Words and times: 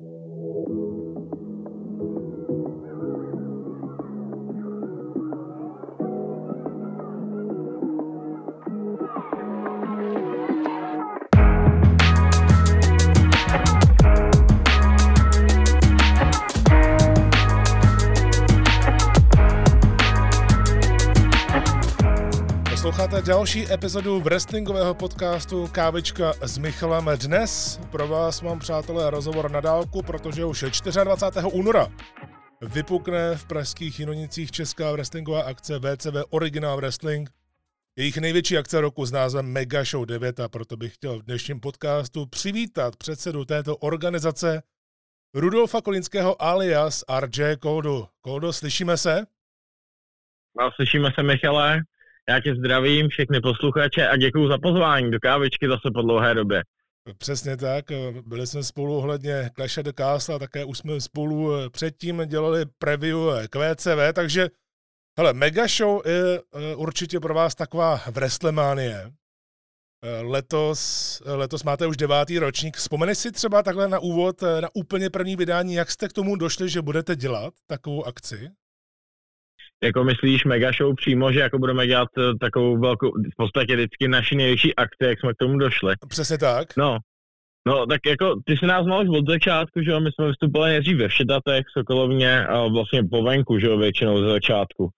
Thank 0.00 0.10
you. 0.10 0.37
Posloucháte 22.98 23.26
další 23.26 23.72
epizodu 23.72 24.20
wrestlingového 24.20 24.94
podcastu 24.94 25.68
Kávička 25.72 26.32
s 26.42 26.58
Michalem. 26.58 27.08
Dnes 27.16 27.80
pro 27.90 28.08
vás 28.08 28.42
mám, 28.42 28.58
přátelé, 28.58 29.10
rozhovor 29.10 29.50
na 29.50 29.60
dálku, 29.60 30.02
protože 30.02 30.44
už 30.44 30.64
24. 31.04 31.46
února 31.52 31.88
vypukne 32.60 33.36
v 33.36 33.44
pražských 33.44 34.00
Jinonicích 34.00 34.50
česká 34.50 34.92
wrestlingová 34.92 35.42
akce 35.42 35.78
VCV 35.78 36.14
Original 36.30 36.76
Wrestling. 36.76 37.30
Jejich 37.96 38.16
největší 38.16 38.58
akce 38.58 38.80
roku 38.80 39.06
s 39.06 39.12
názvem 39.12 39.46
Mega 39.46 39.84
Show 39.84 40.06
9 40.06 40.40
a 40.40 40.48
proto 40.48 40.76
bych 40.76 40.94
chtěl 40.94 41.18
v 41.18 41.22
dnešním 41.22 41.60
podcastu 41.60 42.26
přivítat 42.26 42.96
předsedu 42.96 43.44
této 43.44 43.76
organizace 43.76 44.62
Rudolfa 45.34 45.80
Kolinského 45.80 46.42
alias 46.42 47.04
RJ 47.20 47.56
Koldu. 47.56 48.08
Koldo, 48.20 48.52
slyšíme 48.52 48.96
se? 48.96 49.26
No, 50.60 50.70
slyšíme 50.76 51.12
se, 51.14 51.22
Michale. 51.22 51.82
Já 52.28 52.40
tě 52.40 52.54
zdravím, 52.54 53.08
všechny 53.08 53.40
posluchače 53.40 54.08
a 54.08 54.16
děkuji 54.16 54.48
za 54.48 54.58
pozvání 54.58 55.10
do 55.10 55.18
kávičky 55.22 55.68
zase 55.68 55.90
po 55.94 56.02
dlouhé 56.02 56.34
době. 56.34 56.62
Přesně 57.18 57.56
tak, 57.56 57.84
byli 58.26 58.46
jsme 58.46 58.62
spolu 58.62 58.96
ohledně 58.96 59.50
Clash 59.54 59.78
the 59.82 59.92
Castle 59.96 60.34
a 60.34 60.38
také 60.38 60.64
už 60.64 60.78
jsme 60.78 61.00
spolu 61.00 61.52
předtím 61.70 62.22
dělali 62.26 62.64
preview 62.78 63.18
k 63.50 63.56
VCV, 63.56 64.12
takže 64.14 64.48
hele, 65.18 65.32
Mega 65.32 65.66
Show 65.66 66.06
je 66.06 66.38
eh, 66.38 66.74
určitě 66.74 67.20
pro 67.20 67.34
vás 67.34 67.54
taková 67.54 68.00
wrestlemanie. 68.10 69.12
Eh, 70.04 70.20
letos, 70.22 71.22
letos 71.24 71.64
máte 71.64 71.86
už 71.86 71.96
devátý 71.96 72.38
ročník. 72.38 72.76
Vzpomeneš 72.76 73.18
si 73.18 73.32
třeba 73.32 73.62
takhle 73.62 73.88
na 73.88 73.98
úvod, 73.98 74.42
eh, 74.42 74.60
na 74.60 74.68
úplně 74.74 75.10
první 75.10 75.36
vydání, 75.36 75.74
jak 75.74 75.90
jste 75.90 76.08
k 76.08 76.12
tomu 76.12 76.36
došli, 76.36 76.68
že 76.68 76.82
budete 76.82 77.16
dělat 77.16 77.54
takovou 77.66 78.04
akci? 78.04 78.50
Jako 79.84 80.04
myslíš 80.04 80.44
mega 80.44 80.70
show 80.72 80.94
přímo, 80.94 81.32
že 81.32 81.40
jako 81.40 81.58
budeme 81.58 81.86
dělat 81.86 82.08
eh, 82.18 82.22
takovou 82.40 82.78
velkou, 82.78 83.10
v 83.10 83.36
podstatě 83.36 83.76
vždycky 83.76 84.08
naši 84.08 84.34
největší 84.36 84.76
akce, 84.76 85.08
jak 85.08 85.20
jsme 85.20 85.32
k 85.34 85.36
tomu 85.36 85.58
došli. 85.58 85.94
Přesně 86.08 86.38
tak. 86.38 86.76
No, 86.76 86.98
No, 87.68 87.86
tak 87.86 88.00
jako 88.06 88.34
ty 88.44 88.56
si 88.56 88.66
nás 88.66 88.84
znal 88.84 89.00
od 89.10 89.28
začátku, 89.28 89.82
že 89.82 89.90
jo, 89.90 90.00
my 90.00 90.10
jsme 90.12 90.26
vystupovali 90.26 90.70
nejdřív 90.70 90.96
ve 90.96 91.08
Všetatech, 91.08 91.64
Sokolovně 91.78 92.46
a 92.46 92.66
vlastně 92.66 93.02
po 93.10 93.22
venku, 93.22 93.58
že 93.58 93.66
jo, 93.66 93.78
většinou 93.78 94.22
ze 94.22 94.28
začátku. 94.28 94.88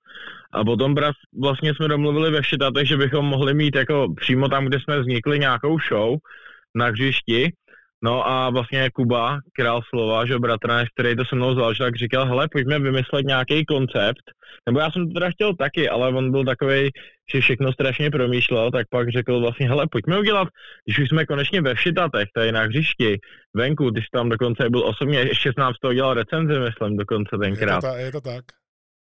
A 0.52 0.64
potom 0.64 0.94
vlastně 1.42 1.74
jsme 1.74 1.88
domluvili 1.88 2.30
ve 2.30 2.42
Všetatech, 2.42 2.88
že 2.88 2.96
bychom 2.96 3.26
mohli 3.26 3.54
mít 3.54 3.76
jako 3.76 4.14
přímo 4.20 4.48
tam, 4.48 4.64
kde 4.64 4.78
jsme 4.80 5.00
vznikli 5.00 5.38
nějakou 5.38 5.78
show 5.88 6.16
na 6.74 6.86
hřišti 6.86 7.52
No 8.04 8.28
a 8.28 8.50
vlastně 8.50 8.90
Kuba, 8.90 9.38
král 9.52 9.80
slova, 9.88 10.26
že 10.26 10.38
bratranec, 10.38 10.88
který 10.94 11.16
to 11.16 11.24
se 11.24 11.36
mnou 11.36 11.54
založil, 11.54 11.86
tak 11.86 11.96
říkal, 11.96 12.26
hele, 12.26 12.48
pojďme 12.52 12.78
vymyslet 12.78 13.26
nějaký 13.26 13.64
koncept. 13.64 14.22
Nebo 14.66 14.80
já 14.80 14.90
jsem 14.90 15.08
to 15.08 15.14
teda 15.14 15.30
chtěl 15.30 15.56
taky, 15.56 15.88
ale 15.88 16.08
on 16.08 16.30
byl 16.30 16.44
takový, 16.44 16.90
že 17.32 17.40
všechno 17.40 17.72
strašně 17.72 18.10
promýšlel, 18.10 18.70
tak 18.70 18.86
pak 18.90 19.08
řekl 19.08 19.40
vlastně, 19.40 19.68
hele, 19.68 19.86
pojďme 19.90 20.18
udělat, 20.18 20.48
když 20.84 20.98
už 20.98 21.08
jsme 21.08 21.26
konečně 21.26 21.62
ve 21.62 21.74
Všetatech, 21.74 22.28
tady 22.34 22.52
na 22.52 22.60
hřišti, 22.60 23.18
venku, 23.56 23.90
ty 23.90 24.00
jsi 24.00 24.06
tam 24.12 24.28
dokonce 24.28 24.70
byl 24.70 24.86
osobně, 24.86 25.18
ještě 25.18 25.52
s 25.52 25.56
nám 25.56 25.74
z 25.74 25.80
toho 25.80 25.94
dělal 25.94 26.14
recenzi, 26.14 26.58
myslím, 26.58 26.96
dokonce 26.96 27.36
tenkrát. 27.42 27.74
Je 27.74 27.80
to, 27.80 27.86
ta, 27.86 27.98
je 27.98 28.12
to 28.12 28.20
tak. 28.20 28.44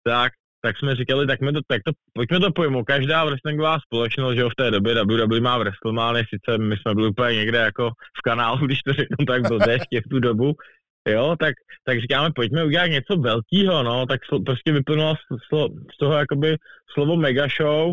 Tak, 0.07 0.33
tak 0.65 0.79
jsme 0.79 0.97
říkali, 0.97 1.27
tak, 1.27 1.39
to, 1.41 1.61
tak 1.67 1.83
to, 1.87 1.93
pojďme 2.13 2.41
to 2.41 2.53
pojmout. 2.53 2.85
Každá 2.85 3.25
wrestlingová 3.25 3.79
společnost, 3.87 4.35
že 4.35 4.41
jo, 4.41 4.51
v 4.51 4.55
té 4.55 4.71
době 4.71 4.95
WWE 5.05 5.41
má 5.41 5.59
WrestleMania, 5.59 6.25
sice 6.35 6.59
my 6.59 6.77
jsme 6.77 6.95
byli 6.95 7.09
úplně 7.09 7.37
někde 7.37 7.59
jako 7.59 7.91
v 8.19 8.23
kanálu, 8.23 8.67
když 8.67 8.83
to 8.83 8.93
řeknu 8.93 9.27
tak 9.27 9.43
byl 9.49 9.59
ještě 9.71 10.01
v 10.01 10.09
tu 10.11 10.19
dobu, 10.21 10.53
jo, 11.09 11.37
tak, 11.41 11.55
tak 11.85 12.01
říkáme, 12.01 12.31
pojďme 12.35 12.65
udělat 12.65 12.87
něco 12.87 13.17
velkého, 13.17 13.83
no, 13.83 14.07
tak 14.07 14.25
sl, 14.25 14.39
prostě 14.39 14.73
vyplnulo 14.73 15.15
z, 15.15 15.47
z 15.95 15.99
toho 15.99 16.13
jakoby 16.13 16.57
slovo 16.95 17.17
mega 17.17 17.47
show, 17.61 17.93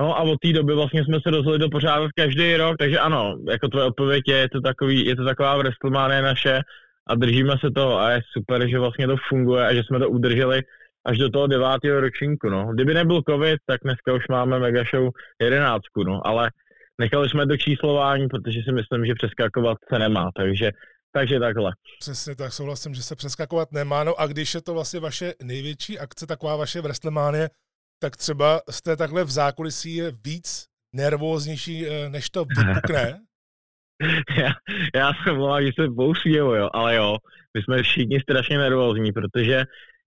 no 0.00 0.18
a 0.18 0.20
od 0.20 0.38
té 0.40 0.52
doby 0.52 0.74
vlastně 0.74 1.04
jsme 1.04 1.18
se 1.22 1.30
rozhodli 1.30 1.58
to 1.58 1.68
pořádat 1.68 2.10
každý 2.16 2.56
rok, 2.56 2.76
takže 2.78 2.98
ano, 2.98 3.36
jako 3.50 3.68
tvoje 3.68 3.86
odpověď 3.86 4.22
je, 4.28 4.36
je 4.36 4.48
to, 4.48 4.60
takový, 4.60 5.06
je 5.06 5.16
to 5.16 5.24
taková 5.24 5.56
WrestleMania 5.56 6.22
naše 6.22 6.60
a 7.06 7.14
držíme 7.14 7.54
se 7.60 7.70
toho 7.70 7.98
a 8.00 8.10
je 8.10 8.20
super, 8.32 8.68
že 8.68 8.78
vlastně 8.78 9.06
to 9.06 9.16
funguje 9.28 9.66
a 9.66 9.74
že 9.74 9.82
jsme 9.82 9.98
to 9.98 10.08
udrželi 10.10 10.62
až 11.08 11.18
do 11.18 11.30
toho 11.30 11.46
devátého 11.46 12.00
ročníku, 12.00 12.48
no. 12.48 12.72
Kdyby 12.74 12.94
nebyl 12.94 13.22
covid, 13.28 13.58
tak 13.66 13.80
dneska 13.84 14.14
už 14.14 14.28
máme 14.30 14.58
Mega 14.58 14.84
Show 14.94 15.10
11, 15.40 15.82
no, 16.06 16.26
ale 16.26 16.50
nechali 17.00 17.28
jsme 17.28 17.46
to 17.46 17.56
číslování, 17.56 18.28
protože 18.28 18.60
si 18.62 18.72
myslím, 18.72 19.06
že 19.06 19.14
přeskakovat 19.14 19.78
se 19.92 19.98
nemá, 19.98 20.30
takže 20.36 20.70
takže 21.12 21.40
takhle. 21.40 21.72
Přesně 22.00 22.36
tak, 22.36 22.52
souhlasím, 22.52 22.94
že 22.94 23.02
se 23.02 23.16
přeskakovat 23.16 23.72
nemá. 23.72 24.04
No 24.04 24.20
a 24.20 24.26
když 24.26 24.54
je 24.54 24.62
to 24.62 24.74
vlastně 24.74 25.00
vaše 25.00 25.34
největší 25.42 25.98
akce, 25.98 26.26
taková 26.26 26.56
vaše 26.56 26.80
WrestleMania, 26.80 27.48
tak 27.98 28.16
třeba 28.16 28.60
jste 28.70 28.96
takhle 28.96 29.24
v 29.24 29.30
zákulisí 29.30 30.02
víc 30.24 30.66
nervóznější, 30.94 31.86
eh, 31.86 32.08
než 32.08 32.30
to 32.30 32.44
vypukne? 32.44 33.20
já, 34.38 34.50
já 34.94 35.10
se 35.24 35.32
volám, 35.32 35.62
že 35.62 35.70
se 35.80 35.88
pousměju, 35.96 36.54
jo, 36.54 36.70
ale 36.72 36.96
jo, 36.96 37.16
my 37.54 37.62
jsme 37.62 37.82
všichni 37.82 38.20
strašně 38.20 38.58
nervózní, 38.58 39.12
protože 39.12 39.64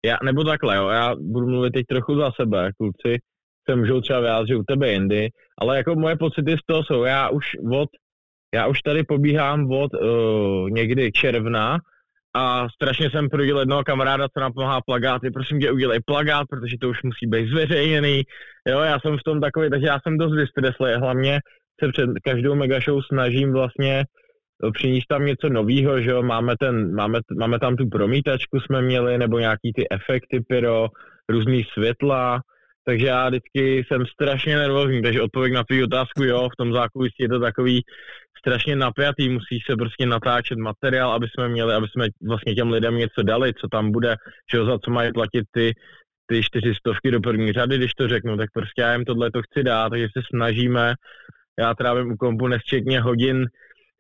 já, 0.07 0.17
nebo 0.25 0.45
takhle, 0.45 0.77
jo, 0.77 0.89
já 0.89 1.15
budu 1.15 1.47
mluvit 1.47 1.71
teď 1.71 1.87
trochu 1.87 2.17
za 2.17 2.31
sebe, 2.41 2.71
kluci 2.77 3.19
se 3.71 3.77
můžou 3.77 4.01
třeba 4.01 4.21
vyjádřit 4.21 4.57
u 4.57 4.63
tebe 4.63 4.93
jindy, 4.93 5.29
ale 5.61 5.77
jako 5.77 5.95
moje 5.95 6.17
pocity 6.17 6.53
z 6.53 6.67
toho 6.67 6.85
jsou, 6.85 7.05
já 7.05 7.29
už 7.29 7.45
od, 7.73 7.89
já 8.55 8.67
už 8.67 8.83
tady 8.83 9.05
pobíhám 9.05 9.71
od 9.71 9.91
uh, 9.95 10.71
někdy 10.71 11.13
června 11.13 11.79
a 12.37 12.69
strašně 12.69 13.11
jsem 13.11 13.29
proděl 13.29 13.59
jednoho 13.59 13.85
kamaráda, 13.85 14.29
co 14.29 14.41
nám 14.41 14.53
pomáhá 14.53 14.81
plagáty, 14.87 15.31
prosím 15.31 15.61
tě, 15.61 15.73
udělej 15.73 16.01
plagát, 16.07 16.47
protože 16.51 16.77
to 16.81 16.89
už 16.89 17.03
musí 17.03 17.27
být 17.27 17.49
zveřejněný, 17.49 18.23
jo, 18.69 18.81
já 18.81 19.01
jsem 19.01 19.19
v 19.19 19.23
tom 19.23 19.41
takový, 19.41 19.71
takže 19.71 19.87
já 19.87 20.01
jsem 20.01 20.19
dost 20.19 20.35
vystreslý, 20.35 20.93
hlavně 20.99 21.41
se 21.85 21.93
před 21.93 22.11
každou 22.25 22.55
mega 22.55 22.81
show 22.81 23.01
snažím 23.03 23.53
vlastně 23.53 24.05
přinést 24.73 25.07
tam 25.09 25.27
něco 25.27 25.49
nového, 25.49 26.01
že 26.01 26.11
jo, 26.11 26.23
máme, 26.23 26.55
ten, 26.61 26.95
máme, 26.95 27.21
máme 27.39 27.59
tam 27.59 27.77
tu 27.77 27.89
promítačku 27.89 28.61
jsme 28.61 28.83
měli, 28.83 29.19
nebo 29.19 29.39
nějaký 29.39 29.73
ty 29.73 29.87
efekty 29.91 30.41
pyro, 30.49 30.89
různý 31.29 31.65
světla, 31.73 32.41
takže 32.85 33.07
já 33.07 33.29
vždycky 33.29 33.85
jsem 33.85 34.07
strašně 34.07 34.57
nervózní, 34.57 35.03
takže 35.03 35.23
odpověď 35.23 35.53
na 35.53 35.65
tvou 35.65 35.85
otázku, 35.85 36.25
jo, 36.25 36.49
v 36.53 36.57
tom 36.57 36.73
zákulisí 36.73 37.17
je 37.21 37.29
to 37.29 37.41
takový 37.41 37.83
strašně 38.39 38.77
napjatý, 38.77 39.29
musí 39.29 39.59
se 39.71 39.77
prostě 39.77 40.07
natáčet 40.07 40.59
materiál, 40.59 41.13
aby 41.13 41.27
jsme 41.29 41.49
měli, 41.49 41.75
aby 41.75 41.87
jsme 41.89 42.07
vlastně 42.29 42.55
těm 42.55 42.71
lidem 42.71 42.97
něco 42.97 43.23
dali, 43.23 43.55
co 43.55 43.69
tam 43.69 43.93
bude, 43.93 44.17
že 44.51 44.59
jo, 44.59 44.67
za 44.67 44.79
co 44.79 44.91
mají 44.91 45.13
platit 45.13 45.45
ty, 45.51 45.73
ty 46.27 46.43
čtyřistovky 46.43 47.11
do 47.11 47.21
první 47.21 47.53
řady, 47.53 47.77
když 47.77 47.93
to 47.93 48.09
řeknu, 48.09 48.37
tak 48.37 48.49
prostě 48.55 48.83
já 48.83 48.93
jim 48.93 49.05
tohle 49.05 49.31
to 49.31 49.43
chci 49.43 49.63
dát, 49.63 49.91
takže 49.91 50.07
se 50.17 50.23
snažíme, 50.35 50.95
já 51.59 51.75
trávím 51.75 52.13
u 52.13 52.17
kompu 52.17 52.47
nesčetně 52.47 53.01
hodin 53.01 53.47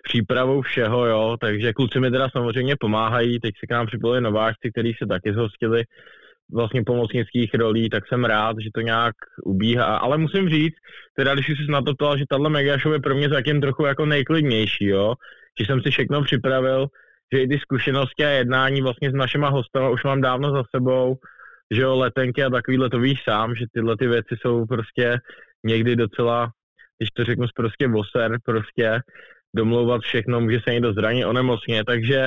přípravou 0.02 0.62
všeho, 0.62 1.06
jo, 1.06 1.36
takže 1.40 1.72
kluci 1.72 2.00
mi 2.00 2.10
teda 2.10 2.28
samozřejmě 2.28 2.76
pomáhají, 2.80 3.40
teď 3.40 3.54
se 3.60 3.66
k 3.66 3.70
nám 3.70 3.86
připojili 3.86 4.20
nováčci, 4.20 4.70
kteří 4.72 4.94
se 4.98 5.06
taky 5.06 5.32
zhostili 5.32 5.84
vlastně 6.52 6.84
pomocnických 6.84 7.54
rolí, 7.54 7.90
tak 7.90 8.08
jsem 8.08 8.24
rád, 8.24 8.56
že 8.60 8.70
to 8.74 8.80
nějak 8.80 9.14
ubíhá, 9.44 9.96
ale 9.96 10.18
musím 10.18 10.48
říct, 10.48 10.74
teda 11.16 11.34
když 11.34 11.46
jsi 11.46 11.70
na 11.70 11.82
to 11.82 11.94
ptal, 11.94 12.18
že 12.18 12.24
tahle 12.28 12.50
mega 12.50 12.78
show 12.78 12.92
je 12.92 13.00
pro 13.00 13.14
mě 13.14 13.28
zatím 13.28 13.60
trochu 13.60 13.86
jako 13.86 14.06
nejklidnější, 14.06 14.84
jo, 14.84 15.14
že 15.60 15.66
jsem 15.66 15.82
si 15.82 15.90
všechno 15.90 16.22
připravil, 16.22 16.86
že 17.32 17.42
i 17.42 17.48
ty 17.48 17.58
zkušenosti 17.58 18.24
a 18.24 18.28
jednání 18.28 18.82
vlastně 18.82 19.10
s 19.10 19.14
našima 19.14 19.48
hostama 19.48 19.88
už 19.88 20.04
mám 20.04 20.20
dávno 20.20 20.50
za 20.50 20.62
sebou, 20.74 21.16
že 21.70 21.82
jo, 21.82 21.96
letenky 21.96 22.44
a 22.44 22.50
takovýhle 22.50 22.90
to 22.90 22.98
víš 22.98 23.22
sám, 23.28 23.54
že 23.54 23.64
tyhle 23.72 23.96
ty 23.96 24.06
věci 24.06 24.36
jsou 24.40 24.66
prostě 24.66 25.18
někdy 25.64 25.96
docela, 25.96 26.50
když 26.98 27.10
to 27.10 27.24
řeknu 27.24 27.46
prostě 27.56 27.88
voser, 27.88 28.36
prostě, 28.44 29.00
domlouvat 29.56 30.00
všechno, 30.00 30.40
může 30.40 30.58
se 30.64 30.72
někdo 30.72 30.92
zranit, 30.92 31.24
onemocně, 31.24 31.84
takže 31.84 32.26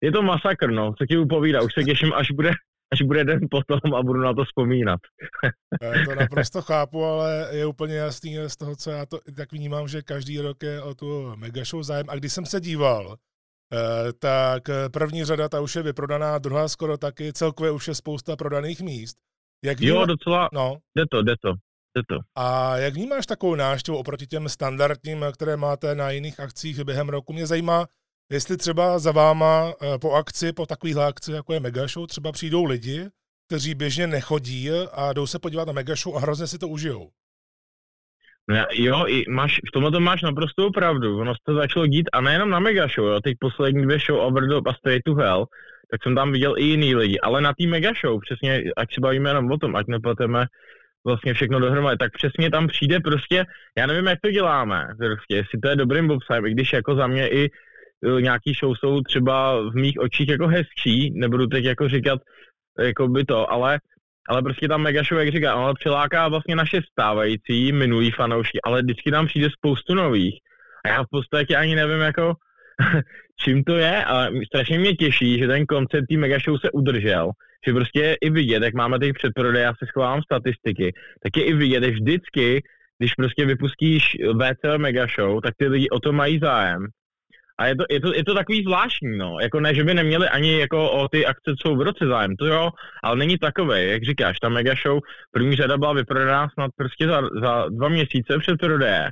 je 0.00 0.12
to 0.12 0.22
masakr, 0.22 0.70
no, 0.70 0.92
co 0.98 1.06
ti 1.06 1.16
upovídá, 1.16 1.62
už 1.62 1.74
se 1.74 1.84
těším, 1.84 2.12
až 2.12 2.30
bude, 2.30 2.50
až 2.92 3.02
bude 3.02 3.24
den 3.24 3.40
potom 3.50 3.94
a 3.94 4.02
budu 4.02 4.20
na 4.20 4.34
to 4.34 4.44
vzpomínat. 4.44 5.00
Já 5.82 6.04
to 6.04 6.14
naprosto 6.14 6.62
chápu, 6.62 7.04
ale 7.04 7.48
je 7.50 7.66
úplně 7.66 7.94
jasný 7.94 8.36
z 8.46 8.56
toho, 8.56 8.76
co 8.76 8.90
já 8.90 9.06
to 9.06 9.18
tak 9.36 9.52
vnímám, 9.52 9.88
že 9.88 10.02
každý 10.02 10.40
rok 10.40 10.62
je 10.62 10.82
o 10.82 10.94
tu 10.94 11.36
mega 11.36 11.64
show 11.64 11.82
zájem. 11.82 12.06
A 12.08 12.16
když 12.16 12.32
jsem 12.32 12.46
se 12.46 12.60
díval, 12.60 13.16
eh, 13.16 14.12
tak 14.12 14.62
první 14.92 15.24
řada 15.24 15.48
ta 15.48 15.60
už 15.60 15.76
je 15.76 15.82
vyprodaná, 15.82 16.38
druhá 16.38 16.68
skoro 16.68 16.98
taky, 16.98 17.32
celkově 17.32 17.70
už 17.70 17.88
je 17.88 17.94
spousta 17.94 18.36
prodaných 18.36 18.80
míst. 18.80 19.16
Jak 19.64 19.78
vnímá... 19.78 20.00
Jo, 20.00 20.06
docela, 20.06 20.48
no. 20.52 20.76
jde 20.96 21.04
to, 21.10 21.22
jde 21.22 21.34
to 21.40 21.54
to. 22.08 22.18
A 22.34 22.76
jak 22.76 22.94
vnímáš 22.94 23.26
takovou 23.26 23.54
návštěvu 23.54 23.98
oproti 23.98 24.26
těm 24.26 24.48
standardním, 24.48 25.24
které 25.34 25.56
máte 25.56 25.94
na 25.94 26.10
jiných 26.10 26.40
akcích 26.40 26.84
během 26.84 27.08
roku? 27.08 27.32
Mě 27.32 27.46
zajímá, 27.46 27.86
jestli 28.32 28.56
třeba 28.56 28.98
za 28.98 29.12
váma 29.12 29.72
eh, 29.82 29.98
po 29.98 30.12
akci, 30.12 30.52
po 30.52 30.66
takovýhle 30.66 31.06
akci, 31.06 31.32
jako 31.32 31.52
je 31.52 31.60
Mega 31.60 31.86
Show, 31.86 32.06
třeba 32.06 32.32
přijdou 32.32 32.64
lidi, 32.64 33.08
kteří 33.46 33.74
běžně 33.74 34.06
nechodí 34.06 34.70
a 34.92 35.12
jdou 35.12 35.26
se 35.26 35.38
podívat 35.38 35.66
na 35.66 35.72
Mega 35.72 35.94
Show 35.94 36.16
a 36.16 36.20
hrozně 36.20 36.46
si 36.46 36.58
to 36.58 36.68
užijou. 36.68 37.10
No 38.50 38.66
jo, 38.72 39.06
i 39.06 39.24
máš, 39.30 39.60
v 39.68 39.72
tomhle 39.72 39.90
to 39.90 40.00
máš 40.00 40.22
naprostou 40.22 40.70
pravdu. 40.70 41.20
Ono 41.20 41.34
se 41.34 41.40
to 41.46 41.54
začalo 41.54 41.86
dít 41.86 42.06
a 42.12 42.20
nejenom 42.20 42.50
na 42.50 42.60
Mega 42.60 42.86
Show, 42.88 43.06
jo. 43.06 43.20
Teď 43.20 43.36
poslední 43.40 43.82
dvě 43.82 43.98
show 43.98 44.20
Overdub 44.20 44.66
a 44.66 44.74
Stay 44.74 45.00
to 45.04 45.14
Hell, 45.14 45.46
tak 45.90 46.02
jsem 46.02 46.14
tam 46.14 46.32
viděl 46.32 46.54
i 46.58 46.64
jiný 46.64 46.94
lidi. 46.94 47.20
Ale 47.20 47.40
na 47.40 47.52
té 47.52 47.66
Mega 47.66 47.92
Show, 48.04 48.20
přesně, 48.20 48.62
ať 48.76 48.94
se 48.94 49.00
bavíme 49.00 49.30
jenom 49.30 49.50
o 49.50 49.58
tom, 49.58 49.76
ať 49.76 49.86
nepleteme 49.86 50.46
vlastně 51.06 51.34
všechno 51.34 51.60
dohromady, 51.60 51.96
tak 51.96 52.12
přesně 52.12 52.50
tam 52.50 52.68
přijde 52.68 53.00
prostě, 53.00 53.44
já 53.78 53.86
nevím, 53.86 54.06
jak 54.06 54.18
to 54.22 54.30
děláme, 54.30 54.86
prostě, 54.98 55.36
jestli 55.36 55.58
to 55.62 55.68
je 55.68 55.76
dobrým 55.76 56.08
bobsem, 56.08 56.46
i 56.46 56.50
když 56.50 56.72
jako 56.72 56.94
za 56.94 57.06
mě 57.06 57.28
i 57.28 57.44
e, 57.44 58.22
nějaký 58.22 58.52
show 58.60 58.74
jsou 58.76 59.00
třeba 59.00 59.60
v 59.70 59.74
mých 59.74 59.98
očích 60.00 60.28
jako 60.28 60.48
hezčí, 60.48 61.10
nebudu 61.14 61.46
teď 61.46 61.64
jako 61.64 61.88
říkat 61.88 62.20
jako 62.78 63.08
by 63.08 63.24
to, 63.24 63.52
ale 63.52 63.78
ale 64.28 64.42
prostě 64.42 64.68
tam 64.68 64.82
Mega 64.82 65.02
Show, 65.02 65.20
jak 65.20 65.32
říká, 65.32 65.52
ale 65.52 65.74
přiláká 65.74 66.28
vlastně 66.28 66.56
naše 66.56 66.80
stávající, 66.92 67.72
minulý 67.72 68.10
fanoušky, 68.10 68.58
ale 68.64 68.82
vždycky 68.82 69.10
tam 69.10 69.26
přijde 69.26 69.48
spoustu 69.50 69.94
nových. 69.94 70.34
A 70.84 70.88
já 70.88 71.02
v 71.02 71.06
podstatě 71.10 71.56
ani 71.56 71.74
nevím, 71.74 72.00
jako, 72.00 72.34
čím 73.40 73.64
to 73.64 73.76
je, 73.76 74.04
ale 74.04 74.30
strašně 74.46 74.78
mě 74.78 74.94
těší, 74.94 75.38
že 75.38 75.46
ten 75.46 75.66
koncept 75.66 76.06
té 76.10 76.16
Mega 76.16 76.38
Show 76.38 76.58
se 76.58 76.70
udržel. 76.70 77.30
Že 77.66 77.72
prostě 77.72 78.16
i 78.20 78.30
vidět, 78.30 78.62
jak 78.62 78.74
máme 78.74 78.98
těch 78.98 79.12
předprodej, 79.12 79.62
já 79.62 79.72
se 79.72 79.86
schovám 79.86 80.22
statistiky, 80.22 80.92
tak 81.22 81.36
je 81.36 81.44
i 81.44 81.54
vidět, 81.54 81.84
že 81.84 81.90
vždycky, 81.90 82.62
když 82.98 83.14
prostě 83.14 83.46
vypustíš 83.46 84.02
VCL 84.34 84.78
Mega 84.78 85.06
Show, 85.06 85.40
tak 85.40 85.54
ty 85.56 85.68
lidi 85.68 85.88
o 85.88 86.00
to 86.00 86.12
mají 86.12 86.38
zájem. 86.38 86.86
A 87.60 87.66
je 87.66 87.76
to, 87.76 87.84
je, 87.90 88.00
to, 88.00 88.14
je 88.14 88.24
to 88.24 88.34
takový 88.34 88.62
zvláštní, 88.62 89.18
no. 89.18 89.36
Jako 89.40 89.60
ne, 89.60 89.74
že 89.74 89.84
by 89.84 89.94
neměli 89.94 90.28
ani 90.28 90.60
jako 90.60 90.90
o 90.90 91.08
ty 91.08 91.26
akce, 91.26 91.54
co 91.62 91.74
v 91.74 91.80
roce 91.80 92.06
zájem, 92.06 92.36
to 92.36 92.46
jo, 92.46 92.70
ale 93.02 93.16
není 93.16 93.38
takové, 93.38 93.84
jak 93.84 94.02
říkáš, 94.02 94.38
ta 94.38 94.48
mega 94.48 94.74
show, 94.86 95.00
první 95.30 95.56
řada 95.56 95.78
byla 95.78 95.92
vyprodaná 95.92 96.48
snad 96.48 96.70
prostě 96.76 97.06
za, 97.06 97.20
za 97.42 97.68
dva 97.68 97.88
měsíce 97.88 98.38
před 98.38 98.56
prodeje. 98.60 99.10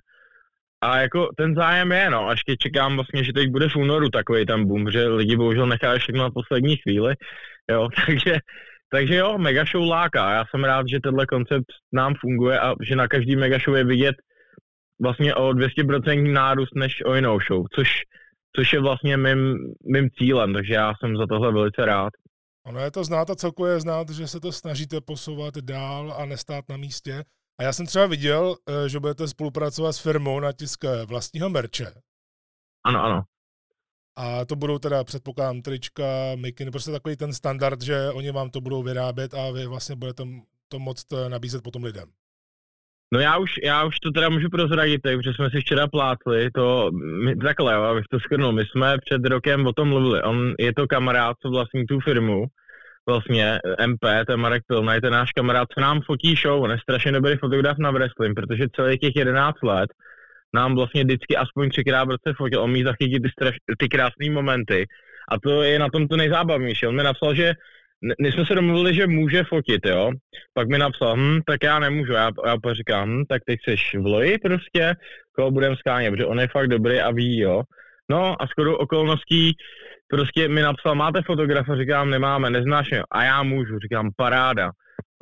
A 0.81 1.01
jako 1.01 1.29
ten 1.37 1.55
zájem 1.55 1.93
je, 1.93 2.11
no, 2.11 2.29
až 2.29 2.43
keď 2.43 2.59
čekám 2.59 2.95
vlastně, 2.95 3.25
že 3.25 3.33
teď 3.33 3.51
bude 3.51 3.69
v 3.69 3.77
únoru 3.77 4.09
takový 4.09 4.47
tam 4.47 4.67
boom, 4.67 4.91
že 4.91 5.09
lidi 5.09 5.37
bohužel 5.37 5.67
nechávají 5.67 6.01
všechno 6.01 6.23
na 6.23 6.31
poslední 6.31 6.77
chvíli, 6.77 7.15
jo, 7.71 7.89
takže, 8.07 8.39
takže 8.93 9.15
jo, 9.15 9.39
mega 9.39 9.65
show 9.65 9.89
láká. 9.89 10.33
Já 10.33 10.45
jsem 10.51 10.65
rád, 10.65 10.89
že 10.89 11.01
tenhle 11.03 11.27
koncept 11.27 11.67
nám 11.93 12.15
funguje 12.21 12.61
a 12.61 12.75
že 12.83 12.97
na 12.97 13.09
každý 13.09 13.37
mega 13.37 13.59
show 13.59 13.77
je 13.77 13.85
vidět 13.85 14.17
vlastně 15.03 15.35
o 15.35 15.49
200% 15.49 16.33
nárůst 16.33 16.75
než 16.75 17.03
o 17.05 17.15
jinou 17.15 17.39
show, 17.41 17.65
což 17.75 17.89
což 18.57 18.73
je 18.73 18.81
vlastně 18.81 19.17
mým, 19.17 19.57
mým 19.93 20.09
cílem, 20.19 20.55
takže 20.55 20.75
já 20.75 20.93
jsem 21.01 21.17
za 21.17 21.27
tohle 21.27 21.53
velice 21.53 21.85
rád. 21.85 22.11
Ono 22.67 22.81
je 22.81 22.91
to 22.91 23.05
znát 23.05 23.31
a 23.31 23.37
celkově 23.37 23.81
znát, 23.81 24.11
že 24.11 24.29
se 24.29 24.41
to 24.41 24.53
snažíte 24.53 25.01
posouvat 25.01 25.55
dál 25.55 26.15
a 26.19 26.27
nestát 26.27 26.65
na 26.69 26.77
místě. 26.77 27.25
A 27.59 27.63
já 27.63 27.73
jsem 27.73 27.87
třeba 27.87 28.07
viděl, 28.07 28.57
eh, 28.69 28.89
že 28.89 29.01
budete 29.01 29.29
spolupracovat 29.29 29.93
s 29.93 29.99
firmou 29.99 30.41
na 30.41 30.53
tisk 30.53 30.85
eh, 30.85 31.07
vlastního 31.07 31.51
merče. 31.51 31.87
Ano, 32.85 33.05
ano. 33.05 33.23
A 34.17 34.45
to 34.45 34.57
budou 34.57 34.79
teda, 34.79 35.05
předpokládám, 35.05 35.63
trička, 35.63 36.05
mikiny, 36.37 36.71
prostě 36.71 36.91
takový 36.91 37.17
ten 37.17 37.33
standard, 37.33 37.83
že 37.83 38.11
oni 38.11 38.31
vám 38.31 38.51
to 38.51 38.61
budou 38.61 38.83
vyrábět 38.83 39.35
a 39.35 39.51
vy 39.51 39.67
vlastně 39.67 39.97
budete 39.97 40.23
to 40.69 40.79
moct 40.79 41.13
eh, 41.13 41.29
nabízet 41.29 41.63
potom 41.63 41.85
lidem. 41.85 42.09
No 43.13 43.21
já 43.21 43.39
už, 43.39 43.51
já 43.65 43.85
už 43.85 43.99
to 43.99 44.11
teda 44.11 44.29
můžu 44.29 44.49
prozradit, 44.51 45.03
protože 45.03 45.33
jsme 45.35 45.51
si 45.51 45.61
včera 45.61 45.89
plátli, 45.89 46.51
to, 46.51 46.91
my, 47.25 47.37
takhle, 47.37 47.75
abych 47.75 48.05
to 48.11 48.21
skrnul, 48.21 48.53
my 48.53 48.63
jsme 48.65 48.97
před 49.05 49.25
rokem 49.27 49.67
o 49.67 49.73
tom 49.73 49.89
mluvili, 49.89 50.23
on 50.23 50.55
je 50.59 50.75
to 50.75 50.87
kamarád, 50.87 51.37
co 51.43 51.51
vlastní 51.51 51.87
tu 51.87 52.01
firmu, 52.01 52.45
vlastně 53.09 53.59
MP, 53.87 54.05
ten 54.27 54.41
Marek 54.41 54.63
Pilnaj, 54.67 55.01
ten 55.01 55.13
náš 55.13 55.33
kamarád, 55.33 55.69
co 55.75 55.81
nám 55.81 56.01
fotí 56.01 56.35
show, 56.35 56.63
on 56.63 56.71
je 56.71 56.79
strašně 56.79 57.13
dobrý 57.13 57.37
fotograf 57.37 57.79
na 57.79 57.91
wrestling, 57.91 58.35
protože 58.37 58.65
celých 58.77 59.01
těch 59.01 59.17
11 59.17 59.63
let 59.63 59.91
nám 60.55 60.75
vlastně 60.75 61.05
vždycky 61.05 61.37
aspoň 61.37 61.71
třikrát 61.71 62.05
v 62.05 62.11
roce 62.11 62.35
fotil, 62.37 62.63
on 62.63 62.73
mi 62.73 62.85
zachytí 62.85 63.21
ty, 63.21 63.29
straš, 63.29 63.55
ty 63.79 63.89
krásné 63.89 64.31
momenty 64.31 64.87
a 65.29 65.41
to 65.41 65.63
je 65.63 65.79
na 65.79 65.89
tom 65.89 66.09
to 66.09 66.17
nejzábavnější, 66.17 66.87
on 66.87 66.97
mi 66.97 67.03
napsal, 67.03 67.35
že 67.35 67.55
my 68.23 68.33
jsme 68.33 68.47
se 68.47 68.55
domluvili, 68.55 68.95
že 68.95 69.07
může 69.07 69.45
fotit, 69.45 69.87
jo. 69.87 70.11
Pak 70.55 70.69
mi 70.69 70.79
napsal, 70.79 71.17
hm, 71.17 71.41
tak 71.47 71.63
já 71.63 71.79
nemůžu. 71.79 72.13
Já, 72.13 72.31
já 72.47 72.57
říkám, 72.73 73.11
hm, 73.11 73.25
tak 73.29 73.43
teď 73.47 73.59
jsi 73.65 73.99
v 73.99 74.07
loji 74.07 74.39
prostě, 74.39 74.95
koho 75.33 75.51
budem 75.51 75.77
skánět, 75.77 76.11
protože 76.11 76.27
on 76.27 76.41
je 76.41 76.49
fakt 76.49 76.69
dobrý 76.69 77.01
a 77.01 77.11
ví, 77.11 77.39
jo. 77.39 77.63
No 78.11 78.43
a 78.43 78.47
skoro 78.47 78.79
okolností 78.79 79.57
prostě 80.09 80.49
mi 80.49 80.63
napsal, 80.63 80.95
máte 80.95 81.23
fotografa, 81.23 81.77
říkám, 81.77 82.11
nemáme, 82.11 82.51
neznáš 82.51 82.91
mě. 82.91 83.03
A 83.11 83.25
já 83.25 83.43
můžu, 83.43 83.79
říkám, 83.79 84.11
paráda. 84.17 84.71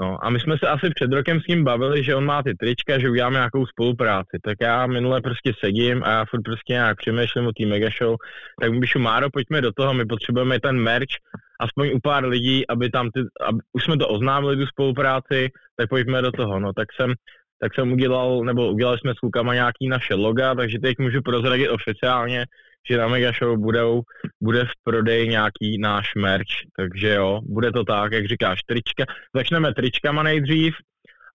No 0.00 0.18
a 0.22 0.30
my 0.30 0.40
jsme 0.40 0.58
se 0.58 0.68
asi 0.68 0.90
před 0.90 1.12
rokem 1.12 1.40
s 1.40 1.46
ním 1.46 1.64
bavili, 1.64 2.04
že 2.04 2.14
on 2.14 2.24
má 2.24 2.42
ty 2.42 2.54
trička, 2.54 2.98
že 2.98 3.10
uděláme 3.10 3.34
nějakou 3.34 3.66
spolupráci. 3.66 4.38
Tak 4.44 4.56
já 4.60 4.86
minule 4.86 5.20
prostě 5.20 5.52
sedím 5.64 6.02
a 6.04 6.10
já 6.10 6.24
furt 6.24 6.42
prostě 6.42 6.72
nějak 6.72 6.96
přemýšlím 6.96 7.46
o 7.46 7.52
té 7.52 7.66
mega 7.66 7.88
show. 7.98 8.16
Tak 8.60 8.72
mi 8.72 8.80
píšu, 8.80 8.98
Máro, 8.98 9.30
pojďme 9.30 9.60
do 9.60 9.72
toho, 9.72 9.94
my 9.94 10.04
potřebujeme 10.06 10.60
ten 10.60 10.76
merch, 10.80 11.14
aspoň 11.60 11.90
u 11.94 11.98
pár 12.02 12.24
lidí, 12.24 12.68
aby 12.68 12.90
tam 12.90 13.10
ty, 13.10 13.20
aby, 13.48 13.58
už 13.72 13.84
jsme 13.84 13.96
to 13.96 14.08
oznámili, 14.08 14.56
tu 14.56 14.66
spolupráci, 14.66 15.48
tak 15.76 15.88
pojďme 15.88 16.22
do 16.22 16.32
toho. 16.32 16.60
No 16.60 16.72
tak 16.72 16.88
jsem, 16.92 17.14
tak 17.60 17.74
jsem 17.74 17.92
udělal, 17.92 18.44
nebo 18.44 18.72
udělali 18.72 18.98
jsme 18.98 19.12
s 19.14 19.18
klukama 19.18 19.54
nějaký 19.54 19.88
naše 19.88 20.14
loga, 20.14 20.54
takže 20.54 20.78
teď 20.78 20.98
můžu 20.98 21.22
prozradit 21.22 21.68
oficiálně, 21.68 22.44
že 22.90 22.98
na 22.98 23.08
Mega 23.08 23.32
Show 23.32 23.58
budou, 23.58 24.02
bude 24.42 24.64
v 24.64 24.72
prodeji 24.84 25.28
nějaký 25.28 25.78
náš 25.78 26.14
merch, 26.16 26.54
takže 26.76 27.14
jo, 27.14 27.40
bude 27.42 27.72
to 27.72 27.84
tak, 27.84 28.12
jak 28.12 28.26
říkáš, 28.26 28.60
trička, 28.66 29.04
začneme 29.34 29.74
tričkama 29.74 30.22
nejdřív 30.22 30.74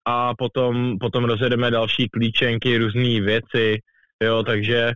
a 0.05 0.35
potom, 0.35 0.97
potom 0.99 1.25
rozjedeme 1.25 1.71
další 1.71 2.09
klíčenky, 2.09 2.77
různé 2.77 3.21
věci, 3.21 3.77
jo, 4.23 4.43
takže 4.43 4.93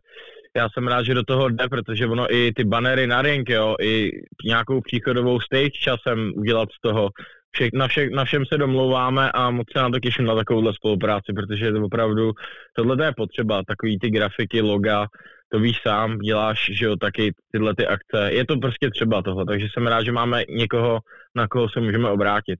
já 0.56 0.68
jsem 0.70 0.88
rád, 0.88 1.04
že 1.04 1.14
do 1.14 1.24
toho 1.24 1.50
jde, 1.50 1.68
protože 1.70 2.08
ono 2.08 2.36
i 2.36 2.52
ty 2.56 2.64
banery 2.64 3.08
na 3.08 3.22
ring, 3.22 3.50
jo, 3.50 3.76
i 3.82 4.12
nějakou 4.46 4.82
příchodovou 4.82 5.40
stage 5.40 5.70
časem 5.70 6.32
udělat 6.36 6.70
z 6.72 6.82
toho, 6.82 7.10
vše, 7.52 7.70
na, 7.74 7.88
vše, 7.88 8.10
na 8.10 8.26
všem 8.26 8.46
se 8.46 8.58
domlouváme 8.58 9.32
a 9.32 9.50
moc 9.50 9.68
se 9.72 9.80
na 9.80 9.90
to 9.90 10.00
těším 10.00 10.26
na 10.26 10.36
takovouhle 10.36 10.74
spolupráci, 10.74 11.34
protože 11.36 11.72
to 11.72 11.84
opravdu, 11.84 12.32
tohle 12.76 13.06
je 13.06 13.14
potřeba, 13.18 13.64
takový 13.68 14.00
ty 14.00 14.10
grafiky, 14.10 14.62
loga, 14.62 15.08
to 15.52 15.60
víš 15.60 15.82
sám, 15.88 16.18
děláš, 16.18 16.70
že 16.80 16.86
jo, 16.86 16.96
taky 16.96 17.34
tyhle 17.52 17.76
ty 17.76 17.88
akce. 17.88 18.30
Je 18.32 18.46
to 18.46 18.58
prostě 18.58 18.90
třeba 18.90 19.22
toho, 19.22 19.46
takže 19.46 19.68
jsem 19.74 19.88
rád, 19.88 20.04
že 20.04 20.12
máme 20.12 20.44
někoho, 20.50 21.00
na 21.36 21.48
koho 21.48 21.70
se 21.70 21.80
můžeme 21.80 22.10
obrátit. 22.10 22.60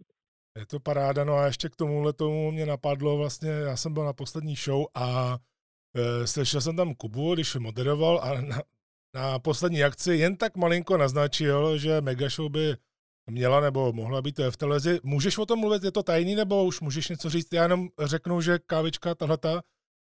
Je 0.60 0.66
to 0.66 0.80
paráda, 0.80 1.24
no 1.24 1.36
a 1.36 1.46
ještě 1.46 1.70
k 1.70 1.76
tomuhle 1.76 2.14
tomu 2.14 2.52
mě 2.52 2.66
napadlo 2.66 3.18
vlastně, 3.18 3.50
já 3.50 3.76
jsem 3.76 3.94
byl 3.94 4.06
na 4.06 4.14
poslední 4.14 4.56
show 4.56 4.86
a 4.96 5.38
e, 5.96 6.28
slyšel 6.28 6.62
jsem 6.62 6.76
tam 6.76 6.96
Kubu, 6.96 7.34
když 7.34 7.56
moderoval 7.56 8.20
a 8.24 8.42
na, 8.42 8.62
na 9.16 9.40
poslední 9.40 9.84
akci 9.84 10.14
jen 10.14 10.38
tak 10.38 10.58
malinko 10.58 10.98
naznačil, 10.98 11.78
že 11.78 12.02
Mega 12.02 12.30
Show 12.30 12.52
by 12.52 12.76
měla 13.30 13.60
nebo 13.60 13.94
mohla 13.94 14.22
být 14.22 14.40
v 14.50 14.58
televizi. 14.58 15.00
Můžeš 15.04 15.38
o 15.38 15.46
tom 15.46 15.60
mluvit, 15.60 15.84
je 15.84 15.92
to 15.92 16.04
tajný, 16.04 16.36
nebo 16.36 16.66
už 16.66 16.82
můžeš 16.82 17.10
něco 17.10 17.30
říct? 17.30 17.54
Já 17.54 17.64
jenom 17.64 17.90
řeknu, 18.00 18.42
že 18.42 18.60
kávička 18.66 19.16
tahleta 19.16 19.62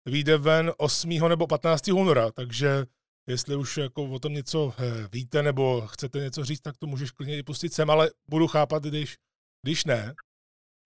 vyjde 0.07 0.39
ven 0.39 0.73
8. 0.77 1.29
nebo 1.29 1.47
15. 1.47 1.89
února, 1.89 2.31
takže 2.31 2.85
jestli 3.29 3.57
už 3.57 3.77
jako 3.77 4.05
o 4.05 4.19
tom 4.19 4.33
něco 4.33 4.73
eh, 4.79 5.09
víte 5.13 5.43
nebo 5.43 5.81
chcete 5.87 6.19
něco 6.19 6.45
říct, 6.45 6.61
tak 6.61 6.77
to 6.77 6.87
můžeš 6.87 7.11
klidně 7.11 7.39
i 7.39 7.43
pustit 7.43 7.73
sem, 7.73 7.91
ale 7.91 8.11
budu 8.31 8.47
chápat, 8.47 8.83
když, 8.83 9.17
když 9.63 9.85
ne. 9.85 10.15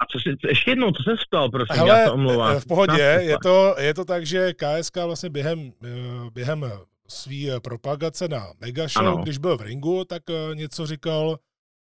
A 0.02 0.06
co 0.12 0.18
si, 0.18 0.48
ještě 0.48 0.70
jednou, 0.70 0.90
co 0.90 1.02
se 1.02 1.16
stalo, 1.26 1.50
prosím, 1.50 1.76
Hele, 1.76 2.00
já 2.00 2.06
to 2.06 2.14
omlouvám. 2.14 2.56
Eh, 2.56 2.60
v 2.60 2.66
pohodě, 2.66 3.18
je 3.20 3.36
to, 3.42 3.74
je 3.78 3.94
to 3.94 4.04
tak, 4.04 4.26
že 4.26 4.54
KSK 4.54 4.96
vlastně 4.96 5.30
během, 5.30 5.72
eh, 5.84 6.30
během 6.32 6.72
svý 7.08 7.50
propagace 7.62 8.28
na 8.28 8.52
Megashow, 8.60 9.06
ano. 9.06 9.22
když 9.22 9.38
byl 9.38 9.58
v 9.58 9.62
ringu, 9.62 10.04
tak 10.04 10.22
něco 10.54 10.86
říkal 10.86 11.38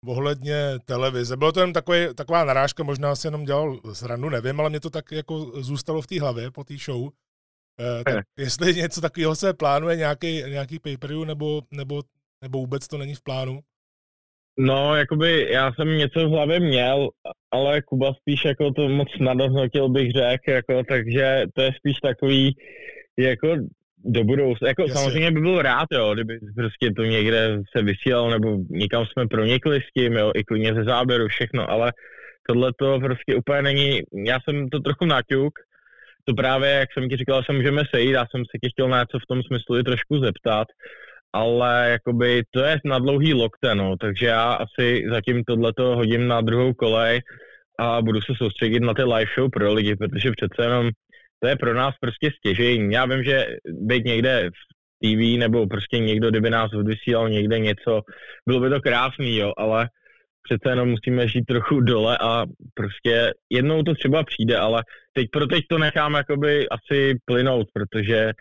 ohledně 0.07 0.55
televize. 0.85 1.37
Bylo 1.37 1.51
to 1.51 1.59
jen 1.59 1.73
takový, 1.73 1.99
taková 2.15 2.43
narážka, 2.43 2.83
možná 2.83 3.15
si 3.15 3.27
jenom 3.27 3.45
dělal 3.45 3.79
zranu, 3.83 4.29
nevím, 4.29 4.59
ale 4.59 4.69
mě 4.69 4.79
to 4.79 4.89
tak 4.89 5.11
jako 5.11 5.39
zůstalo 5.61 6.01
v 6.01 6.07
té 6.07 6.21
hlavě 6.21 6.51
po 6.51 6.63
té 6.63 6.73
show. 6.77 7.09
Eh, 7.79 8.03
tak 8.03 8.25
jestli 8.37 8.73
něco 8.73 9.01
takového 9.01 9.35
se 9.35 9.53
plánuje, 9.53 9.95
nějaký, 9.95 10.43
nějaký 10.47 10.79
pay 10.79 10.97
nebo, 11.25 11.61
nebo, 11.71 12.01
nebo 12.41 12.59
vůbec 12.59 12.87
to 12.87 12.97
není 12.97 13.15
v 13.15 13.23
plánu? 13.23 13.59
No, 14.59 14.95
jakoby 14.95 15.47
já 15.51 15.73
jsem 15.73 15.97
něco 15.97 16.19
v 16.19 16.31
hlavě 16.31 16.59
měl, 16.59 17.09
ale 17.51 17.81
Kuba 17.81 18.13
spíš 18.13 18.45
jako 18.45 18.71
to 18.71 18.89
moc 18.89 19.07
nadohnotil 19.19 19.89
bych 19.89 20.11
řekl, 20.11 20.51
jako, 20.51 20.83
takže 20.89 21.43
to 21.53 21.61
je 21.61 21.71
spíš 21.77 21.97
takový 21.97 22.55
jako 23.17 23.47
do 24.05 24.23
budoucna. 24.23 24.67
Jako 24.67 24.81
Jasně. 24.81 24.93
samozřejmě 24.93 25.31
by 25.31 25.41
byl 25.41 25.61
rád, 25.61 25.87
jo, 25.91 26.13
kdyby 26.13 26.39
prostě 26.55 26.91
to 26.95 27.03
někde 27.03 27.61
se 27.77 27.83
vysílal, 27.83 28.29
nebo 28.29 28.57
někam 28.69 29.05
jsme 29.05 29.27
pronikli 29.27 29.81
s 29.81 29.93
tím, 29.97 30.13
jo, 30.13 30.31
i 30.35 30.43
klidně 30.43 30.73
ze 30.73 30.83
záběru, 30.83 31.27
všechno, 31.27 31.69
ale 31.71 31.93
tohle 32.47 32.71
to 32.79 32.99
prostě 32.99 33.35
úplně 33.35 33.61
není, 33.61 34.01
já 34.25 34.37
jsem 34.43 34.69
to 34.69 34.79
trochu 34.79 35.05
naťuk, 35.05 35.53
to 36.25 36.33
právě, 36.33 36.69
jak 36.69 36.89
jsem 36.93 37.09
ti 37.09 37.17
říkal, 37.17 37.43
se 37.43 37.53
můžeme 37.53 37.81
sejít, 37.93 38.11
já 38.11 38.25
jsem 38.31 38.41
se 38.41 38.57
tě 38.61 38.69
chtěl 38.69 38.89
na 38.89 38.99
něco 38.99 39.19
v 39.19 39.27
tom 39.29 39.43
smyslu 39.43 39.77
i 39.79 39.83
trošku 39.83 40.19
zeptat, 40.19 40.67
ale 41.33 41.89
jakoby 41.89 42.43
to 42.51 42.59
je 42.59 42.79
na 42.85 42.99
dlouhý 42.99 43.33
lokte, 43.33 43.75
no, 43.75 43.95
takže 44.01 44.25
já 44.25 44.53
asi 44.53 45.03
zatím 45.11 45.43
tohleto 45.43 45.95
hodím 45.95 46.27
na 46.27 46.41
druhou 46.41 46.73
kolej 46.73 47.21
a 47.79 48.01
budu 48.01 48.21
se 48.21 48.33
soustředit 48.37 48.79
na 48.79 48.93
ty 48.93 49.03
live 49.03 49.31
show 49.35 49.49
pro 49.49 49.73
lidi, 49.73 49.95
protože 49.95 50.31
přece 50.31 50.63
jenom 50.63 50.89
to 51.39 51.47
je 51.47 51.55
pro 51.55 51.73
nás 51.73 51.95
prostě 52.01 52.31
stěžení. 52.37 52.93
Já 52.93 53.05
vím, 53.05 53.23
že 53.23 53.45
být 53.71 54.05
někde 54.05 54.49
v 54.49 54.75
TV 55.03 55.39
nebo 55.39 55.67
prostě 55.67 55.99
někdo, 55.99 56.29
kdyby 56.29 56.49
nás 56.49 56.73
odvysílal 56.73 57.29
někde 57.29 57.59
něco, 57.59 58.01
bylo 58.47 58.59
by 58.59 58.69
to 58.69 58.81
krásný, 58.81 59.37
jo, 59.37 59.53
ale 59.57 59.89
přece 60.43 60.69
jenom 60.69 60.89
musíme 60.89 61.27
žít 61.27 61.45
trochu 61.45 61.81
dole 61.81 62.17
a 62.21 62.45
prostě 62.73 63.33
jednou 63.49 63.83
to 63.83 63.93
třeba 63.93 64.23
přijde, 64.23 64.57
ale 64.57 64.83
teď 65.13 65.27
pro 65.31 65.47
teď 65.47 65.63
to 65.69 65.77
nechám 65.77 66.13
jakoby 66.13 66.69
asi 66.69 67.15
plynout, 67.25 67.67
protože 67.73 68.31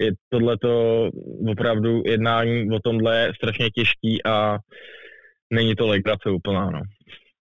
je 0.00 0.12
tohleto 0.28 1.10
opravdu 1.48 2.02
jednání 2.06 2.70
o 2.70 2.78
tomhle 2.84 3.18
je 3.18 3.32
strašně 3.34 3.70
těžký 3.70 4.26
a 4.26 4.58
není 5.52 5.74
to 5.74 5.86
legrace 5.86 6.30
úplná, 6.30 6.70
no. 6.70 6.80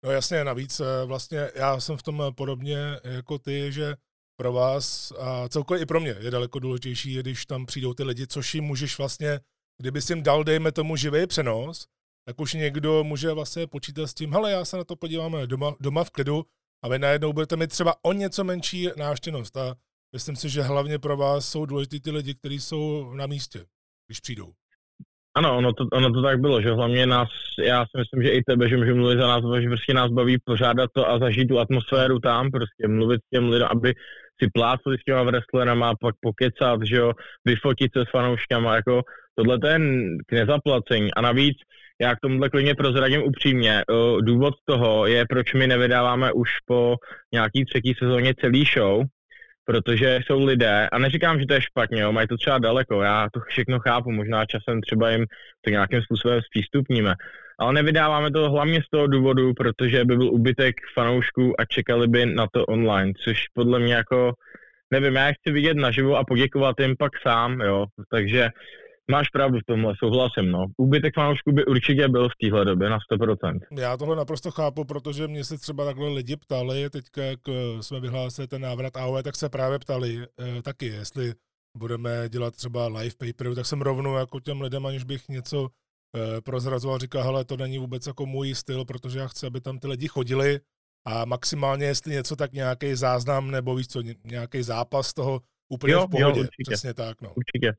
No 0.04 0.12
jasně, 0.12 0.44
navíc 0.44 0.80
eh, 0.80 1.06
vlastně 1.06 1.40
já 1.56 1.80
jsem 1.80 1.98
v 1.98 2.04
tom 2.04 2.24
podobně 2.38 2.78
jako 3.04 3.38
ty, 3.38 3.72
že 3.72 3.94
pro 4.42 4.54
vás 4.54 5.14
a 5.20 5.50
celkově 5.50 5.84
i 5.84 5.86
pro 5.86 6.00
mě 6.00 6.16
je 6.20 6.32
daleko 6.32 6.60
důležitější, 6.60 7.20
když 7.20 7.46
tam 7.46 7.66
přijdou 7.66 7.94
ty 7.94 8.04
lidi, 8.04 8.28
což 8.28 8.56
jim 8.56 8.64
můžeš 8.64 8.98
vlastně, 8.98 9.40
kdyby 9.82 10.02
si 10.02 10.14
jim 10.14 10.24
dal, 10.24 10.44
dejme 10.44 10.72
tomu 10.72 10.96
živý 10.96 11.28
přenos, 11.28 11.86
tak 12.26 12.42
už 12.42 12.54
někdo 12.54 13.04
může 13.04 13.32
vlastně 13.32 13.68
počítat 13.68 14.08
s 14.08 14.14
tím, 14.14 14.34
hele, 14.34 14.52
já 14.52 14.66
se 14.66 14.78
na 14.78 14.84
to 14.84 14.96
podíváme 14.96 15.48
doma, 15.48 15.76
doma 15.80 16.04
v 16.04 16.10
klidu 16.10 16.44
a 16.84 16.90
vy 16.90 17.00
najednou 17.00 17.34
budete 17.34 17.56
mít 17.56 17.70
třeba 17.70 17.94
o 18.02 18.14
něco 18.14 18.44
menší 18.44 18.90
návštěvnost 18.98 19.58
a 19.58 19.76
myslím 20.14 20.36
si, 20.36 20.50
že 20.50 20.62
hlavně 20.62 21.00
pro 21.00 21.18
vás 21.18 21.50
jsou 21.50 21.66
důležitý 21.66 22.00
ty 22.00 22.12
lidi, 22.12 22.34
kteří 22.34 22.60
jsou 22.60 23.14
na 23.14 23.28
místě, 23.28 23.66
když 24.08 24.20
přijdou. 24.20 24.54
Ano, 25.36 25.58
ono 25.58 25.74
to, 25.74 25.88
ono 25.94 26.14
to 26.14 26.22
tak 26.22 26.40
bylo, 26.40 26.62
že 26.62 26.72
hlavně 26.72 27.06
nás, 27.06 27.30
já 27.64 27.86
si 27.86 27.98
myslím, 27.98 28.24
že 28.24 28.30
i 28.30 28.44
tebe, 28.44 28.70
že 28.70 28.78
můžu 28.78 28.96
mluvit 28.96 29.20
za 29.20 29.28
nás, 29.28 29.62
že 29.62 29.68
prostě 29.68 29.94
nás 29.94 30.12
baví 30.12 30.38
pořádat 30.46 30.90
to 30.94 31.10
a 31.10 31.20
zažít 31.20 31.48
tu 31.48 31.60
atmosféru 31.60 32.20
tam, 32.20 32.52
prostě 32.52 32.88
mluvit 32.88 33.22
s 33.26 33.30
těm 33.30 33.50
lidem, 33.50 33.68
aby 33.72 33.94
si 34.44 34.50
plácli 34.54 34.98
s 34.98 35.04
těma 35.04 35.24
wrestlerama 35.24 35.94
pak 36.02 36.16
pokecat, 36.22 36.80
že 36.84 36.96
jo, 36.96 37.14
vyfotit 37.46 37.92
se 37.98 38.06
s 38.06 38.10
fanouškama, 38.10 38.76
jako 38.76 39.02
tohle 39.36 39.60
to 39.60 39.68
je 39.68 39.80
k 40.26 40.32
nezaplacení. 40.32 41.14
A 41.14 41.22
navíc, 41.22 41.58
já 42.02 42.16
k 42.16 42.20
tomuhle 42.22 42.50
klidně 42.50 42.76
prozradím 42.76 43.24
upřímně, 43.24 43.84
důvod 44.22 44.54
toho 44.66 45.08
je, 45.08 45.26
proč 45.30 45.54
my 45.54 45.68
nevydáváme 45.68 46.32
už 46.34 46.50
po 46.66 46.96
nějaký 47.34 47.66
třetí 47.66 47.94
sezóně 48.00 48.34
celý 48.42 48.66
show, 48.66 49.04
protože 49.66 50.20
jsou 50.26 50.46
lidé, 50.46 50.90
a 50.92 51.00
neříkám, 51.00 51.40
že 51.40 51.46
to 51.46 51.54
je 51.54 51.62
špatně, 51.62 52.02
jo, 52.02 52.12
mají 52.12 52.28
to 52.28 52.38
třeba 52.38 52.58
daleko, 52.58 53.02
já 53.02 53.28
to 53.34 53.40
všechno 53.40 53.80
chápu, 53.80 54.12
možná 54.12 54.46
časem 54.46 54.82
třeba 54.82 55.10
jim 55.10 55.26
to 55.62 55.70
nějakým 55.70 56.02
způsobem 56.02 56.42
zpřístupníme, 56.42 57.14
ale 57.62 57.74
nevydáváme 57.74 58.32
to 58.32 58.50
hlavně 58.50 58.82
z 58.82 58.90
toho 58.90 59.08
důvodu, 59.08 59.54
protože 59.54 60.06
by 60.06 60.18
byl 60.18 60.34
ubytek 60.34 60.76
fanoušků 60.94 61.62
a 61.62 61.66
čekali 61.66 62.08
by 62.08 62.26
na 62.26 62.48
to 62.54 62.66
online, 62.66 63.14
což 63.24 63.38
podle 63.54 63.80
mě 63.80 63.94
jako, 63.94 64.34
nevím, 64.92 65.16
já 65.16 65.32
chci 65.32 65.54
vidět 65.54 65.78
naživo 65.78 66.16
a 66.18 66.24
poděkovat 66.24 66.80
jim 66.80 66.96
pak 67.00 67.12
sám, 67.28 67.62
jo, 67.62 67.86
takže 68.12 68.50
Máš 69.12 69.30
pravdu 69.30 69.60
v 69.60 69.66
tomhle, 69.68 69.94
souhlasím, 70.00 70.52
no. 70.52 70.66
Úbytek 70.78 71.14
fanoušků 71.16 71.52
by 71.52 71.66
určitě 71.66 72.08
byl 72.08 72.30
v 72.30 72.38
téhle 72.42 72.66
době 72.66 72.90
na 72.90 72.98
100%. 73.12 73.60
Já 73.78 73.98
tohle 73.98 74.16
naprosto 74.16 74.52
chápu, 74.52 74.86
protože 74.86 75.28
mě 75.28 75.44
se 75.44 75.58
třeba 75.58 75.86
takhle 75.86 76.10
lidi 76.10 76.36
ptali, 76.36 76.90
teďka 76.90 77.24
jak 77.24 77.40
eh, 77.50 77.84
jsme 77.84 78.00
vyhlásili 78.00 78.48
ten 78.48 78.62
návrat 78.62 78.98
AOE, 78.98 79.24
tak 79.24 79.36
se 79.36 79.50
právě 79.50 79.80
ptali 79.80 80.20
eh, 80.20 80.62
taky, 80.62 80.86
jestli 80.86 81.34
budeme 81.78 82.30
dělat 82.30 82.56
třeba 82.56 82.88
live 82.88 83.16
paper, 83.18 83.56
tak 83.56 83.66
jsem 83.66 83.82
rovnou 83.82 84.16
jako 84.16 84.40
těm 84.40 84.62
lidem, 84.62 84.86
aniž 84.86 85.04
bych 85.04 85.30
něco 85.30 85.68
prozrazoval, 86.44 87.00
říkal, 87.00 87.24
hele, 87.24 87.46
to 87.46 87.58
není 87.58 87.78
vůbec 87.78 88.08
jako 88.08 88.26
můj 88.26 88.56
styl, 88.56 88.86
protože 88.86 89.20
já 89.20 89.28
chci, 89.28 89.48
aby 89.48 89.62
tam 89.62 89.80
ty 89.80 89.88
lidi 89.88 90.08
chodili 90.08 90.60
a 91.08 91.26
maximálně, 91.26 91.86
jestli 91.86 92.12
něco, 92.12 92.36
tak 92.36 92.54
nějaký 92.54 92.96
záznam 92.96 93.52
nebo 93.52 93.76
víš 93.76 93.88
co, 93.88 94.02
nějaký 94.26 94.64
zápas 94.64 95.14
toho 95.14 95.40
úplně 95.70 95.94
jo, 95.94 96.08
v 96.08 96.10
pohodě. 96.10 96.40
Jo, 96.40 96.44
určitě. 96.44 96.72
Přesně 96.72 96.94
tak, 96.94 97.22
no. 97.22 97.34
Určitě. 97.34 97.74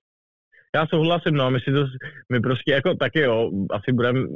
Já 0.74 0.86
souhlasím, 0.86 1.34
no, 1.34 1.50
my 1.50 1.60
si 1.60 1.72
to, 1.72 1.84
my 2.32 2.40
prostě 2.40 2.72
jako 2.72 2.94
taky 2.94 3.20
jo, 3.20 3.50
asi 3.70 3.92
budeme 3.92 4.26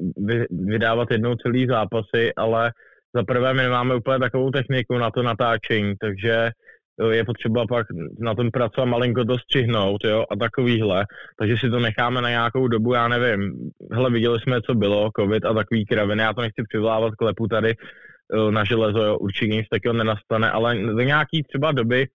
vydávat 0.50 1.08
jednou 1.10 1.34
celý 1.34 1.66
zápasy, 1.66 2.34
ale 2.36 2.72
za 3.14 3.22
prvé 3.22 3.54
my 3.54 3.62
nemáme 3.62 3.94
úplně 3.94 4.18
takovou 4.18 4.50
techniku 4.50 4.98
na 4.98 5.10
to 5.10 5.22
natáčení, 5.22 5.94
takže 6.00 6.50
je 7.10 7.24
potřeba 7.24 7.66
pak 7.66 7.86
na 8.18 8.34
tom 8.34 8.50
pracovat 8.50 8.84
malinko 8.84 9.24
to 9.24 9.38
střihnout, 9.38 10.04
jo, 10.04 10.24
a 10.30 10.36
takovýhle, 10.36 11.06
takže 11.38 11.56
si 11.60 11.70
to 11.70 11.78
necháme 11.78 12.20
na 12.22 12.28
nějakou 12.30 12.68
dobu, 12.68 12.94
já 12.94 13.08
nevím, 13.08 13.70
hele, 13.92 14.10
viděli 14.10 14.40
jsme, 14.40 14.62
co 14.62 14.74
bylo, 14.74 15.10
covid 15.18 15.44
a 15.44 15.54
takový 15.54 15.86
kraviny, 15.86 16.22
já 16.22 16.32
to 16.32 16.40
nechci 16.40 16.62
přivolávat 16.68 17.14
klepu 17.14 17.48
tady 17.48 17.74
na 18.50 18.64
železo, 18.64 19.02
jo, 19.02 19.18
určitě 19.18 19.54
nic 19.54 19.66
takového 19.70 19.98
nenastane, 19.98 20.50
ale 20.50 20.74
do 20.74 21.00
nějaký 21.00 21.42
třeba 21.42 21.72
doby 21.72 22.06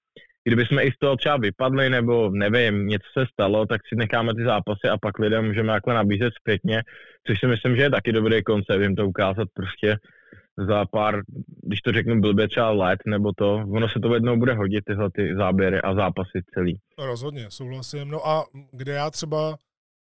kdyby 0.44 0.66
jsme 0.66 0.84
i 0.84 0.92
z 0.92 0.98
toho 0.98 1.16
třeba 1.18 1.38
vypadli, 1.38 1.90
nebo 1.90 2.30
nevím, 2.30 2.88
něco 2.88 3.08
se 3.18 3.26
stalo, 3.34 3.66
tak 3.66 3.82
si 3.88 3.96
necháme 3.96 4.36
ty 4.36 4.44
zápasy 4.44 4.88
a 4.92 4.98
pak 4.98 5.20
lidem 5.20 5.46
můžeme 5.46 5.74
jako 5.74 5.94
nabízet 5.94 6.34
zpětně, 6.40 6.82
což 7.28 7.40
si 7.40 7.48
myslím, 7.48 7.76
že 7.76 7.82
je 7.82 7.90
taky 7.90 8.12
dobrý 8.12 8.44
koncept, 8.44 8.82
jim 8.82 8.96
to 8.96 9.08
ukázat 9.08 9.48
prostě 9.54 9.98
za 10.68 10.86
pár, 10.86 11.22
když 11.64 11.82
to 11.82 11.92
řeknu 11.92 12.22
blbě, 12.22 12.48
třeba 12.48 12.72
let 12.72 13.00
nebo 13.08 13.32
to, 13.38 13.56
ono 13.56 13.90
se 13.90 14.00
to 14.00 14.14
jednou 14.14 14.38
bude 14.38 14.54
hodit, 14.54 14.84
tyhle 14.86 15.10
ty 15.12 15.36
záběry 15.36 15.82
a 15.82 15.96
zápasy 15.96 16.42
celý. 16.54 16.80
Rozhodně, 16.98 17.46
souhlasím. 17.50 18.08
No 18.08 18.28
a 18.28 18.46
kde 18.72 18.94
já 18.94 19.10
třeba 19.10 19.58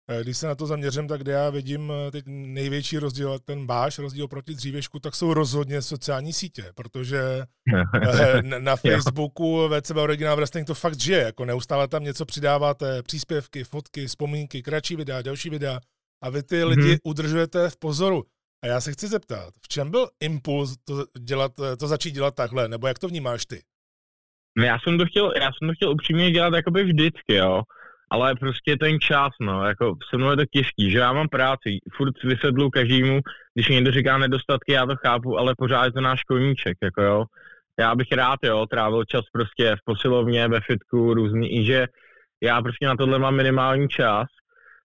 Eh, 0.09 0.23
když 0.23 0.37
se 0.37 0.47
na 0.47 0.55
to 0.55 0.67
zaměřím, 0.67 1.07
tak 1.07 1.21
kde 1.21 1.31
já 1.31 1.49
vidím 1.49 1.91
eh, 1.91 2.11
teď 2.11 2.23
největší 2.27 2.97
rozdíl, 2.97 3.39
ten 3.39 3.67
váš 3.67 3.99
rozdíl 3.99 4.27
proti 4.27 4.53
dřívěšku, 4.53 4.99
tak 4.99 5.15
jsou 5.15 5.33
rozhodně 5.33 5.81
sociální 5.81 6.33
sítě, 6.33 6.63
protože 6.75 7.19
eh, 8.03 8.41
na 8.41 8.75
Facebooku 8.75 9.69
VCB 9.69 9.95
Original 9.95 10.35
Wrestling 10.35 10.67
to 10.67 10.73
fakt 10.73 10.99
žije, 10.99 11.19
jako 11.19 11.45
neustále 11.45 11.87
tam 11.87 12.03
něco 12.03 12.25
přidáváte, 12.25 13.03
příspěvky, 13.03 13.63
fotky, 13.63 14.07
vzpomínky, 14.07 14.61
kratší 14.61 14.95
videa, 14.95 15.21
další 15.21 15.49
videa 15.49 15.79
a 16.23 16.29
vy 16.29 16.43
ty 16.43 16.63
lidi 16.63 16.81
mm-hmm. 16.81 16.99
udržujete 17.03 17.69
v 17.69 17.77
pozoru. 17.77 18.23
A 18.65 18.67
já 18.67 18.81
se 18.81 18.91
chci 18.91 19.07
zeptat, 19.07 19.53
v 19.63 19.67
čem 19.67 19.91
byl 19.91 20.07
impuls 20.19 20.77
to, 20.77 20.93
dělat, 21.19 21.51
to 21.79 21.87
začít 21.87 22.11
dělat 22.11 22.35
takhle, 22.35 22.67
nebo 22.67 22.87
jak 22.87 22.99
to 22.99 23.07
vnímáš 23.07 23.45
ty? 23.45 23.61
No 24.57 24.63
já 24.63 24.79
jsem 24.79 24.97
to 24.97 25.05
chtěl, 25.05 25.33
já 25.35 25.51
jsem 25.53 25.67
to 25.67 25.73
chtěl 25.73 25.91
upřímně 25.91 26.31
dělat 26.31 26.53
jakoby 26.53 26.83
vždycky, 26.83 27.35
jo 27.35 27.61
ale 28.11 28.35
prostě 28.35 28.77
ten 28.77 28.99
čas, 28.99 29.29
no, 29.41 29.67
jako 29.67 29.95
se 30.09 30.17
mnou 30.17 30.31
je 30.31 30.37
to 30.37 30.45
těžký, 30.51 30.91
že 30.91 30.97
já 30.97 31.13
mám 31.13 31.29
práci, 31.29 31.79
furt 31.97 32.23
vysvětlu 32.23 32.69
každému, 32.69 33.19
když 33.53 33.69
někdo 33.69 33.91
říká 33.91 34.17
nedostatky, 34.17 34.71
já 34.71 34.85
to 34.85 34.95
chápu, 34.95 35.37
ale 35.37 35.53
pořád 35.57 35.85
je 35.85 35.91
to 35.91 36.01
náš 36.01 36.23
koníček, 36.23 36.77
jako 36.83 37.01
jo. 37.01 37.25
Já 37.79 37.95
bych 37.95 38.11
rád, 38.11 38.39
jo, 38.43 38.65
trávil 38.65 39.03
čas 39.03 39.25
prostě 39.33 39.75
v 39.75 39.79
posilovně, 39.85 40.47
ve 40.47 40.61
fitku, 40.61 41.13
různý, 41.13 41.59
i 41.59 41.65
že 41.65 41.87
já 42.43 42.61
prostě 42.61 42.85
na 42.85 42.95
tohle 42.95 43.19
mám 43.19 43.35
minimální 43.35 43.87
čas, 43.89 44.27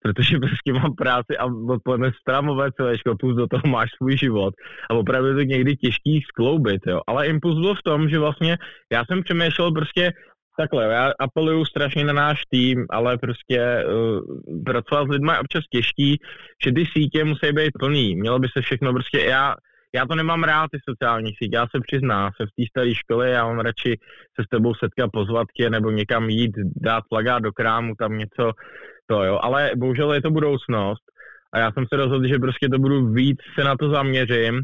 protože 0.03 0.37
prostě 0.39 0.73
mám 0.73 0.95
práci 0.95 1.37
a 1.37 1.45
odpoledne 1.45 2.11
stramové 2.21 2.71
celé 2.71 2.95
plus 3.19 3.35
do 3.35 3.47
toho 3.47 3.63
máš 3.67 3.89
svůj 3.97 4.17
život 4.17 4.53
a 4.89 4.93
opravdu 4.93 5.27
je 5.27 5.35
to 5.35 5.41
někdy 5.41 5.75
těžký 5.75 6.21
skloubit, 6.21 6.81
jo. 6.87 7.01
Ale 7.07 7.27
impuls 7.27 7.59
byl 7.59 7.75
v 7.75 7.83
tom, 7.83 8.09
že 8.09 8.19
vlastně 8.19 8.57
já 8.91 9.05
jsem 9.05 9.23
přemýšlel 9.23 9.71
prostě, 9.71 10.13
Takhle, 10.59 10.83
já 10.83 11.11
apeluju 11.19 11.65
strašně 11.65 12.03
na 12.05 12.13
náš 12.13 12.41
tým, 12.49 12.85
ale 12.89 13.17
prostě 13.17 13.83
uh, 13.85 14.63
pracovat 14.65 15.07
s 15.07 15.09
lidmi 15.09 15.31
je 15.31 15.39
občas 15.39 15.63
těžký, 15.71 16.17
že 16.63 16.71
ty 16.71 16.85
sítě 16.85 17.23
musí 17.23 17.51
být 17.53 17.71
plný. 17.79 18.15
Mělo 18.15 18.39
by 18.39 18.47
se 18.57 18.61
všechno 18.61 18.93
prostě, 18.93 19.19
já, 19.19 19.55
já 19.95 20.05
to 20.05 20.15
nemám 20.15 20.43
rád, 20.43 20.67
ty 20.71 20.79
sociální 20.89 21.31
sítě, 21.37 21.55
já 21.55 21.67
se 21.75 21.81
přiznám, 21.87 22.31
jsem 22.35 22.47
v 22.47 22.55
té 22.55 22.69
staré 22.69 22.95
škole, 22.95 23.29
já 23.29 23.45
mám 23.45 23.59
radši 23.59 23.99
se 24.35 24.43
s 24.45 24.49
tebou 24.49 24.73
setkat, 24.73 25.09
pozvat 25.13 25.47
tě, 25.57 25.69
nebo 25.69 25.91
někam 25.91 26.29
jít, 26.29 26.51
dát 26.75 27.03
plagát 27.09 27.43
do 27.43 27.51
krámu, 27.51 27.95
tam 27.95 28.17
něco, 28.17 28.51
to 29.07 29.23
jo, 29.23 29.39
ale 29.41 29.71
bohužel 29.75 30.13
je 30.13 30.21
to 30.21 30.31
budoucnost 30.31 31.03
a 31.53 31.59
já 31.59 31.71
jsem 31.71 31.85
se 31.93 31.97
rozhodl, 31.97 32.27
že 32.27 32.39
prostě 32.39 32.69
to 32.69 32.79
budu 32.79 33.13
víc, 33.13 33.37
se 33.59 33.63
na 33.63 33.75
to 33.75 33.89
zaměřím, 33.89 34.61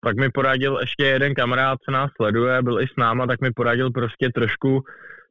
pak 0.00 0.16
mi 0.16 0.30
poradil 0.30 0.78
ještě 0.80 1.04
jeden 1.04 1.34
kamarád, 1.34 1.78
co 1.84 1.90
nás 1.90 2.10
sleduje, 2.16 2.62
byl 2.62 2.80
i 2.80 2.86
s 2.86 2.96
náma, 2.98 3.26
tak 3.26 3.40
mi 3.40 3.50
poradil 3.52 3.90
prostě 3.90 4.28
trošku 4.34 4.84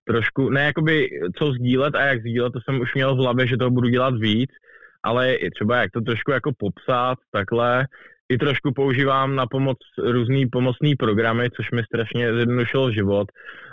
trošku, 0.06 0.50
ne 0.50 0.64
jakoby 0.64 1.10
co 1.38 1.52
sdílet 1.52 1.96
a 1.96 2.06
jak 2.06 2.20
sdílet, 2.20 2.54
to 2.54 2.60
jsem 2.62 2.82
už 2.82 2.94
měl 2.94 3.16
v 3.16 3.18
hlavě, 3.18 3.48
že 3.48 3.58
to 3.58 3.70
budu 3.70 3.90
dělat 3.90 4.14
víc, 4.18 4.50
ale 5.04 5.38
třeba 5.56 5.78
jak 5.78 5.92
to 5.92 6.02
trošku 6.02 6.32
jako 6.32 6.52
popsat, 6.58 7.18
takhle, 7.32 7.86
i 8.30 8.38
trošku 8.38 8.72
používám 8.72 9.36
na 9.36 9.46
pomoc 9.48 9.78
různý 9.98 10.46
pomocný 10.50 10.96
programy, 10.96 11.50
což 11.50 11.72
mi 11.72 11.84
strašně 11.84 12.34
zjednodušilo 12.34 12.92
život. 12.92 13.28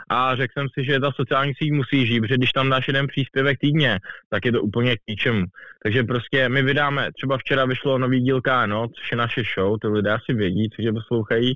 A 0.09 0.37
řekl 0.37 0.53
jsem 0.53 0.67
si, 0.75 0.85
že 0.85 1.01
ta 1.01 1.13
sociální 1.13 1.53
síť 1.55 1.73
musí 1.73 2.07
žít, 2.07 2.21
protože 2.21 2.35
když 2.35 2.53
tam 2.53 2.71
dáš 2.71 2.89
jeden 2.89 3.07
příspěvek 3.07 3.59
týdně, 3.59 3.99
tak 4.31 4.45
je 4.45 4.53
to 4.53 4.63
úplně 4.63 4.97
k 4.97 5.01
ničemu. 5.09 5.45
Takže 5.83 6.03
prostě 6.03 6.49
my 6.49 6.63
vydáme, 6.63 7.09
třeba 7.17 7.39
včera 7.39 7.65
vyšlo 7.65 7.99
nový 7.99 8.21
díl 8.21 8.41
KNO, 8.41 8.89
což 8.89 9.11
je 9.11 9.17
naše 9.17 9.43
show, 9.55 9.79
to 9.81 9.93
lidé 9.93 10.11
asi 10.11 10.35
vědí, 10.35 10.69
což 10.77 10.85
je 10.85 10.93
poslouchají. 10.93 11.55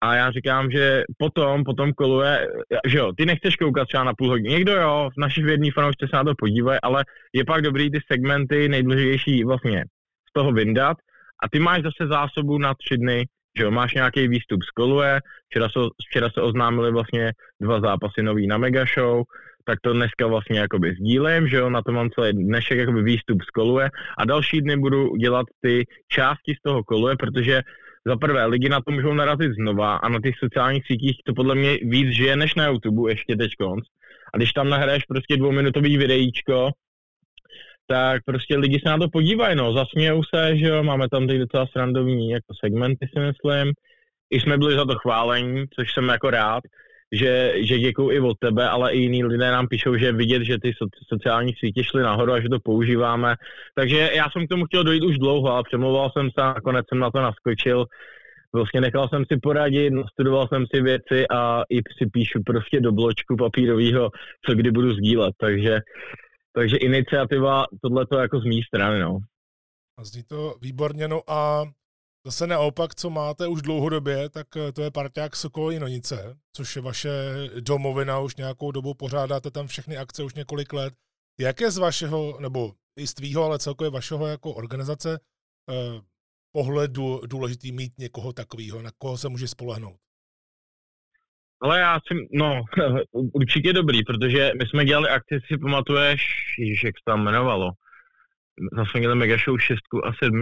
A 0.00 0.14
já 0.14 0.30
říkám, 0.30 0.70
že 0.70 1.02
potom, 1.18 1.64
potom 1.64 1.92
koluje, 1.92 2.48
že 2.86 2.98
jo, 2.98 3.12
ty 3.16 3.26
nechceš 3.26 3.56
koukat 3.56 3.88
třeba 3.88 4.04
na 4.04 4.14
půl 4.18 4.28
hodiny. 4.28 4.48
Někdo 4.48 4.72
jo, 4.72 5.10
v 5.16 5.20
naší 5.20 5.42
vědní 5.42 5.70
fanoušce 5.70 6.06
se 6.10 6.16
na 6.16 6.24
to 6.24 6.34
podívají, 6.38 6.78
ale 6.82 7.04
je 7.32 7.44
pak 7.44 7.62
dobrý 7.62 7.90
ty 7.90 7.98
segmenty 8.12 8.68
nejdůležitější 8.68 9.44
vlastně 9.44 9.84
z 10.30 10.32
toho 10.32 10.52
vyndat. 10.52 10.96
A 11.42 11.48
ty 11.48 11.58
máš 11.58 11.82
zase 11.82 12.08
zásobu 12.08 12.58
na 12.58 12.74
tři 12.74 12.96
dny, 12.96 13.26
že 13.58 13.64
jo, 13.64 13.70
máš 13.70 13.94
nějaký 13.94 14.28
výstup 14.28 14.62
z 14.62 14.70
koluje, 14.70 15.20
včera 15.48 15.68
se, 15.68 15.78
včera 16.08 16.30
se 16.30 16.42
oznámili 16.42 16.92
vlastně 16.92 17.32
dva 17.60 17.80
zápasy 17.80 18.22
nový 18.22 18.46
na 18.46 18.58
Mega 18.58 18.84
Show, 18.98 19.22
tak 19.64 19.78
to 19.82 19.92
dneska 19.92 20.26
vlastně 20.26 20.58
jakoby 20.58 20.94
sdílím, 20.94 21.48
že 21.48 21.56
jo, 21.56 21.70
na 21.70 21.82
to 21.82 21.92
mám 21.92 22.10
celý 22.10 22.32
dnešek 22.32 22.78
jakoby 22.78 23.02
výstup 23.02 23.42
z 23.42 23.50
koluje 23.50 23.90
a 24.18 24.24
další 24.24 24.60
dny 24.60 24.76
budu 24.76 25.16
dělat 25.16 25.46
ty 25.60 25.84
části 26.08 26.54
z 26.58 26.62
toho 26.62 26.84
koluje, 26.84 27.16
protože 27.16 27.62
za 28.06 28.16
prvé, 28.16 28.46
lidi 28.46 28.68
na 28.68 28.80
to 28.80 28.92
můžou 28.92 29.14
narazit 29.14 29.52
znova 29.52 29.96
a 29.96 30.08
na 30.08 30.20
těch 30.20 30.34
sociálních 30.38 30.86
sítích 30.86 31.16
to 31.24 31.34
podle 31.34 31.54
mě 31.54 31.78
víc 31.82 32.16
žije 32.16 32.36
než 32.36 32.54
na 32.54 32.66
YouTube 32.66 33.10
ještě 33.10 33.36
teď 33.36 33.50
konc. 33.58 33.84
A 34.34 34.36
když 34.36 34.52
tam 34.52 34.68
nahraješ 34.68 35.04
prostě 35.04 35.36
dvouminutový 35.36 35.96
videíčko, 35.96 36.70
tak 37.86 38.22
prostě 38.24 38.56
lidi 38.56 38.80
se 38.82 38.88
na 38.88 38.98
to 38.98 39.08
podívají, 39.08 39.56
no, 39.56 39.72
zasmějou 39.72 40.22
se, 40.34 40.56
že 40.56 40.66
jo, 40.66 40.82
máme 40.82 41.08
tam 41.08 41.26
teď 41.26 41.38
docela 41.38 41.66
srandovní 41.66 42.30
jako 42.30 42.54
segmenty, 42.64 43.06
si 43.12 43.20
myslím. 43.20 43.72
I 44.30 44.40
jsme 44.40 44.58
byli 44.58 44.76
za 44.76 44.84
to 44.84 44.94
chválení, 44.94 45.64
což 45.74 45.92
jsem 45.92 46.08
jako 46.08 46.30
rád, 46.30 46.62
že, 47.12 47.52
že 47.56 47.78
děkuju 47.78 48.10
i 48.10 48.20
od 48.20 48.38
tebe, 48.38 48.68
ale 48.68 48.92
i 48.92 48.98
jiní 48.98 49.24
lidé 49.24 49.50
nám 49.50 49.68
píšou, 49.68 49.96
že 49.96 50.12
vidět, 50.12 50.42
že 50.42 50.58
ty 50.62 50.72
sociální 51.08 51.52
sítě 51.64 51.84
šly 51.84 52.02
nahoru 52.02 52.32
a 52.32 52.40
že 52.40 52.48
to 52.48 52.58
používáme. 52.60 53.34
Takže 53.74 54.10
já 54.14 54.30
jsem 54.30 54.46
k 54.46 54.50
tomu 54.50 54.64
chtěl 54.64 54.84
dojít 54.84 55.04
už 55.04 55.18
dlouho, 55.18 55.52
ale 55.52 55.62
přemlouval 55.62 56.10
jsem 56.10 56.30
se 56.30 56.42
a 56.42 56.46
nakonec 56.46 56.86
jsem 56.88 56.98
na 56.98 57.10
to 57.10 57.20
naskočil. 57.20 57.86
Vlastně 58.54 58.80
nechal 58.80 59.08
jsem 59.08 59.24
si 59.32 59.38
poradit, 59.42 59.92
studoval 60.12 60.48
jsem 60.48 60.64
si 60.74 60.82
věci 60.82 61.28
a 61.30 61.62
i 61.70 61.76
si 61.76 62.10
píšu 62.12 62.42
prostě 62.46 62.80
do 62.80 62.92
bločku 62.92 63.36
papírového, 63.36 64.10
co 64.46 64.54
kdy 64.54 64.70
budu 64.70 64.92
sdílet. 64.92 65.34
Takže, 65.38 65.80
takže 66.56 66.76
iniciativa, 66.76 67.64
tohle 67.82 68.06
to 68.06 68.18
jako 68.18 68.40
z 68.40 68.44
mé 68.44 68.60
strany, 68.68 69.00
no. 69.00 69.18
A 69.98 70.04
zní 70.04 70.22
to 70.22 70.54
výborně, 70.60 71.08
no 71.08 71.30
a 71.30 71.64
Zase 72.26 72.46
naopak, 72.46 72.94
co 72.94 73.10
máte 73.10 73.46
už 73.46 73.62
dlouhodobě, 73.62 74.28
tak 74.28 74.56
eh, 74.56 74.72
to 74.72 74.82
je 74.82 74.90
parťák 74.90 75.36
Sokolí 75.36 75.78
Nonice, 75.78 76.38
což 76.52 76.76
je 76.76 76.82
vaše 76.82 77.10
domovina, 77.60 78.20
už 78.20 78.36
nějakou 78.36 78.70
dobu 78.70 78.94
pořádáte 78.94 79.50
tam 79.50 79.66
všechny 79.66 79.96
akce 79.96 80.22
už 80.22 80.34
několik 80.34 80.72
let. 80.72 80.94
Jak 81.40 81.60
je 81.60 81.70
z 81.70 81.78
vašeho, 81.78 82.40
nebo 82.40 82.74
i 82.98 83.06
z 83.06 83.14
tvýho, 83.14 83.44
ale 83.44 83.58
celkově 83.58 83.90
vašeho 83.90 84.26
jako 84.26 84.54
organizace 84.54 85.20
eh, 85.70 86.00
pohledu 86.52 87.20
důležitý 87.26 87.72
mít 87.72 87.98
někoho 87.98 88.32
takového, 88.32 88.82
na 88.82 88.90
koho 88.98 89.18
se 89.18 89.28
může 89.28 89.48
spolehnout? 89.48 90.00
Ale 91.62 91.80
já 91.80 91.94
si, 91.94 92.28
no, 92.32 92.62
určitě 93.12 93.72
dobrý, 93.72 94.04
protože 94.04 94.52
my 94.60 94.68
jsme 94.68 94.84
dělali 94.84 95.08
akci, 95.08 95.40
si 95.46 95.58
pamatuješ, 95.58 96.22
ježiš, 96.58 96.84
jak 96.84 96.94
se 96.94 97.02
tam 97.06 97.20
jmenovalo. 97.20 97.70
Zase 98.76 98.98
měli 98.98 99.14
Mega 99.14 99.36
Show 99.44 99.58
6 99.58 99.78
a 100.04 100.12
7. 100.24 100.40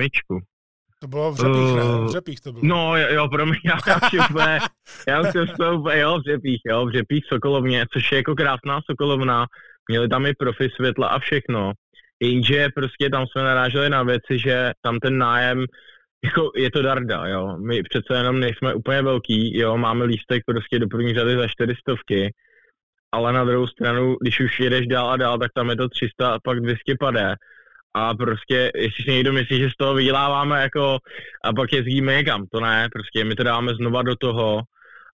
To 1.01 1.09
bylo 1.09 1.33
v 1.33 1.37
Řepích, 1.37 1.73
uh, 1.73 1.77
ne? 1.77 2.07
V 2.07 2.13
Řepích 2.13 2.41
to 2.41 2.53
bylo. 2.53 2.65
No, 2.65 2.97
jo, 2.97 3.07
jo 3.11 3.29
pro 3.29 3.47
mě, 3.47 3.59
já, 3.65 3.79
já, 3.87 4.25
úplně, 4.31 4.59
já 5.09 5.21
už 5.21 5.29
jsem 5.33 5.47
to 5.47 5.79
úplně, 5.79 6.01
jo, 6.01 6.19
v 6.19 6.31
Řepích, 6.31 6.61
jo, 6.67 6.87
v 6.87 6.93
Řepích 6.93 7.25
Sokolovně, 7.33 7.87
což 7.93 8.13
je 8.13 8.17
jako 8.17 8.35
krásná 8.35 8.81
Sokolovna, 8.91 9.47
měli 9.89 10.09
tam 10.09 10.27
i 10.27 10.35
profi 10.35 10.69
světla 10.77 11.09
a 11.09 11.19
všechno, 11.19 11.73
jenže 12.23 12.69
prostě 12.75 13.11
tam 13.11 13.27
jsme 13.27 13.43
naráželi 13.43 13.91
na 13.91 14.03
věci, 14.03 14.39
že 14.39 14.73
tam 14.83 14.99
ten 14.99 15.19
nájem, 15.19 15.65
jako 16.25 16.51
je 16.57 16.71
to 16.71 16.83
darda, 16.83 17.27
jo, 17.27 17.57
my 17.59 17.83
přece 17.83 18.15
jenom 18.17 18.41
nejsme 18.41 18.75
úplně 18.75 19.03
velký, 19.03 19.59
jo, 19.59 19.77
máme 19.77 20.05
lístek 20.05 20.43
prostě 20.47 20.79
do 20.79 20.89
první 20.89 21.15
řady 21.15 21.37
za 21.37 21.49
čtyřistovky, 21.49 22.35
ale 23.13 23.33
na 23.33 23.45
druhou 23.45 23.67
stranu, 23.67 24.17
když 24.21 24.41
už 24.41 24.61
jedeš 24.61 24.87
dál 24.87 25.11
a 25.11 25.17
dál, 25.17 25.39
tak 25.39 25.51
tam 25.55 25.71
je 25.71 25.77
to 25.77 25.89
300 25.89 26.29
a 26.29 26.39
pak 26.45 26.61
200 26.61 26.95
padé 27.01 27.35
a 27.95 28.15
prostě, 28.15 28.71
jestli 28.75 29.05
si 29.05 29.11
někdo 29.11 29.33
myslí, 29.33 29.59
že 29.59 29.71
z 29.71 29.77
toho 29.79 29.95
vyděláváme 29.95 30.63
jako 30.63 30.99
a 31.45 31.53
pak 31.53 31.73
jezdíme 31.73 32.15
někam, 32.15 32.47
to 32.53 32.61
ne, 32.61 32.89
prostě 32.93 33.25
my 33.25 33.35
to 33.35 33.43
dáme 33.43 33.75
znova 33.75 34.03
do 34.03 34.17
toho. 34.17 34.63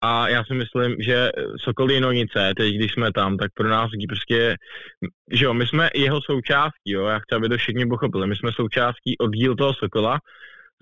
A 0.01 0.29
já 0.29 0.45
si 0.45 0.55
myslím, 0.55 0.97
že 1.01 1.31
Sokolí 1.61 2.01
Nonice, 2.01 2.53
teď 2.57 2.75
když 2.75 2.93
jsme 2.93 3.13
tam, 3.13 3.37
tak 3.37 3.51
pro 3.55 3.69
nás 3.69 3.91
prostě, 4.09 4.57
že 5.31 5.45
jo, 5.45 5.55
my 5.55 5.67
jsme 5.67 5.91
jeho 5.95 6.21
součástí, 6.23 6.91
jo, 6.91 7.07
já 7.07 7.19
chci, 7.19 7.35
aby 7.35 7.49
to 7.49 7.57
všichni 7.57 7.87
pochopili, 7.87 8.27
my 8.27 8.37
jsme 8.37 8.53
součástí 8.53 9.19
oddíl 9.19 9.57
toho 9.57 9.75
Sokola, 9.75 10.19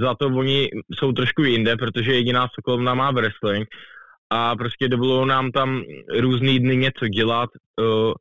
za 0.01 0.15
to 0.15 0.27
oni 0.27 0.71
jsou 0.99 1.13
trošku 1.13 1.43
jinde, 1.43 1.77
protože 1.77 2.13
jediná 2.13 2.49
Sokolovna 2.55 2.95
má 2.95 3.11
wrestling 3.11 3.69
a 4.31 4.57
prostě 4.57 4.89
dovolou 4.89 5.25
nám 5.25 5.51
tam 5.51 5.83
různý 6.19 6.59
dny 6.59 6.77
něco 6.77 7.09
dělat, 7.09 7.51
uh, 7.81 8.13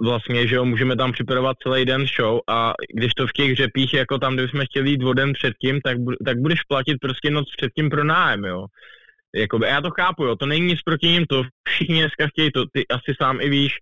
vlastně, 0.00 0.46
že 0.46 0.56
jo, 0.56 0.64
můžeme 0.64 0.96
tam 0.96 1.12
připravovat 1.12 1.56
celý 1.62 1.84
den 1.84 2.06
show 2.16 2.40
a 2.48 2.72
když 2.94 3.14
to 3.14 3.26
v 3.26 3.32
těch 3.32 3.56
řepích, 3.56 3.94
jako 3.94 4.18
tam, 4.18 4.34
kde 4.34 4.48
jsme 4.48 4.64
chtěli 4.64 4.90
jít 4.90 5.04
o 5.04 5.12
den 5.12 5.32
předtím, 5.32 5.80
tak, 5.80 5.96
tak 6.26 6.38
budeš 6.38 6.62
platit 6.62 6.96
prostě 7.00 7.30
noc 7.30 7.44
předtím 7.56 7.90
pro 7.90 8.04
nájem, 8.04 8.44
jo. 8.44 8.66
Jakoby, 9.34 9.66
já 9.66 9.80
to 9.80 9.90
chápu, 9.90 10.24
jo, 10.24 10.36
to 10.36 10.46
není 10.46 10.66
nic 10.66 10.82
proti 10.82 11.06
ním, 11.06 11.26
to 11.26 11.42
všichni 11.68 12.00
dneska 12.00 12.26
chtějí, 12.26 12.52
to 12.52 12.64
ty 12.72 12.88
asi 12.88 13.14
sám 13.22 13.40
i 13.40 13.48
víš, 13.48 13.72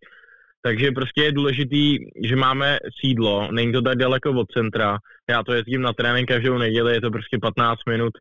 takže 0.62 0.92
prostě 0.92 1.22
je 1.22 1.32
důležitý, 1.32 1.98
že 2.24 2.36
máme 2.36 2.78
sídlo, 3.00 3.48
není 3.52 3.72
to 3.72 3.82
tak 3.82 3.98
daleko 3.98 4.30
od 4.30 4.52
centra, 4.52 4.98
já 5.30 5.42
to 5.42 5.52
jezdím 5.52 5.82
na 5.82 5.92
trénink 5.92 6.28
každou 6.28 6.58
neděli, 6.58 6.92
je 6.94 7.00
to 7.00 7.10
prostě 7.10 7.38
15 7.42 7.78
minut 7.88 8.12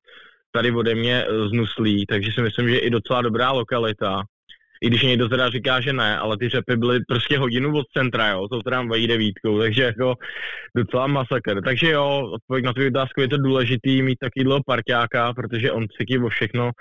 tady 0.52 0.72
ode 0.72 0.96
mě 0.96 1.26
z 1.50 1.52
Nuslí, 1.52 2.06
takže 2.06 2.32
si 2.32 2.42
myslím, 2.42 2.70
že 2.70 2.76
je 2.76 2.80
i 2.80 2.90
docela 2.90 3.22
dobrá 3.22 3.52
lokalita. 3.52 4.24
I 4.82 4.88
když 4.88 5.04
někdo 5.04 5.30
teda 5.30 5.50
říká, 5.50 5.82
že 5.82 5.94
ne, 5.94 6.18
ale 6.18 6.38
ty 6.38 6.50
řepy 6.50 6.78
byly 6.78 7.00
prostě 7.08 7.38
hodinu 7.38 7.78
od 7.78 7.86
centra, 7.98 8.30
jo, 8.30 8.48
to 8.48 8.62
teda 8.64 8.82
vají 8.82 9.08
devítkou, 9.08 9.60
takže 9.60 9.84
jako 9.84 10.16
docela 10.76 11.08
masakr. 11.08 11.62
Takže 11.64 11.90
jo, 11.90 12.32
odpověď 12.34 12.66
na 12.66 12.74
tu 12.74 12.88
otázku 12.88 13.22
je 13.22 13.28
to 13.28 13.38
důležitý 13.38 14.02
mít 14.02 14.20
takovýhle 14.20 14.60
parťáka, 14.66 15.34
protože 15.34 15.72
on 15.72 15.86
se 15.88 16.24
o 16.24 16.30
všechno 16.30 16.72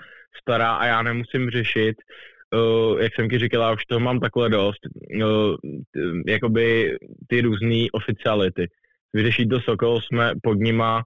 stará 0.41 0.73
a 0.73 0.85
já 0.85 1.01
nemusím 1.01 1.49
řešit, 1.49 1.95
uh, 2.55 3.01
jak 3.01 3.15
jsem 3.15 3.29
ti 3.29 3.39
říkal, 3.39 3.61
já 3.61 3.71
už 3.71 3.85
toho 3.85 3.99
mám 3.99 4.19
takhle 4.19 4.49
dost, 4.49 4.79
uh, 5.23 5.55
jakoby 6.27 6.97
ty 7.27 7.41
různé 7.41 7.85
oficiality. 7.93 8.67
Vyřešit 9.13 9.49
to 9.49 9.59
Sokol, 9.61 10.01
jsme 10.01 10.31
pod 10.43 10.53
nima, 10.53 11.03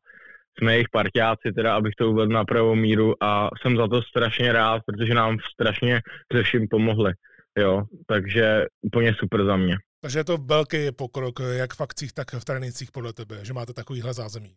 jsme 0.58 0.74
jejich 0.74 0.90
partiáci, 0.92 1.52
teda 1.56 1.76
abych 1.76 1.94
to 1.98 2.12
uvedl 2.12 2.34
na 2.34 2.46
pravou 2.46 2.76
míru 2.76 3.24
a 3.24 3.50
jsem 3.62 3.78
za 3.78 3.88
to 3.88 4.02
strašně 4.02 4.54
rád, 4.54 4.82
protože 4.86 5.14
nám 5.14 5.38
strašně 5.54 6.02
se 6.36 6.44
vším 6.44 6.68
pomohli. 6.68 7.14
Jo, 7.60 7.84
takže 8.08 8.66
úplně 8.82 9.14
super 9.20 9.46
za 9.46 9.58
mě. 9.58 9.78
Takže 10.02 10.20
je 10.20 10.24
to 10.24 10.38
velký 10.38 10.92
pokrok, 10.92 11.40
jak 11.40 11.74
v 11.74 11.82
akcích, 11.82 12.14
tak 12.14 12.34
v 12.34 12.46
trénincích 12.46 12.92
podle 12.92 13.14
tebe, 13.14 13.46
že 13.46 13.54
máte 13.54 13.74
takovýhle 13.74 14.14
zázemí. 14.14 14.56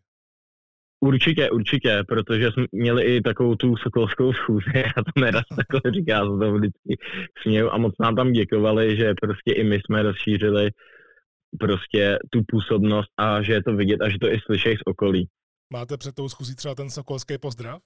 Určitě, 1.00 1.50
určitě, 1.50 2.02
protože 2.08 2.52
jsme 2.52 2.64
měli 2.72 3.02
i 3.02 3.20
takovou 3.20 3.54
tu 3.54 3.76
sokolskou 3.76 4.32
schůzi, 4.32 4.70
já 4.74 5.02
to 5.02 5.20
neraz 5.20 5.44
takhle 5.56 5.92
říká, 5.92 6.20
to 6.20 6.38
to 6.38 6.52
vždycky 6.52 6.96
směju 7.42 7.70
a 7.70 7.78
moc 7.78 7.94
nám 8.00 8.16
tam 8.16 8.32
děkovali, 8.32 8.96
že 8.96 9.14
prostě 9.22 9.52
i 9.52 9.64
my 9.64 9.80
jsme 9.84 10.02
rozšířili 10.02 10.70
prostě 11.60 12.18
tu 12.30 12.42
působnost 12.48 13.10
a 13.16 13.42
že 13.42 13.52
je 13.52 13.62
to 13.62 13.72
vidět 13.72 14.00
a 14.00 14.08
že 14.08 14.18
to 14.20 14.32
i 14.32 14.40
slyšej 14.40 14.76
z 14.76 14.80
okolí. 14.86 15.28
Máte 15.72 15.96
před 15.96 16.14
tou 16.14 16.28
schůzí 16.28 16.56
třeba 16.56 16.74
ten 16.74 16.90
sokolský 16.90 17.38
pozdrav? 17.38 17.80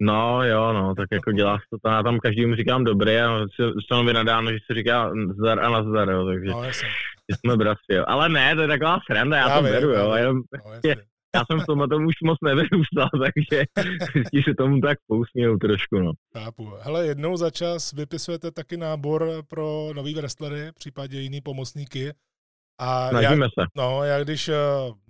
No 0.00 0.44
jo, 0.44 0.72
no, 0.72 0.94
tak 0.94 1.06
jako 1.12 1.32
dělá 1.32 1.58
se 1.58 1.78
to, 1.82 1.90
já 1.90 2.02
tam 2.02 2.18
každému 2.18 2.54
říkám 2.54 2.84
dobré 2.84 3.24
a 3.24 3.46
mi 4.02 4.12
nadáno, 4.12 4.52
že 4.52 4.58
se 4.66 4.74
říká 4.74 5.12
zdar 5.38 5.60
a 5.60 5.70
nazdar, 5.70 6.10
jo, 6.10 6.26
takže 6.26 6.50
no, 6.50 6.62
jsme 7.30 7.56
bratři, 7.56 7.92
jo. 7.92 8.04
Ale 8.06 8.28
ne, 8.28 8.54
to 8.54 8.60
je 8.60 8.68
taková 8.68 8.98
sranda, 9.10 9.36
já, 9.36 9.48
já 9.48 9.56
to 9.58 9.62
vím, 9.64 9.72
beru, 9.72 9.90
jo, 9.90 10.32
no, 10.32 10.42
já 11.34 11.42
jsem 11.50 11.60
v 11.60 11.66
tom 11.66 12.06
už 12.06 12.14
moc 12.24 12.38
nevyrůstal, 12.44 13.08
takže 13.24 13.64
všichni 14.08 14.42
se 14.42 14.54
tomu 14.58 14.80
tak 14.80 14.98
pousmějou 15.06 15.56
trošku, 15.56 15.98
no. 15.98 16.12
Chápu. 16.38 16.72
Hele, 16.80 17.06
jednou 17.06 17.36
za 17.36 17.50
čas 17.50 17.92
vypisujete 17.92 18.50
taky 18.50 18.76
nábor 18.76 19.42
pro 19.48 19.90
nový 19.94 20.14
wrestlery, 20.14 20.72
případně 20.74 21.20
jiný 21.20 21.40
pomocníky. 21.40 22.12
A 22.78 23.08
Snažíme 23.08 23.44
já, 23.44 23.62
se. 23.62 23.68
No, 23.76 24.04
já 24.04 24.24
když 24.24 24.48
eh, 24.48 24.54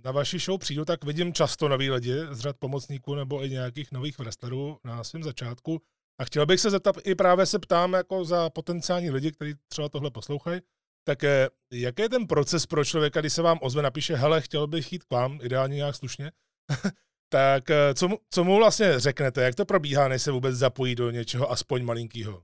na 0.05 0.11
vaši 0.11 0.39
show 0.39 0.59
přijdu, 0.59 0.85
tak 0.85 1.05
vidím 1.05 1.33
často 1.33 1.69
nový 1.69 1.91
lidi 1.91 2.15
z 2.31 2.39
řad 2.39 2.55
pomocníků 2.59 3.15
nebo 3.15 3.43
i 3.43 3.49
nějakých 3.49 3.91
nových 3.91 4.19
wrestlerů 4.19 4.77
na 4.85 5.03
svém 5.03 5.23
začátku. 5.23 5.81
A 6.19 6.25
chtěl 6.25 6.45
bych 6.45 6.59
se 6.59 6.69
zeptat, 6.69 6.95
i 7.03 7.15
právě 7.15 7.45
se 7.45 7.59
ptám 7.59 7.93
jako 7.93 8.25
za 8.25 8.49
potenciální 8.49 9.09
lidi, 9.09 9.31
kteří 9.31 9.53
třeba 9.67 9.89
tohle 9.89 10.11
poslouchají, 10.11 10.61
tak 11.07 11.23
eh, 11.23 11.47
jaký 11.73 12.01
je 12.01 12.09
ten 12.09 12.27
proces 12.27 12.65
pro 12.65 12.85
člověka, 12.85 13.19
když 13.19 13.33
se 13.33 13.41
vám 13.41 13.57
ozve, 13.61 13.81
napíše, 13.81 14.15
hele, 14.15 14.41
chtěl 14.41 14.67
bych 14.67 14.93
jít 14.93 15.03
k 15.03 15.13
vám, 15.13 15.39
ideálně 15.43 15.75
nějak 15.75 15.95
slušně, 15.95 16.31
tak 17.29 17.69
eh, 17.69 17.93
co 17.93 18.07
mu, 18.07 18.17
co 18.33 18.43
mu 18.43 18.57
vlastně 18.57 18.99
řeknete, 18.99 19.43
jak 19.43 19.55
to 19.55 19.65
probíhá, 19.65 20.07
než 20.07 20.21
se 20.21 20.31
vůbec 20.31 20.55
zapojí 20.55 20.95
do 20.95 21.11
něčeho 21.11 21.51
aspoň 21.51 21.83
malinkého? 21.83 22.41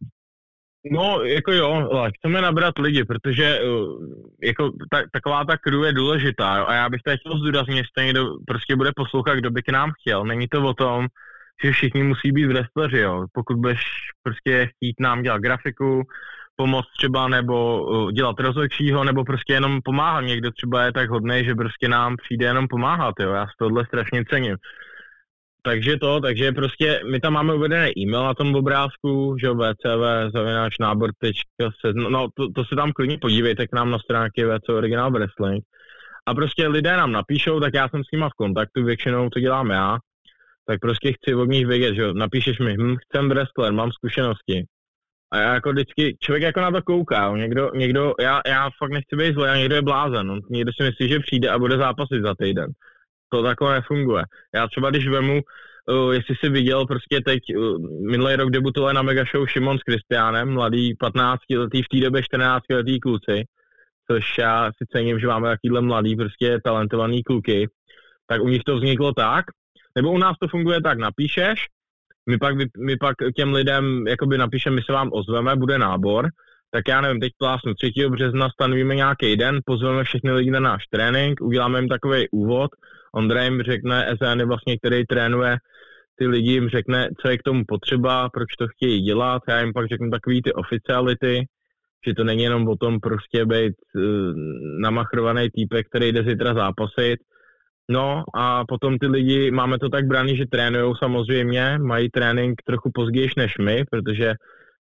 No, 0.91 1.23
jako 1.23 1.51
jo, 1.51 1.89
chceme 2.17 2.41
nabrat 2.41 2.79
lidi, 2.79 3.03
protože 3.03 3.59
uh, 3.61 4.03
jako 4.43 4.71
ta, 4.91 5.03
taková 5.11 5.45
ta 5.45 5.57
crew 5.57 5.83
je 5.83 5.93
důležitá 5.93 6.57
jo? 6.57 6.65
a 6.67 6.73
já 6.73 6.89
bych 6.89 7.01
tady 7.01 7.17
chtěl 7.17 7.39
zdůraznit, 7.39 7.75
že 7.75 8.05
někdo 8.05 8.25
prostě 8.47 8.75
bude 8.75 8.91
poslouchat, 8.95 9.35
kdo 9.35 9.51
by 9.51 9.63
k 9.63 9.69
nám 9.69 9.91
chtěl. 9.99 10.25
Není 10.25 10.47
to 10.47 10.63
o 10.63 10.73
tom, 10.73 11.07
že 11.63 11.71
všichni 11.71 12.03
musí 12.03 12.31
být 12.31 12.45
wrestleri, 12.45 12.99
jo. 12.99 13.25
Pokud 13.33 13.57
budeš 13.57 13.81
prostě 14.23 14.67
chtít 14.67 14.95
nám 14.99 15.23
dělat 15.23 15.41
grafiku, 15.41 16.03
pomoct 16.55 16.87
třeba, 16.97 17.27
nebo 17.27 17.83
uh, 17.83 18.11
dělat 18.11 18.39
rozhodčího, 18.39 19.03
nebo 19.03 19.23
prostě 19.23 19.53
jenom 19.53 19.79
pomáhat. 19.83 20.21
Někdo 20.21 20.51
třeba 20.51 20.83
je 20.83 20.93
tak 20.93 21.09
hodný, 21.09 21.45
že 21.45 21.55
prostě 21.55 21.87
nám 21.87 22.15
přijde 22.17 22.45
jenom 22.45 22.67
pomáhat, 22.67 23.15
jo. 23.19 23.31
Já 23.31 23.45
z 23.45 23.57
tohle 23.59 23.85
strašně 23.85 24.25
cením. 24.25 24.57
Takže 25.65 25.97
to, 25.97 26.19
takže 26.19 26.51
prostě 26.51 27.01
my 27.11 27.19
tam 27.19 27.33
máme 27.33 27.53
uvedený 27.53 27.91
e-mail 27.99 28.23
na 28.23 28.33
tom 28.33 28.55
obrázku, 28.55 29.35
že 29.41 29.49
vcv 29.49 30.03
zavináč 30.33 30.77
nábor 30.79 31.09
se, 31.81 31.93
no 31.93 32.27
to, 32.33 32.51
to, 32.55 32.65
se 32.65 32.75
tam 32.75 32.91
klidně 32.91 33.17
podívejte 33.17 33.67
k 33.67 33.73
nám 33.73 33.91
na 33.91 33.99
stránky 33.99 34.45
VC 34.45 34.69
Original 34.69 35.11
Wrestling. 35.11 35.63
A 36.25 36.33
prostě 36.33 36.67
lidé 36.67 36.97
nám 36.97 37.11
napíšou, 37.11 37.59
tak 37.59 37.73
já 37.73 37.89
jsem 37.89 38.03
s 38.03 38.11
nima 38.13 38.29
v 38.29 38.37
kontaktu, 38.37 38.83
většinou 38.83 39.29
to 39.29 39.39
dělám 39.39 39.69
já, 39.69 39.97
tak 40.67 40.79
prostě 40.79 41.13
chci 41.13 41.35
od 41.35 41.49
nich 41.49 41.67
vědět, 41.67 41.95
že 41.95 42.13
napíšeš 42.13 42.59
mi, 42.59 42.75
hm, 42.77 42.95
chcem 42.97 43.29
wrestler, 43.29 43.73
mám 43.73 43.91
zkušenosti. 43.91 44.65
A 45.33 45.37
já 45.37 45.53
jako 45.53 45.71
vždycky, 45.71 46.17
člověk 46.19 46.43
jako 46.43 46.61
na 46.61 46.71
to 46.71 46.81
kouká, 46.81 47.37
někdo, 47.37 47.71
někdo 47.75 48.13
já, 48.19 48.41
já 48.47 48.69
fakt 48.77 48.91
nechci 48.91 49.15
být 49.15 49.33
zlý, 49.33 49.45
a 49.45 49.57
někdo 49.57 49.75
je 49.75 49.81
blázen, 49.81 50.27
no, 50.27 50.39
někdo 50.49 50.71
si 50.73 50.83
myslí, 50.83 51.09
že 51.09 51.19
přijde 51.19 51.49
a 51.49 51.59
bude 51.59 51.77
zápasit 51.77 52.21
za 52.23 52.35
týden. 52.39 52.71
To 53.29 53.43
takové 53.43 53.73
nefunguje. 53.73 54.23
Já 54.55 54.67
třeba 54.67 54.89
když 54.89 55.07
vemu, 55.07 55.41
uh, 55.89 56.13
jestli 56.13 56.35
si 56.35 56.49
viděl 56.49 56.85
prostě 56.85 57.21
teď, 57.25 57.39
uh, 57.57 57.77
minulý 58.11 58.35
rok 58.35 58.49
debutoval 58.49 58.93
na 58.93 59.01
Mega 59.01 59.23
Show 59.25 59.47
Šimon 59.47 59.77
s 59.79 59.83
Kristiánem, 59.83 60.53
mladý 60.53 60.95
15 60.95 61.39
letý, 61.57 61.83
v 61.83 61.89
té 61.89 61.97
době 61.99 62.23
14 62.23 62.63
letý 62.69 62.99
kluci, 62.99 63.43
což 64.11 64.37
já 64.37 64.65
si 64.65 64.85
cením, 64.91 65.19
že 65.19 65.27
máme 65.27 65.49
takovýhle 65.49 65.81
mladý, 65.81 66.15
prostě 66.15 66.59
talentovaný 66.63 67.23
kluky, 67.23 67.69
tak 68.27 68.41
u 68.41 68.47
nich 68.47 68.63
to 68.63 68.75
vzniklo 68.75 69.13
tak, 69.13 69.45
nebo 69.95 70.11
u 70.11 70.17
nás 70.17 70.37
to 70.41 70.47
funguje 70.47 70.81
tak, 70.81 70.97
napíšeš, 70.97 71.65
my 72.29 72.37
pak, 72.37 72.55
my 72.77 72.97
pak 72.97 73.15
těm 73.35 73.53
lidem 73.53 74.07
jakoby 74.07 74.37
napíšeme, 74.37 74.75
my 74.75 74.81
se 74.81 74.93
vám 74.93 75.09
ozveme, 75.13 75.55
bude 75.55 75.77
nábor, 75.77 76.29
tak 76.71 76.87
já 76.87 77.01
nevím, 77.01 77.19
teď 77.19 77.31
plásnu 77.37 77.73
3. 77.73 77.91
března 78.09 78.49
stanovíme 78.49 78.95
nějaký 78.95 79.37
den, 79.37 79.59
pozveme 79.65 80.03
všechny 80.03 80.31
lidi 80.31 80.51
na 80.51 80.59
náš 80.59 80.83
trénink, 80.89 81.41
uděláme 81.41 81.79
jim 81.79 81.89
takový 81.89 82.29
úvod, 82.31 82.71
Ondra 83.15 83.43
jim 83.43 83.61
řekne, 83.61 84.11
Ezen 84.11 84.47
vlastně, 84.47 84.77
který 84.77 85.05
trénuje 85.05 85.57
ty 86.15 86.27
lidi, 86.27 86.51
jim 86.51 86.69
řekne, 86.69 87.09
co 87.21 87.29
je 87.29 87.37
k 87.37 87.43
tomu 87.43 87.63
potřeba, 87.67 88.29
proč 88.29 88.55
to 88.59 88.67
chtějí 88.67 89.01
dělat, 89.01 89.41
já 89.47 89.59
jim 89.59 89.73
pak 89.73 89.87
řeknu 89.87 90.09
takový 90.09 90.41
ty 90.41 90.53
oficiality, 90.53 91.45
že 92.07 92.13
to 92.13 92.23
není 92.23 92.43
jenom 92.43 92.67
o 92.67 92.75
tom 92.75 92.99
prostě 92.99 93.45
být 93.45 93.73
uh, 93.95 94.03
namachrovaný 94.81 95.49
týpek, 95.49 95.87
který 95.87 96.11
jde 96.11 96.23
zítra 96.23 96.53
zápasit. 96.53 97.19
No 97.89 98.23
a 98.33 98.65
potom 98.65 98.97
ty 98.97 99.07
lidi, 99.07 99.51
máme 99.51 99.79
to 99.79 99.89
tak 99.89 100.07
braný, 100.07 100.37
že 100.37 100.45
trénují 100.51 100.93
samozřejmě, 100.99 101.77
mají 101.77 102.09
trénink 102.09 102.61
trochu 102.65 102.91
později 102.93 103.29
než 103.37 103.57
my, 103.57 103.83
protože 103.91 104.33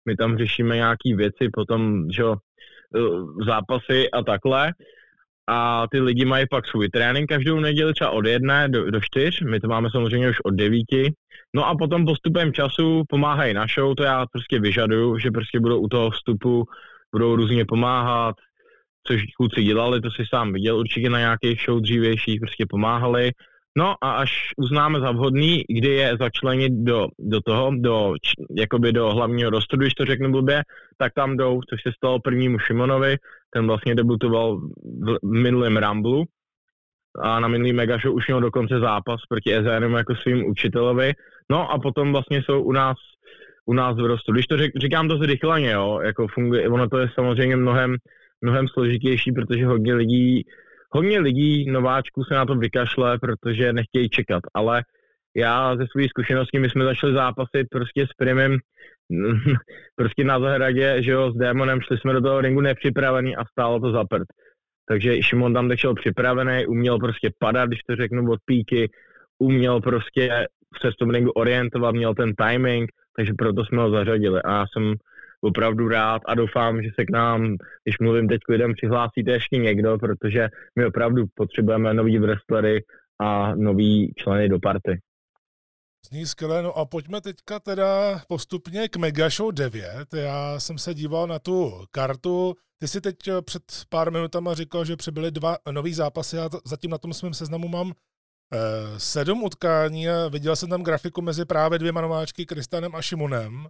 my 0.07 0.17
tam 0.17 0.39
řešíme 0.39 0.77
nějaké 0.77 1.17
věci, 1.17 1.49
potom, 1.53 2.11
že 2.11 2.25
uh, 2.25 2.37
zápasy 3.47 4.11
a 4.11 4.23
takhle. 4.23 4.73
A 5.49 5.87
ty 5.91 6.01
lidi 6.01 6.25
mají 6.25 6.47
pak 6.51 6.67
svůj 6.67 6.89
trénink 6.89 7.29
každou 7.29 7.61
neděli 7.61 7.93
třeba 7.93 8.11
od 8.11 8.27
jedné 8.27 8.69
do, 8.69 8.91
do 8.91 9.01
čtyř, 9.01 9.43
my 9.43 9.61
to 9.61 9.69
máme 9.69 9.89
samozřejmě 9.91 10.31
už 10.31 10.41
od 10.45 10.51
devíti, 10.51 11.13
no 11.55 11.69
a 11.69 11.77
potom 11.77 12.05
postupem 12.05 12.53
času 12.53 13.03
pomáhají 13.09 13.55
na 13.55 13.67
show, 13.75 13.95
to 13.95 14.03
já 14.03 14.27
prostě 14.33 14.61
vyžaduju, 14.61 15.19
že 15.19 15.31
prostě 15.31 15.61
budou 15.61 15.81
u 15.81 15.89
toho 15.89 16.11
vstupu, 16.11 16.65
budou 17.13 17.37
různě 17.37 17.65
pomáhat, 17.65 18.37
což 19.07 19.23
kluci 19.37 19.63
dělali, 19.63 20.01
to 20.01 20.11
si 20.11 20.23
sám 20.29 20.53
viděl 20.53 20.79
určitě 20.79 21.11
na 21.11 21.19
nějakých 21.19 21.61
show 21.65 21.81
dřívějších, 21.81 22.41
prostě 22.41 22.67
pomáhali, 22.69 23.33
No 23.77 23.95
a 24.01 24.13
až 24.13 24.31
uznáme 24.57 25.01
za 25.01 25.11
vhodný, 25.11 25.65
kdy 25.69 25.89
je 25.89 26.17
začlenit 26.21 26.73
do, 26.73 27.09
do 27.19 27.41
toho, 27.41 27.71
do, 27.75 28.15
jakoby 28.57 28.93
do 28.93 29.11
hlavního 29.15 29.51
rostu, 29.51 29.77
když 29.77 29.95
to 29.95 30.05
řeknu 30.05 30.33
blbě, 30.33 30.63
tak 30.99 31.13
tam 31.15 31.37
jdou, 31.37 31.61
což 31.71 31.83
se 31.83 31.93
stalo 31.97 32.21
prvnímu 32.21 32.59
Šimonovi, 32.59 33.17
ten 33.51 33.67
vlastně 33.67 33.95
debutoval 33.95 34.61
v 35.23 35.33
minulém 35.33 35.77
Ramblu 35.77 36.25
a 37.23 37.41
na 37.41 37.49
minulý 37.49 37.73
Mega 37.73 37.99
Show 37.99 38.15
už 38.15 38.27
měl 38.27 38.41
dokonce 38.41 38.81
zápas 38.81 39.21
proti 39.29 39.55
Ezénemu 39.55 39.97
jako 39.97 40.15
svým 40.17 40.47
učitelovi. 40.47 41.13
No 41.51 41.71
a 41.71 41.79
potom 41.79 42.13
vlastně 42.13 42.43
jsou 42.43 42.63
u 42.63 42.73
nás 42.73 42.97
u 43.67 43.73
nás 43.73 43.97
v 43.97 44.07
rostu. 44.07 44.33
Když 44.33 44.47
to 44.47 44.57
řek, 44.57 44.73
říkám 44.77 45.09
to 45.09 45.17
zrychleně, 45.17 45.71
jo, 45.71 46.01
jako 46.03 46.29
funguje, 46.29 46.69
ono 46.69 46.89
to 46.89 46.99
je 46.99 47.09
samozřejmě 47.15 47.57
mnohem, 47.57 47.97
mnohem 48.43 48.69
složitější, 48.69 49.33
protože 49.33 49.67
hodně 49.67 49.95
lidí 49.95 50.45
hodně 50.93 51.21
lidí, 51.21 51.71
nováčků 51.71 52.25
se 52.25 52.35
na 52.35 52.47
to 52.47 52.55
vykašle, 52.55 53.19
protože 53.19 53.73
nechtějí 53.73 54.09
čekat, 54.09 54.43
ale 54.55 54.83
já 55.37 55.77
ze 55.77 55.87
své 55.91 56.09
zkušenosti, 56.09 56.59
my 56.59 56.71
jsme 56.71 56.85
začali 56.85 57.15
zápasit 57.15 57.67
prostě 57.71 58.07
s 58.07 58.13
Primem 58.17 58.59
prostě 59.97 60.25
na 60.25 60.41
zahradě, 60.41 61.03
že 61.03 61.11
jo, 61.11 61.33
s 61.33 61.37
Démonem, 61.37 61.81
šli 61.81 61.99
jsme 61.99 62.13
do 62.13 62.21
toho 62.21 62.41
ringu 62.41 62.61
nepřipravený 62.61 63.37
a 63.37 63.45
stálo 63.45 63.81
to 63.81 63.93
za 63.93 64.05
prd. 64.05 64.27
Takže 64.89 65.23
Šimon 65.23 65.55
tam 65.55 65.77
šel 65.77 65.95
připravený, 65.95 66.67
uměl 66.67 66.99
prostě 66.99 67.31
padat, 67.39 67.69
když 67.69 67.81
to 67.83 67.97
řeknu 67.97 68.31
od 68.31 68.41
píky, 68.45 68.91
uměl 69.39 69.81
prostě 69.81 70.47
se 70.81 70.91
v 70.91 70.97
tom 70.99 71.11
ringu 71.11 71.31
orientovat, 71.31 71.95
měl 71.95 72.15
ten 72.15 72.33
timing, 72.35 72.91
takže 73.17 73.33
proto 73.39 73.65
jsme 73.65 73.83
ho 73.83 73.91
zařadili. 73.91 74.43
A 74.43 74.53
já 74.53 74.65
jsem 74.73 74.95
opravdu 75.43 75.89
rád 75.89 76.23
a 76.27 76.35
doufám, 76.35 76.83
že 76.83 76.89
se 76.95 77.05
k 77.05 77.11
nám, 77.11 77.57
když 77.85 77.99
mluvím 78.01 78.29
teď 78.29 78.41
k 78.47 78.49
lidem, 78.49 78.75
přihlásíte 78.75 79.31
ještě 79.31 79.57
někdo, 79.57 79.99
protože 79.99 80.49
my 80.79 80.87
opravdu 80.87 81.25
potřebujeme 81.35 81.95
nový 81.95 82.19
wrestlery 82.19 82.85
a 83.21 83.55
nový 83.55 84.13
členy 84.17 84.49
do 84.49 84.59
party. 84.61 85.01
Zní 86.11 86.27
skvěle, 86.27 86.63
no 86.63 86.79
a 86.79 86.85
pojďme 86.85 87.21
teďka 87.21 87.61
teda 87.61 88.21
postupně 88.29 88.89
k 88.89 88.97
Mega 88.97 89.29
Show 89.31 89.53
9. 89.53 90.15
Já 90.15 90.61
jsem 90.61 90.79
se 90.79 90.95
díval 90.95 91.27
na 91.27 91.39
tu 91.39 91.85
kartu. 91.91 92.55
Ty 92.79 92.89
si 92.89 93.01
teď 93.01 93.17
před 93.45 93.63
pár 93.89 94.13
minutama 94.13 94.55
říkal, 94.55 94.85
že 94.85 94.97
přibyly 94.97 95.31
dva 95.31 95.57
nový 95.71 95.95
zápasy. 95.95 96.37
Já 96.37 96.49
zatím 96.65 96.91
na 96.91 96.99
tom 96.99 97.13
svém 97.13 97.35
seznamu 97.35 97.69
mám 97.69 97.93
eh, 97.93 99.01
sedm 99.01 99.43
utkání 99.43 100.09
a 100.09 100.29
viděl 100.29 100.57
jsem 100.57 100.69
tam 100.69 100.83
grafiku 100.83 101.23
mezi 101.23 101.45
právě 101.45 101.79
dvěma 101.79 102.01
nováčky, 102.01 102.47
Kristanem 102.47 102.95
a 102.95 103.03
Šimonem 103.03 103.67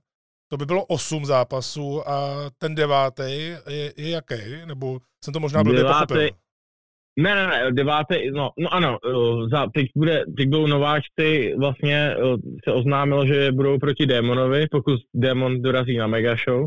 to 0.52 0.56
by 0.56 0.66
bylo 0.66 0.84
osm 0.84 1.24
zápasů 1.24 2.08
a 2.08 2.34
ten 2.58 2.74
devátý 2.74 3.22
je, 3.22 3.92
je 3.96 4.10
jaký? 4.10 4.34
Nebo 4.66 4.98
jsem 5.24 5.34
to 5.34 5.40
možná 5.40 5.64
blbě 5.64 5.78
devátý, 5.78 6.06
pochopil? 6.06 6.28
Ne, 7.18 7.34
ne, 7.34 7.46
ne, 7.46 7.72
devátý, 7.72 8.30
no, 8.30 8.50
no 8.58 8.74
ano, 8.74 8.98
eh, 9.06 9.48
za, 9.52 9.66
teď, 9.74 9.86
bude, 9.96 10.24
teď 10.36 10.48
budou 10.48 10.66
nováčci, 10.66 11.54
vlastně 11.58 11.96
eh, 11.96 12.36
se 12.64 12.72
oznámilo, 12.72 13.26
že 13.26 13.52
budou 13.52 13.78
proti 13.78 14.06
Démonovi, 14.06 14.66
pokud 14.70 15.00
Démon 15.14 15.62
dorazí 15.62 15.96
na 15.96 16.06
Mega 16.06 16.36
Show. 16.36 16.66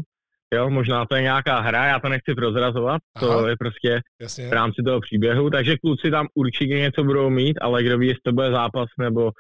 Jo, 0.54 0.70
možná 0.70 1.06
to 1.06 1.16
je 1.16 1.22
nějaká 1.22 1.60
hra, 1.60 1.86
já 1.86 2.00
to 2.00 2.10
nechci 2.10 2.36
prozrazovat, 2.36 3.02
Aha, 3.16 3.42
to 3.42 3.48
je 3.48 3.56
prostě 3.60 4.02
jasně. 4.22 4.48
v 4.48 4.54
rámci 4.54 4.84
toho 4.86 5.02
příběhu, 5.02 5.50
takže 5.50 5.78
kluci 5.78 6.12
tam 6.12 6.28
určitě 6.36 6.74
něco 6.74 7.04
budou 7.04 7.30
mít, 7.30 7.58
ale 7.62 7.84
kdo 7.84 7.98
ví, 7.98 8.08
jestli 8.08 8.22
to 8.24 8.32
bude 8.32 8.52
zápas 8.52 8.86
nebo 9.00 9.32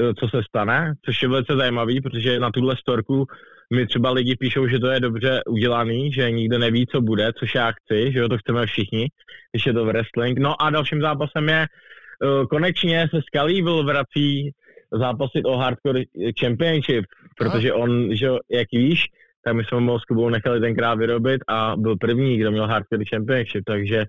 eh, 0.00 0.14
co 0.14 0.28
se 0.28 0.42
stane, 0.48 0.94
což 1.04 1.22
je 1.22 1.28
velice 1.28 1.56
zajímavý, 1.56 2.00
protože 2.00 2.40
na 2.40 2.50
tuhle 2.50 2.76
storku 2.76 3.26
mi 3.74 3.86
třeba 3.86 4.10
lidi 4.10 4.36
píšou, 4.36 4.68
že 4.68 4.78
to 4.78 4.86
je 4.86 5.00
dobře 5.00 5.40
udělaný, 5.48 6.12
že 6.12 6.30
nikdo 6.30 6.58
neví, 6.58 6.86
co 6.86 7.00
bude, 7.00 7.32
což 7.38 7.54
já 7.54 7.72
chci, 7.72 8.12
že 8.12 8.18
jo, 8.18 8.28
to 8.28 8.38
chceme 8.38 8.66
všichni, 8.66 9.08
když 9.52 9.66
je 9.66 9.72
to 9.72 9.84
wrestling. 9.84 10.38
No 10.38 10.62
a 10.62 10.70
dalším 10.70 11.00
zápasem 11.00 11.48
je, 11.48 11.66
uh, 11.66 12.46
konečně 12.46 13.08
se 13.14 13.20
Scalivil 13.22 13.84
vrací 13.84 14.50
zápasit 14.92 15.44
o 15.44 15.56
Hardcore 15.56 16.02
Championship, 16.40 17.04
protože 17.36 17.72
on, 17.72 18.16
že 18.16 18.28
jak 18.50 18.68
víš, 18.72 19.06
tak 19.44 19.54
my 19.54 19.64
jsme 19.64 19.80
ho 19.80 19.98
s 19.98 20.04
Kubou 20.04 20.28
nechali 20.28 20.60
tenkrát 20.60 20.94
vyrobit 20.94 21.40
a 21.48 21.76
byl 21.76 21.96
první, 21.96 22.38
kdo 22.38 22.50
měl 22.50 22.66
Hardcore 22.66 23.04
Championship, 23.14 23.64
takže 23.66 24.04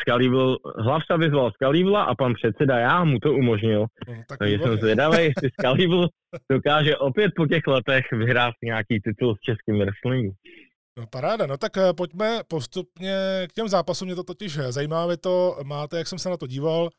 Skalíbl, 0.00 0.58
hlavca 0.78 1.16
vyzval 1.16 1.50
Skalíbla 1.50 2.02
a 2.02 2.14
pan 2.14 2.34
předseda 2.34 2.78
já 2.78 3.04
mu 3.04 3.18
to 3.18 3.32
umožnil. 3.32 3.86
No, 4.08 4.14
tak 4.28 4.38
Takže 4.38 4.58
jsem 4.58 4.76
zvědavý, 4.76 5.16
jestli 5.16 5.50
Skalíbl 5.60 6.08
dokáže 6.52 6.96
opět 6.96 7.32
po 7.36 7.46
těch 7.46 7.66
letech 7.66 8.04
vyhrát 8.12 8.54
nějaký 8.62 9.00
titul 9.00 9.34
v 9.34 9.40
českém 9.40 9.78
wrestlingu. 9.78 10.32
No 10.98 11.06
paráda, 11.06 11.46
no 11.46 11.56
tak 11.56 11.76
eh, 11.76 11.92
pojďme 11.92 12.40
postupně 12.48 13.16
k 13.48 13.52
těm 13.52 13.68
zápasům, 13.68 14.06
mě 14.06 14.14
to 14.14 14.24
totiž 14.24 14.56
zajímá, 14.56 15.06
vy 15.06 15.16
to 15.16 15.56
máte, 15.64 15.98
jak 15.98 16.06
jsem 16.06 16.18
se 16.18 16.30
na 16.30 16.36
to 16.36 16.46
díval, 16.46 16.90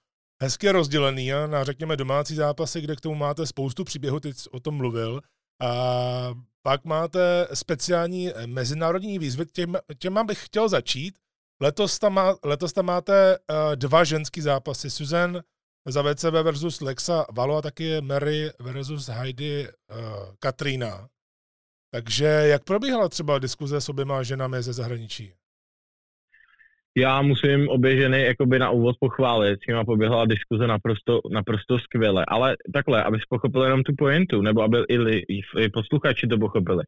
hezky 0.42 0.70
rozdělený 0.70 1.30
na, 1.48 1.64
řekněme, 1.64 1.98
domácí 1.98 2.36
zápasy, 2.36 2.82
kde 2.82 2.96
k 2.96 3.02
tomu 3.02 3.16
máte 3.16 3.46
spoustu 3.46 3.84
příběhů, 3.84 4.20
teď 4.20 4.36
o 4.52 4.60
tom 4.60 4.76
mluvil, 4.76 5.22
a 5.62 6.34
pak 6.62 6.86
máte 6.86 7.48
speciální 7.54 8.30
mezinárodní 8.46 9.20
výzvy, 9.20 9.46
těm, 9.46 9.76
těma 10.00 10.24
bych 10.24 10.46
chtěl 10.46 10.70
začít, 10.70 11.16
Letos 11.62 12.00
tam, 12.00 12.14
má, 12.14 12.36
letos 12.46 12.74
tam 12.74 12.86
máte 12.86 13.38
uh, 13.38 13.76
dva 13.76 14.04
ženský 14.04 14.42
zápasy. 14.42 14.90
Susan 14.90 15.42
za 15.88 16.02
VCV 16.02 16.34
versus 16.44 16.82
Lexa 16.82 17.26
Valo 17.32 17.58
a 17.58 17.62
taky 17.62 18.02
Mary 18.02 18.50
versus 18.60 19.08
Heidi 19.08 19.68
uh, 19.68 19.98
Katrina. 20.40 21.08
Takže 21.92 22.26
jak 22.26 22.64
probíhala 22.64 23.10
třeba 23.10 23.40
diskuze 23.40 23.82
s 23.82 23.90
oběma 23.90 24.24
ženami 24.24 24.64
ze 24.64 24.74
zahraničí? 24.74 25.34
já 26.98 27.22
musím 27.22 27.70
obě 27.70 27.98
ženy 27.98 28.22
jakoby 28.24 28.60
na 28.60 28.70
úvod 28.70 28.96
pochválit, 29.00 29.60
s 29.64 29.68
nimi 29.68 29.86
poběhla 29.86 30.26
diskuze 30.26 30.68
naprosto, 30.68 31.22
naprosto 31.32 31.80
skvěle, 31.80 32.26
ale 32.28 32.56
takhle, 32.74 33.04
abys 33.04 33.22
pochopil 33.30 33.64
jenom 33.64 33.84
tu 33.84 33.94
pointu, 33.98 34.42
nebo 34.42 34.62
aby 34.62 34.78
i, 34.90 34.96
i, 35.18 35.42
i 35.60 35.70
posluchači 35.70 36.28
to 36.28 36.38
pochopili. 36.38 36.84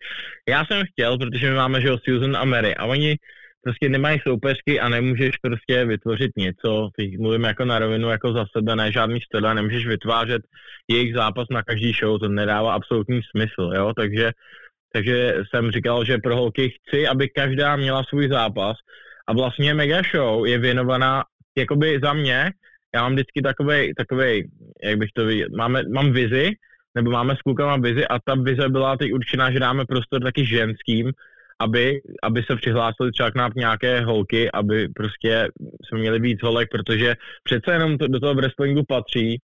Já 0.49 0.65
jsem 0.65 0.83
chtěl, 0.91 1.17
protože 1.17 1.49
my 1.49 1.55
máme, 1.55 1.81
že 1.81 1.89
Susan 2.03 2.37
a 2.37 2.45
Mary 2.45 2.75
a 2.75 2.85
oni 2.85 3.17
prostě 3.63 3.89
nemají 3.89 4.19
soupeřky 4.27 4.79
a 4.79 4.89
nemůžeš 4.89 5.37
prostě 5.37 5.85
vytvořit 5.85 6.31
něco, 6.37 6.89
teď 6.95 7.17
mluvím 7.17 7.43
jako 7.43 7.65
na 7.65 7.79
rovinu, 7.79 8.09
jako 8.09 8.33
za 8.33 8.45
sebe, 8.57 8.75
ne 8.75 8.91
žádný 8.91 9.19
styl 9.21 9.53
nemůžeš 9.53 9.87
vytvářet 9.87 10.41
jejich 10.87 11.15
zápas 11.15 11.45
na 11.51 11.63
každý 11.63 11.91
show, 11.91 12.19
to 12.19 12.27
nedává 12.27 12.73
absolutní 12.73 13.21
smysl, 13.31 13.71
jo, 13.75 13.93
takže, 13.97 14.31
takže 14.93 15.35
jsem 15.49 15.71
říkal, 15.71 16.05
že 16.05 16.17
pro 16.17 16.35
holky 16.35 16.69
chci, 16.69 17.07
aby 17.07 17.29
každá 17.29 17.75
měla 17.75 18.03
svůj 18.03 18.29
zápas 18.29 18.77
a 19.27 19.33
vlastně 19.33 19.73
Mega 19.73 20.01
Show 20.15 20.45
je 20.45 20.57
věnovaná 20.57 21.23
jakoby 21.57 21.99
za 22.03 22.13
mě, 22.13 22.51
já 22.95 23.01
mám 23.01 23.13
vždycky 23.13 23.41
takovej, 23.41 23.93
takovej 23.97 24.49
jak 24.83 24.97
bych 24.97 25.09
to 25.15 25.25
viděl, 25.25 25.47
máme, 25.57 25.83
mám 25.93 26.11
vizi, 26.11 26.51
nebo 26.95 27.11
máme 27.11 27.35
s 27.35 27.41
klukama 27.41 27.77
vizi 27.77 28.07
a 28.07 28.19
ta 28.19 28.35
vize 28.35 28.69
byla 28.69 28.97
teď 28.97 29.13
určená, 29.13 29.51
že 29.51 29.59
dáme 29.59 29.85
prostor 29.85 30.23
taky 30.23 30.45
ženským, 30.45 31.11
aby, 31.59 32.01
aby 32.23 32.43
se 32.43 32.55
přihlásili 32.55 33.11
třeba 33.11 33.31
k 33.31 33.35
nám 33.35 33.51
nějaké 33.55 34.01
holky, 34.01 34.51
aby 34.51 34.87
prostě 34.95 35.47
jsme 35.85 35.99
měli 35.99 36.19
víc 36.19 36.39
holek, 36.43 36.69
protože 36.71 37.15
přece 37.43 37.71
jenom 37.71 37.97
to, 37.97 38.07
do 38.07 38.19
toho 38.19 38.33
wrestlingu 38.33 38.83
patří, 38.87 39.37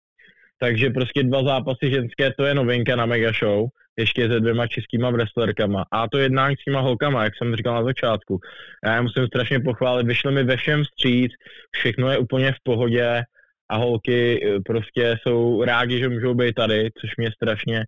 takže 0.58 0.90
prostě 0.90 1.22
dva 1.22 1.44
zápasy 1.44 1.90
ženské, 1.90 2.32
to 2.38 2.44
je 2.44 2.54
novinka 2.54 2.96
na 2.96 3.06
Mega 3.06 3.32
Show, 3.32 3.66
ještě 3.98 4.28
se 4.28 4.40
dvěma 4.40 4.66
českýma 4.66 5.10
wrestlerkama. 5.10 5.84
A 5.92 6.08
to 6.08 6.18
jednání 6.18 6.56
s 6.56 6.64
těma 6.64 6.80
holkama, 6.80 7.24
jak 7.24 7.32
jsem 7.36 7.56
říkal 7.56 7.74
na 7.74 7.84
začátku. 7.84 8.40
Já 8.84 8.94
je 8.94 9.02
musím 9.02 9.26
strašně 9.26 9.60
pochválit, 9.60 10.06
vyšli 10.06 10.32
mi 10.32 10.44
ve 10.44 10.56
všem 10.56 10.84
stříc, 10.84 11.32
všechno 11.70 12.10
je 12.10 12.18
úplně 12.18 12.52
v 12.52 12.62
pohodě 12.62 13.22
a 13.70 13.76
holky 13.76 14.40
eh, 14.46 14.60
prostě 14.66 15.16
jsou 15.22 15.64
rádi, 15.64 15.98
že 15.98 16.08
můžou 16.08 16.34
být 16.34 16.54
tady, 16.54 16.90
což 17.00 17.10
mě 17.16 17.30
strašně, 17.32 17.84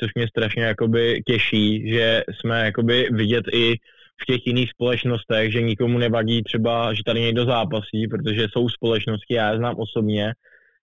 což 0.00 0.10
mě 0.14 0.28
strašně 0.28 0.62
jakoby 0.62 1.22
těší, 1.26 1.90
že 1.92 2.22
jsme 2.40 2.64
jakoby 2.64 3.08
vidět 3.12 3.44
i 3.52 3.74
v 4.22 4.24
těch 4.26 4.46
jiných 4.46 4.70
společnostech, 4.70 5.52
že 5.52 5.62
nikomu 5.62 5.98
nevadí 5.98 6.42
třeba, 6.42 6.94
že 6.94 7.02
tady 7.06 7.20
někdo 7.20 7.44
zápasí, 7.44 8.08
protože 8.10 8.46
jsou 8.52 8.68
společnosti, 8.68 9.34
já 9.34 9.50
je 9.50 9.58
znám 9.58 9.74
osobně, 9.78 10.32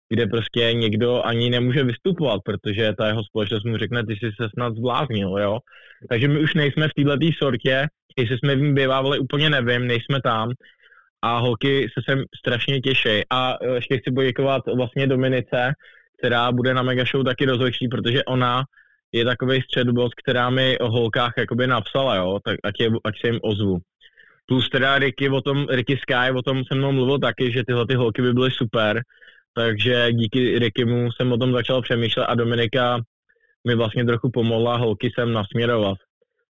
kde 0.10 0.28
prostě 0.28 0.74
někdo 0.74 1.26
ani 1.26 1.50
nemůže 1.50 1.84
vystupovat, 1.84 2.41
protože 2.45 2.93
ta 2.93 3.08
jeho 3.08 3.24
společnost 3.24 3.63
mu 3.63 3.78
řekne, 3.78 4.06
ty 4.06 4.13
jsi 4.13 4.32
se 4.41 4.50
snad 4.54 4.76
zbláznil, 4.76 5.38
jo. 5.38 5.60
Takže 6.10 6.28
my 6.28 6.39
už 6.39 6.54
nejsme 6.54 6.88
v 6.88 6.93
této 6.93 7.17
sortě, 7.43 7.88
jestli 8.17 8.38
jsme 8.38 8.56
v 8.56 8.62
ní 8.62 8.74
bývávali, 8.74 9.19
úplně 9.19 9.50
nevím, 9.50 9.88
nejsme 9.88 10.21
tam 10.21 10.52
a 11.21 11.38
holky 11.38 11.88
se 11.93 12.02
sem 12.10 12.24
strašně 12.39 12.82
těší. 12.82 13.21
A 13.30 13.58
e, 13.62 13.76
ještě 13.76 13.97
chci 13.97 14.12
poděkovat 14.12 14.62
vlastně 14.76 15.08
Dominice, 15.08 15.74
která 16.19 16.52
bude 16.52 16.74
na 16.74 16.84
Mega 16.84 17.04
Show 17.06 17.26
taky 17.26 17.45
rozhodčí, 17.45 17.88
protože 17.88 18.24
ona 18.24 18.63
je 19.12 19.26
takový 19.26 19.62
středobod, 19.62 20.12
která 20.15 20.50
mi 20.50 20.80
o 20.80 20.91
holkách 20.91 21.34
jakoby 21.38 21.67
napsala, 21.67 22.15
jo, 22.15 22.39
tak 22.45 22.60
ať, 22.63 22.80
je, 22.80 22.89
ať 23.04 23.21
se 23.21 23.28
jim 23.28 23.39
ozvu. 23.43 23.78
Plus 24.45 24.69
teda 24.69 25.00
Ricky, 25.00 25.30
o 25.30 25.41
tom, 25.41 25.65
Ricky 25.69 25.97
Sky, 25.97 26.32
o 26.36 26.41
tom 26.41 26.63
se 26.63 26.76
mnou 26.76 26.91
mluvil 26.91 27.19
taky, 27.19 27.52
že 27.52 27.63
tyhle 27.67 27.88
ty 27.88 27.95
holky 27.95 28.21
by 28.21 28.34
byly 28.34 28.52
super, 28.52 29.02
takže 29.54 30.08
díky 30.12 30.60
Rickymu 30.60 31.12
jsem 31.12 31.32
o 31.32 31.38
tom 31.38 31.52
začal 31.52 31.82
přemýšlet 31.82 32.26
a 32.26 32.36
Dominika 32.36 33.00
mi 33.67 33.76
vlastně 33.76 34.06
trochu 34.06 34.30
pomohla 34.30 34.78
holky 34.78 35.12
sem 35.19 35.34
nasměrovat. 35.34 35.97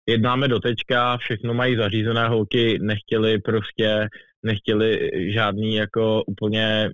Jednáme 0.10 0.48
do 0.48 0.60
teďka, 0.60 1.18
všechno 1.18 1.54
mají 1.54 1.76
zařízené, 1.76 2.28
holky 2.28 2.80
nechtěli 2.82 3.40
prostě, 3.40 4.08
nechtěli 4.44 5.10
žádný 5.34 5.76
jako 5.76 6.24
úplně, 6.28 6.92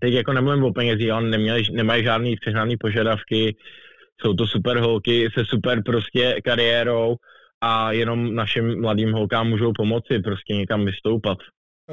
teď 0.00 0.14
jako 0.14 0.32
nemluvím 0.32 0.64
o 0.64 0.72
penězí, 0.72 1.10
ale 1.10 1.28
neměli, 1.28 1.62
nemají 1.72 2.04
žádný 2.04 2.36
přehnaný 2.36 2.76
požadavky, 2.76 3.56
jsou 4.20 4.34
to 4.34 4.46
super 4.46 4.78
holky 4.78 5.28
se 5.34 5.44
super 5.44 5.82
prostě 5.82 6.40
kariérou 6.44 7.16
a 7.60 7.92
jenom 7.92 8.34
našim 8.34 8.80
mladým 8.80 9.12
holkám 9.12 9.48
můžou 9.48 9.72
pomoci 9.72 10.18
prostě 10.18 10.54
někam 10.54 10.84
vystoupat. 10.84 11.38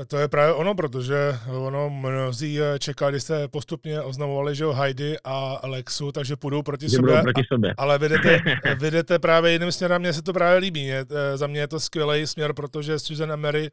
To 0.07 0.17
je 0.17 0.27
právě 0.27 0.53
ono, 0.53 0.75
protože 0.75 1.15
ono 1.47 1.89
mnozí 1.89 2.61
eh, 2.61 2.79
čekali, 2.79 3.19
jste 3.19 3.47
postupně 3.47 4.01
oznamovali, 4.01 4.55
že 4.55 4.65
Heidi 4.65 5.17
a 5.23 5.53
Alexu, 5.53 6.11
takže 6.11 6.35
půjdou 6.35 6.61
proti 6.63 6.89
že 6.89 6.95
sobě. 6.95 7.21
proti 7.21 7.41
sobě. 7.53 7.73
Ale 7.77 7.97
vedete, 7.97 8.39
vedete 8.79 9.19
právě 9.19 9.51
jiným 9.51 9.71
směrem, 9.71 10.01
mně 10.01 10.13
se 10.13 10.21
to 10.21 10.33
právě 10.33 10.59
líbí. 10.59 10.85
Je, 10.85 11.05
eh, 11.11 11.37
za 11.37 11.47
mě 11.47 11.59
je 11.59 11.67
to 11.67 11.79
skvělý 11.79 12.27
směr, 12.27 12.53
protože 12.53 12.99
Susan 12.99 13.31
a 13.31 13.35
Mary 13.35 13.69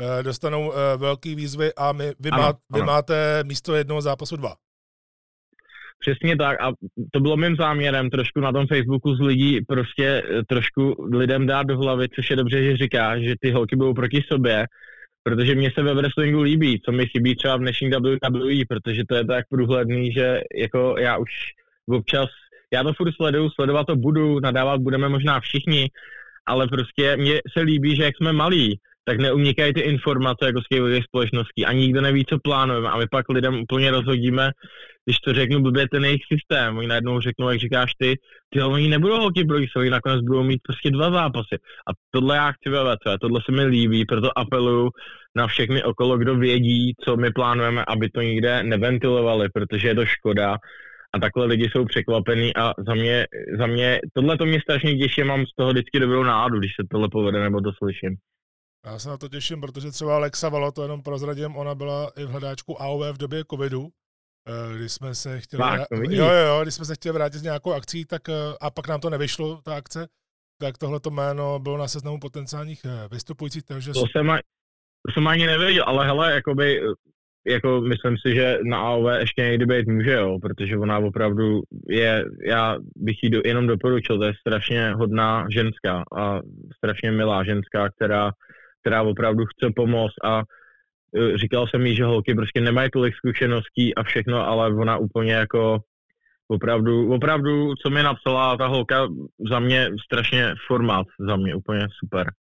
eh, 0.00 0.22
dostanou 0.22 0.72
velký 0.96 1.34
výzvy 1.34 1.74
a 1.74 1.92
my, 1.92 2.12
vy, 2.20 2.30
ano, 2.30 2.42
má, 2.42 2.52
vy 2.52 2.80
ano. 2.80 2.86
máte 2.86 3.44
místo 3.44 3.74
jednoho 3.74 4.02
zápasu 4.02 4.36
dva. 4.36 4.54
Přesně 6.04 6.36
tak 6.36 6.62
a 6.62 6.72
to 7.12 7.20
bylo 7.20 7.36
mým 7.36 7.56
záměrem 7.56 8.10
trošku 8.10 8.40
na 8.40 8.52
tom 8.52 8.66
Facebooku 8.66 9.14
z 9.14 9.20
lidí 9.20 9.60
prostě 9.68 10.22
trošku 10.48 11.08
lidem 11.12 11.46
dát 11.46 11.62
do 11.66 11.78
hlavy, 11.78 12.08
což 12.08 12.30
je 12.30 12.36
dobře, 12.36 12.64
že 12.64 12.76
říká, 12.76 13.18
že 13.18 13.34
ty 13.40 13.50
holky 13.50 13.76
budou 13.76 13.94
proti 13.94 14.24
sobě, 14.32 14.66
protože 15.22 15.54
mě 15.54 15.70
se 15.70 15.82
ve 15.82 15.94
wrestlingu 15.94 16.42
líbí, 16.42 16.80
co 16.84 16.92
mi 16.92 17.06
chybí 17.06 17.36
třeba 17.36 17.56
v 17.56 17.60
dnešní 17.60 17.90
WWE, 17.90 18.64
protože 18.68 19.02
to 19.08 19.14
je 19.14 19.24
tak 19.24 19.44
průhledný, 19.48 20.12
že 20.12 20.40
jako 20.54 20.94
já 20.98 21.16
už 21.16 21.30
občas, 21.88 22.26
já 22.72 22.82
to 22.82 22.92
furt 22.92 23.14
sleduju, 23.14 23.50
sledovat 23.50 23.86
to 23.86 23.96
budu, 23.96 24.40
nadávat 24.40 24.80
budeme 24.80 25.08
možná 25.08 25.40
všichni, 25.40 25.90
ale 26.46 26.68
prostě 26.68 27.16
mně 27.16 27.40
se 27.56 27.60
líbí, 27.60 27.96
že 27.96 28.02
jak 28.02 28.16
jsme 28.16 28.32
malí, 28.32 28.78
tak 29.04 29.18
neunikají 29.18 29.72
ty 29.72 29.80
informace 29.80 30.46
jako 30.46 30.60
z 30.60 30.68
těch 30.68 31.04
společností 31.04 31.66
a 31.66 31.72
nikdo 31.72 32.00
neví, 32.00 32.24
co 32.24 32.38
plánujeme 32.38 32.88
a 32.88 32.98
my 32.98 33.06
pak 33.10 33.28
lidem 33.28 33.60
úplně 33.60 33.90
rozhodíme, 33.90 34.50
když 35.04 35.18
to 35.18 35.32
řeknu 35.32 35.60
blbě 35.60 35.86
ten 35.88 36.04
jejich 36.04 36.22
systém, 36.32 36.76
oni 36.76 36.86
najednou 36.86 37.20
řeknou, 37.20 37.50
jak 37.50 37.58
říkáš 37.58 37.92
ty, 37.98 38.14
ty 38.50 38.62
oni 38.62 38.88
nebudou 38.88 39.16
holky 39.16 39.44
pro 39.44 39.58
oni 39.76 39.90
nakonec 39.90 40.20
budou 40.20 40.42
mít 40.42 40.60
prostě 40.62 40.90
dva 40.90 41.10
zápasy. 41.10 41.56
A 41.88 41.92
tohle 42.10 42.36
já 42.36 42.52
chci 42.52 42.70
ve 42.70 43.18
tohle 43.20 43.40
se 43.44 43.52
mi 43.52 43.64
líbí, 43.64 44.04
proto 44.04 44.38
apeluju 44.38 44.90
na 45.36 45.46
všechny 45.46 45.82
okolo, 45.82 46.18
kdo 46.18 46.36
vědí, 46.36 46.94
co 47.04 47.16
my 47.16 47.30
plánujeme, 47.30 47.84
aby 47.88 48.10
to 48.10 48.20
nikde 48.20 48.62
neventilovali, 48.62 49.48
protože 49.48 49.88
je 49.88 49.94
to 49.94 50.06
škoda. 50.06 50.56
A 51.14 51.18
takhle 51.18 51.46
lidi 51.46 51.70
jsou 51.70 51.84
překvapení 51.84 52.56
a 52.56 52.72
za 52.86 52.94
mě, 52.94 53.26
za 53.58 53.66
mě 53.66 54.00
tohle 54.12 54.38
to 54.38 54.46
mě 54.46 54.60
strašně 54.60 54.96
těší, 54.96 55.22
mám 55.24 55.46
z 55.46 55.54
toho 55.56 55.70
vždycky 55.70 56.00
dobrou 56.00 56.22
náladu, 56.22 56.58
když 56.58 56.72
se 56.80 56.86
tohle 56.90 57.08
povede 57.12 57.42
nebo 57.42 57.60
to 57.60 57.72
slyším. 57.72 58.16
Já 58.84 58.98
se 58.98 59.08
na 59.08 59.16
to 59.16 59.28
těším, 59.28 59.60
protože 59.60 59.90
třeba 59.90 60.16
Alexa 60.16 60.48
Valo, 60.48 60.72
to 60.72 60.82
jenom 60.82 61.02
prozradím, 61.02 61.56
ona 61.56 61.74
byla 61.74 62.10
i 62.16 62.24
v 62.24 62.28
hledáčku 62.28 62.82
AOV 62.82 63.14
v 63.14 63.18
době 63.18 63.44
covidu, 63.50 63.88
eh, 64.48 64.78
když 64.78 64.92
jsme 64.92 65.14
se 65.14 65.40
chtěli, 65.40 65.60
Fakt, 65.62 65.86
jo, 65.90 66.24
jo, 66.24 66.46
jo, 66.46 66.60
když 66.62 66.74
jsme 66.74 66.84
se 66.84 66.94
chtěli 66.94 67.12
vrátit 67.12 67.38
s 67.38 67.42
nějakou 67.42 67.72
akcí, 67.72 68.04
tak 68.04 68.28
eh, 68.28 68.32
a 68.60 68.70
pak 68.70 68.88
nám 68.88 69.00
to 69.00 69.10
nevyšlo, 69.10 69.60
ta 69.64 69.76
akce, 69.76 70.08
tak 70.60 70.78
tohleto 70.78 71.10
jméno 71.10 71.58
bylo 71.58 71.78
na 71.78 71.88
seznamu 71.88 72.20
potenciálních 72.20 72.84
eh, 72.84 73.08
vystupujících, 73.08 73.62
takže... 73.62 73.92
To 73.92 74.04
jsem, 74.12 74.26
to 75.06 75.12
jsem 75.12 75.26
ani 75.26 75.46
nevěděl, 75.46 75.84
ale 75.86 76.06
hele, 76.06 76.32
jakoby, 76.32 76.80
jako 77.46 77.80
myslím 77.80 78.16
si, 78.26 78.34
že 78.34 78.58
na 78.64 78.78
AOV 78.78 79.06
ještě 79.18 79.42
někdy 79.42 79.66
být 79.66 79.88
může, 79.88 80.12
jo, 80.12 80.38
protože 80.42 80.78
ona 80.78 80.98
opravdu 80.98 81.62
je, 81.88 82.24
já 82.46 82.78
bych 82.96 83.22
jí 83.22 83.30
do, 83.30 83.40
jenom 83.44 83.66
doporučil, 83.66 84.18
to 84.18 84.24
je 84.24 84.34
strašně 84.40 84.92
hodná 84.92 85.46
ženská 85.50 86.04
a 86.16 86.40
strašně 86.76 87.10
milá 87.10 87.44
ženská, 87.44 87.88
která 87.88 88.32
která 88.84 89.02
opravdu 89.02 89.44
chce 89.46 89.72
pomoct 89.76 90.14
a 90.24 90.42
e, 91.16 91.38
říkal 91.38 91.66
jsem 91.66 91.86
jí, 91.86 91.96
že 91.96 92.04
holky 92.04 92.34
prostě 92.34 92.60
nemají 92.60 92.90
tolik 92.90 93.14
zkušeností 93.16 93.94
a 93.94 94.02
všechno, 94.02 94.46
ale 94.46 94.74
ona 94.74 94.96
úplně 94.96 95.32
jako 95.32 95.78
opravdu, 96.48 97.14
opravdu, 97.14 97.74
co 97.74 97.90
mi 97.90 98.02
napsala 98.02 98.56
ta 98.56 98.66
holka, 98.66 99.08
za 99.50 99.60
mě 99.60 99.90
strašně 100.04 100.54
formát, 100.66 101.06
za 101.28 101.36
mě 101.36 101.54
úplně 101.54 101.86
super. 102.04 102.32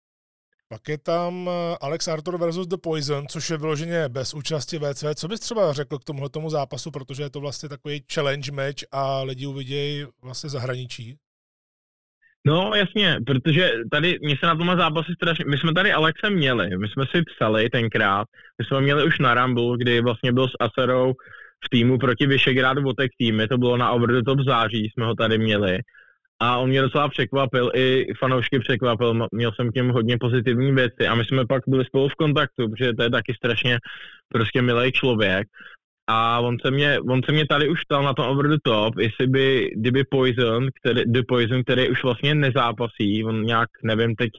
Pak 0.68 0.88
je 0.88 0.98
tam 0.98 1.48
e, 1.48 1.76
Alex 1.80 2.08
Arthur 2.08 2.38
versus 2.38 2.66
The 2.66 2.76
Poison, 2.76 3.26
což 3.26 3.50
je 3.50 3.56
vyloženě 3.56 4.08
bez 4.08 4.34
účasti 4.34 4.78
VC. 4.78 5.04
Co 5.14 5.28
bys 5.28 5.40
třeba 5.40 5.72
řekl 5.72 5.98
k 5.98 6.04
tomuhle 6.04 6.28
tomu 6.30 6.50
zápasu, 6.50 6.90
protože 6.90 7.22
je 7.22 7.30
to 7.30 7.40
vlastně 7.40 7.68
takový 7.68 8.04
challenge 8.14 8.52
match 8.52 8.82
a 8.92 9.22
lidi 9.22 9.46
uvidějí 9.46 10.06
vlastně 10.22 10.50
zahraničí? 10.50 11.16
No 12.46 12.72
jasně, 12.74 13.16
protože 13.26 13.70
tady 13.90 14.18
mě 14.22 14.36
se 14.40 14.46
na 14.46 14.56
tomhle 14.56 14.76
zápasy 14.76 15.12
strašně, 15.14 15.44
my 15.48 15.58
jsme 15.58 15.74
tady 15.74 15.92
Alexe 15.92 16.30
měli, 16.30 16.78
my 16.78 16.88
jsme 16.88 17.04
si 17.14 17.22
psali 17.22 17.70
tenkrát, 17.70 18.26
my 18.58 18.64
jsme 18.64 18.80
měli 18.80 19.04
už 19.04 19.18
na 19.18 19.34
Rumble, 19.34 19.78
kdy 19.78 20.00
vlastně 20.00 20.32
byl 20.32 20.48
s 20.48 20.52
Aserou 20.60 21.12
v 21.64 21.68
týmu 21.70 21.98
proti 21.98 22.26
Vyšegrádu 22.26 22.82
Votek 22.82 23.10
týmy, 23.18 23.48
to 23.48 23.58
bylo 23.58 23.76
na 23.76 23.90
Over 23.90 24.12
the 24.12 24.22
Top 24.26 24.40
září, 24.40 24.90
jsme 24.90 25.06
ho 25.06 25.14
tady 25.14 25.38
měli. 25.38 25.78
A 26.40 26.56
on 26.56 26.68
mě 26.68 26.82
docela 26.82 27.08
překvapil, 27.08 27.70
i 27.74 28.06
fanoušky 28.18 28.58
překvapil, 28.58 29.26
měl 29.32 29.52
jsem 29.52 29.70
k 29.70 29.74
němu 29.74 29.92
hodně 29.92 30.18
pozitivní 30.20 30.72
věci 30.72 31.06
a 31.08 31.14
my 31.14 31.24
jsme 31.24 31.46
pak 31.46 31.62
byli 31.66 31.84
spolu 31.84 32.08
v 32.08 32.14
kontaktu, 32.14 32.68
protože 32.70 32.92
to 32.92 33.02
je 33.02 33.10
taky 33.10 33.34
strašně 33.34 33.78
prostě 34.28 34.62
milý 34.62 34.92
člověk. 34.92 35.48
A 36.06 36.40
on 36.40 36.56
se 36.64 36.70
mě, 36.70 37.00
on 37.00 37.20
se 37.22 37.32
mě 37.32 37.46
tady 37.46 37.68
už 37.68 37.84
ptal 37.84 38.02
na 38.02 38.14
tom 38.14 38.26
over 38.26 38.48
the 38.48 38.56
top, 38.62 38.98
jestli 38.98 39.26
by, 39.26 39.70
kdyby 39.76 40.04
Poison, 40.04 40.68
který, 40.80 41.02
The 41.06 41.22
Poison, 41.28 41.62
který 41.62 41.88
už 41.88 42.02
vlastně 42.02 42.34
nezápasí, 42.34 43.24
on 43.24 43.42
nějak, 43.42 43.68
nevím 43.82 44.14
teď, 44.16 44.30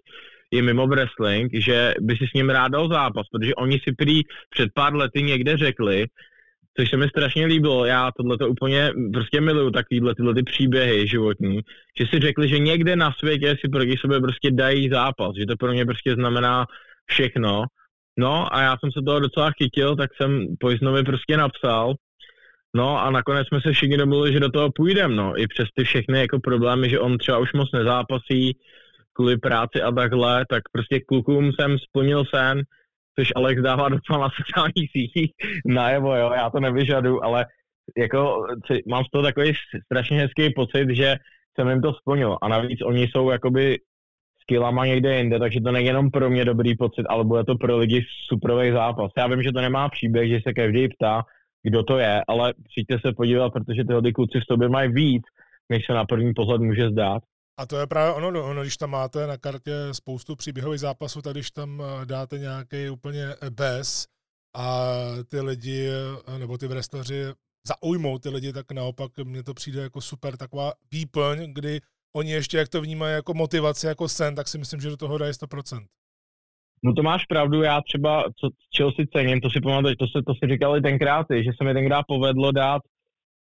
je 0.52 0.62
mimo 0.62 0.88
wrestling, 0.88 1.52
že 1.54 1.94
by 2.00 2.18
si 2.18 2.28
s 2.28 2.34
ním 2.34 2.50
rád 2.50 2.68
dal 2.68 2.90
zápas, 2.90 3.28
protože 3.32 3.56
oni 3.56 3.80
si 3.84 3.92
prý 3.92 4.22
před 4.50 4.70
pár 4.74 4.96
lety 4.96 5.24
někde 5.24 5.58
řekli, 5.58 6.06
což 6.78 6.90
se 6.90 6.98
mi 6.98 7.10
strašně 7.10 7.46
líbilo, 7.46 7.86
já 7.86 8.12
tohle 8.18 8.38
to 8.38 8.50
úplně 8.50 8.92
prostě 9.14 9.42
miluju, 9.42 9.72
takovýhle 9.72 10.16
tyhle 10.16 10.34
ty 10.34 10.44
příběhy 10.44 11.08
životní, 11.08 11.60
že 12.00 12.06
si 12.08 12.20
řekli, 12.20 12.48
že 12.48 12.60
někde 12.60 12.96
na 12.96 13.12
světě 13.20 13.56
si 13.62 13.70
proti 13.70 13.98
sobě 13.98 14.20
prostě 14.20 14.52
dají 14.52 14.90
zápas, 14.90 15.36
že 15.40 15.46
to 15.46 15.56
pro 15.58 15.72
ně 15.72 15.86
prostě 15.86 16.14
znamená 16.14 16.66
všechno. 17.06 17.64
No 18.18 18.56
a 18.56 18.62
já 18.62 18.78
jsem 18.78 18.92
se 18.92 19.02
toho 19.06 19.20
docela 19.20 19.52
chytil, 19.62 19.96
tak 19.96 20.10
jsem 20.16 20.48
Poisonovi 20.60 21.04
prostě 21.04 21.38
napsal, 21.38 21.96
No 22.76 23.04
a 23.04 23.10
nakonec 23.12 23.48
jsme 23.48 23.62
se 23.62 23.72
všichni 23.72 23.98
domluvili, 23.98 24.34
že 24.34 24.40
do 24.40 24.52
toho 24.52 24.72
půjdeme, 24.72 25.16
no. 25.16 25.42
I 25.42 25.48
přes 25.48 25.68
ty 25.76 25.84
všechny 25.84 26.20
jako 26.20 26.40
problémy, 26.40 26.90
že 26.90 27.00
on 27.00 27.18
třeba 27.18 27.38
už 27.38 27.54
moc 27.54 27.72
nezápasí 27.72 28.58
kvůli 29.14 29.38
práci 29.38 29.82
a 29.82 29.92
takhle, 29.92 30.46
tak 30.50 30.64
prostě 30.72 31.00
klukům 31.00 31.52
jsem 31.52 31.80
splnil 31.80 32.24
sen, 32.36 32.62
což 33.20 33.28
Alex 33.36 33.62
dává 33.62 33.90
docela 33.90 34.20
na 34.20 34.30
sociálních 34.30 34.92
sítích 34.92 35.32
najevo, 35.66 36.16
jo, 36.16 36.32
já 36.36 36.50
to 36.50 36.60
nevyžadu, 36.60 37.24
ale 37.24 37.46
jako 37.98 38.46
mám 38.88 39.04
z 39.06 39.12
toho 39.12 39.24
takový 39.24 39.54
strašně 39.86 40.18
hezký 40.18 40.54
pocit, 40.54 40.90
že 40.90 41.16
jsem 41.56 41.70
jim 41.70 41.82
to 41.82 41.94
splnil. 41.94 42.38
A 42.42 42.48
navíc 42.48 42.80
oni 42.86 43.08
jsou 43.08 43.32
jakoby 43.32 43.78
skillama 44.44 44.86
někde 44.86 45.18
jinde, 45.18 45.40
takže 45.40 45.62
to 45.62 45.72
není 45.72 45.88
jenom 45.88 46.12
pro 46.12 46.30
mě 46.30 46.46
dobrý 46.46 46.78
pocit, 46.78 47.06
ale 47.10 47.24
bude 47.24 47.44
to 47.44 47.56
pro 47.56 47.78
lidi 47.78 48.06
superový 48.28 48.72
zápas. 48.72 49.12
Já 49.18 49.28
vím, 49.28 49.44
že 49.44 49.52
to 49.52 49.62
nemá 49.62 49.90
příběh, 49.90 50.30
že 50.30 50.40
se 50.48 50.54
každý 50.54 50.88
ptá, 50.88 51.24
kdo 51.64 51.84
to 51.84 51.98
je, 51.98 52.24
ale 52.28 52.54
přijďte 52.70 52.98
se 53.06 53.14
podívat, 53.14 53.50
protože 53.54 53.84
tyhle 53.84 54.12
kluci 54.12 54.40
v 54.40 54.52
sobě 54.52 54.70
mají 54.70 54.92
víc, 54.92 55.24
než 55.70 55.86
se 55.86 55.94
na 55.94 56.06
první 56.06 56.34
pohled 56.34 56.62
může 56.62 56.90
zdát. 56.90 57.24
A 57.60 57.66
to 57.66 57.78
je 57.78 57.88
právě 57.88 58.14
ono, 58.14 58.32
no, 58.32 58.50
ono, 58.50 58.62
když 58.62 58.78
tam 58.78 58.90
máte 58.90 59.28
na 59.28 59.38
kartě 59.38 59.72
spoustu 59.92 60.36
příběhových 60.36 60.80
zápasů, 60.80 61.22
tak 61.22 61.34
když 61.34 61.52
tam 61.52 61.82
eh, 61.82 62.06
dáte 62.06 62.40
nějaký 62.40 62.90
úplně 62.90 63.26
bez 63.50 64.08
a 64.56 64.88
ty 65.28 65.42
lidi, 65.42 65.90
eh, 66.28 66.40
nebo 66.40 66.58
ty 66.58 66.68
wrestleri 66.68 67.24
zaujmou 67.68 68.20
ty 68.20 68.30
lidi, 68.30 68.54
tak 68.54 68.72
naopak 68.72 69.12
mně 69.24 69.44
to 69.44 69.54
přijde 69.54 69.82
jako 69.82 70.02
super 70.02 70.38
taková 70.38 70.74
výplň, 70.92 71.54
kdy 71.54 71.82
oni 72.16 72.32
ještě, 72.32 72.58
jak 72.58 72.70
to 72.70 72.82
vnímají 72.82 73.14
jako 73.14 73.34
motivaci, 73.34 73.88
jako 73.88 74.08
sen, 74.10 74.36
tak 74.36 74.48
si 74.48 74.58
myslím, 74.58 74.82
že 74.82 74.90
do 74.90 74.98
toho 74.98 75.18
dají 75.18 75.34
100%. 75.34 75.86
No 76.84 76.94
to 76.94 77.04
máš 77.04 77.26
pravdu, 77.26 77.62
já 77.62 77.82
třeba, 77.82 78.24
co, 78.24 78.50
čeho 78.74 78.92
si 78.92 79.08
cením, 79.08 79.42
to 79.42 79.50
si 79.50 79.62
pamatuju, 79.62 79.96
to, 79.96 80.08
se, 80.08 80.24
to 80.28 80.34
si 80.34 80.52
říkali 80.52 80.82
tenkrát, 80.82 81.26
že 81.30 81.52
se 81.58 81.64
mi 81.64 81.74
tenkrát 81.74 82.04
povedlo 82.08 82.52
dát, 82.52 82.82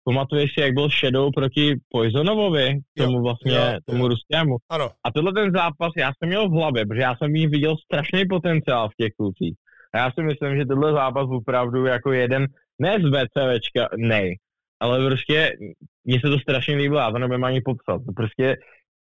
pamatuješ 0.04 0.50
si, 0.54 0.60
jak 0.60 0.74
byl 0.74 0.88
Shadow 0.88 1.30
proti 1.34 1.74
Poisonovovi, 1.88 2.78
tomu 2.96 3.22
vlastně, 3.22 3.52
jo, 3.52 3.78
tomu 3.84 4.02
jo. 4.02 4.08
ruskému. 4.08 4.56
Ano. 4.70 4.90
A 5.04 5.12
tenhle 5.12 5.32
ten 5.32 5.52
zápas 5.52 5.92
já 5.96 6.12
jsem 6.18 6.28
měl 6.28 6.48
v 6.48 6.52
hlavě, 6.52 6.86
protože 6.86 7.00
já 7.00 7.16
jsem 7.16 7.36
jí 7.36 7.46
viděl 7.46 7.76
strašný 7.76 8.28
potenciál 8.28 8.88
v 8.88 8.96
těch 9.00 9.12
klucích. 9.18 9.54
A 9.94 9.98
já 9.98 10.10
si 10.10 10.22
myslím, 10.22 10.56
že 10.56 10.66
tenhle 10.66 10.92
zápas 10.92 11.26
opravdu 11.30 11.86
jako 11.86 12.12
jeden, 12.12 12.46
ne 12.78 12.98
z 12.98 13.10
VCVčka, 13.10 13.88
nej, 13.96 14.36
ale 14.80 15.06
prostě 15.06 15.56
mně 16.04 16.20
se 16.20 16.30
to 16.30 16.38
strašně 16.38 16.76
líbilo, 16.76 17.00
já 17.00 17.10
to 17.10 17.18
nebudem 17.18 17.44
ani 17.44 17.60
popsat. 17.60 18.02
Prostě 18.16 18.56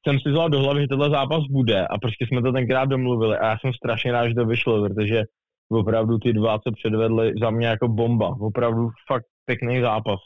jsem 0.07 0.21
si 0.21 0.31
vzal 0.31 0.51
do 0.51 0.61
hlavy, 0.61 0.81
že 0.81 0.89
tenhle 0.89 1.11
zápas 1.11 1.43
bude 1.51 1.87
a 1.87 1.99
prostě 1.99 2.27
jsme 2.27 2.43
to 2.43 2.53
tenkrát 2.53 2.85
domluvili 2.85 3.39
a 3.39 3.47
já 3.47 3.59
jsem 3.59 3.73
strašně 3.73 4.13
rád, 4.13 4.29
že 4.29 4.35
to 4.35 4.47
vyšlo, 4.47 4.89
protože 4.89 5.23
opravdu 5.71 6.19
ty 6.19 6.33
dva, 6.33 6.59
co 6.59 6.73
předvedli, 6.73 7.33
za 7.43 7.51
mě 7.51 7.67
jako 7.67 7.89
bomba. 7.89 8.37
Opravdu 8.41 8.89
fakt 9.09 9.25
pěkný 9.45 9.81
zápas. 9.81 10.21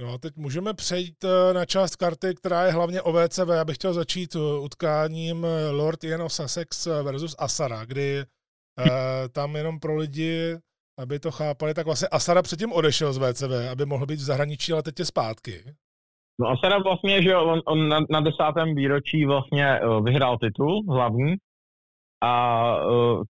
No 0.00 0.12
a 0.12 0.18
teď 0.18 0.36
můžeme 0.36 0.74
přejít 0.74 1.24
eh, 1.24 1.54
na 1.54 1.64
část 1.64 1.96
karty, 1.96 2.34
která 2.34 2.66
je 2.66 2.72
hlavně 2.72 3.02
o 3.02 3.12
VCV. 3.12 3.48
Já 3.54 3.64
bych 3.64 3.76
chtěl 3.76 3.94
začít 3.94 4.36
eh, 4.36 4.38
utkáním 4.60 5.44
eh, 5.44 5.70
Lord 5.70 6.00
of 6.24 6.32
Sussex 6.32 6.86
versus 6.86 7.36
Asara, 7.38 7.84
kdy 7.84 8.18
eh, 8.18 9.28
tam 9.32 9.56
jenom 9.56 9.80
pro 9.80 9.96
lidi, 9.96 10.56
aby 10.98 11.18
to 11.18 11.30
chápali, 11.30 11.74
tak 11.74 11.86
vlastně 11.86 12.08
Asara 12.08 12.42
předtím 12.42 12.72
odešel 12.72 13.12
z 13.12 13.18
VCV, 13.18 13.52
aby 13.72 13.86
mohl 13.86 14.06
být 14.06 14.18
v 14.18 14.22
zahraničí, 14.22 14.72
ale 14.72 14.82
teď 14.82 14.98
je 14.98 15.04
zpátky. 15.04 15.64
No 16.40 16.48
a 16.48 16.56
teda 16.62 16.78
vlastně, 16.78 17.22
že 17.22 17.36
on, 17.36 17.60
on 17.66 17.88
na, 17.88 18.00
na 18.10 18.20
desátém 18.20 18.74
výročí 18.74 19.24
vlastně 19.26 19.80
uh, 19.80 20.04
vyhrál 20.04 20.38
titul 20.38 20.82
hlavní 20.88 21.34
a 22.22 22.76
uh, 22.86 23.22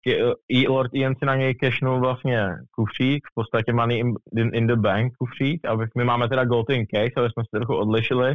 Lord 0.68 0.94
Ian 0.94 1.14
si 1.18 1.26
na 1.26 1.36
něj 1.36 1.54
cashnul 1.54 2.00
vlastně 2.00 2.48
kufřík, 2.70 3.26
v 3.30 3.34
podstatě 3.34 3.72
money 3.72 3.98
in, 3.98 4.12
in, 4.36 4.50
in 4.54 4.66
the 4.66 4.76
bank 4.76 5.12
kufřík, 5.18 5.64
a 5.64 5.76
my 5.96 6.04
máme 6.04 6.28
teda 6.28 6.44
golden 6.44 6.86
case, 6.86 7.12
ale 7.16 7.30
jsme 7.30 7.42
se 7.44 7.58
trochu 7.58 7.76
odlišili. 7.76 8.34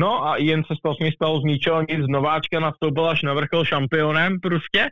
No 0.00 0.26
a 0.26 0.36
Ian 0.36 0.64
se 0.64 0.74
vlastně 0.84 1.12
stal 1.12 1.40
z 1.40 1.44
ničeho 1.44 1.80
nic, 1.80 2.04
z 2.04 2.08
nováčka 2.08 2.60
nastoupil 2.60 3.06
až 3.06 3.22
na 3.22 3.34
vrchol 3.34 3.64
šampionem 3.64 4.40
prostě 4.40 4.90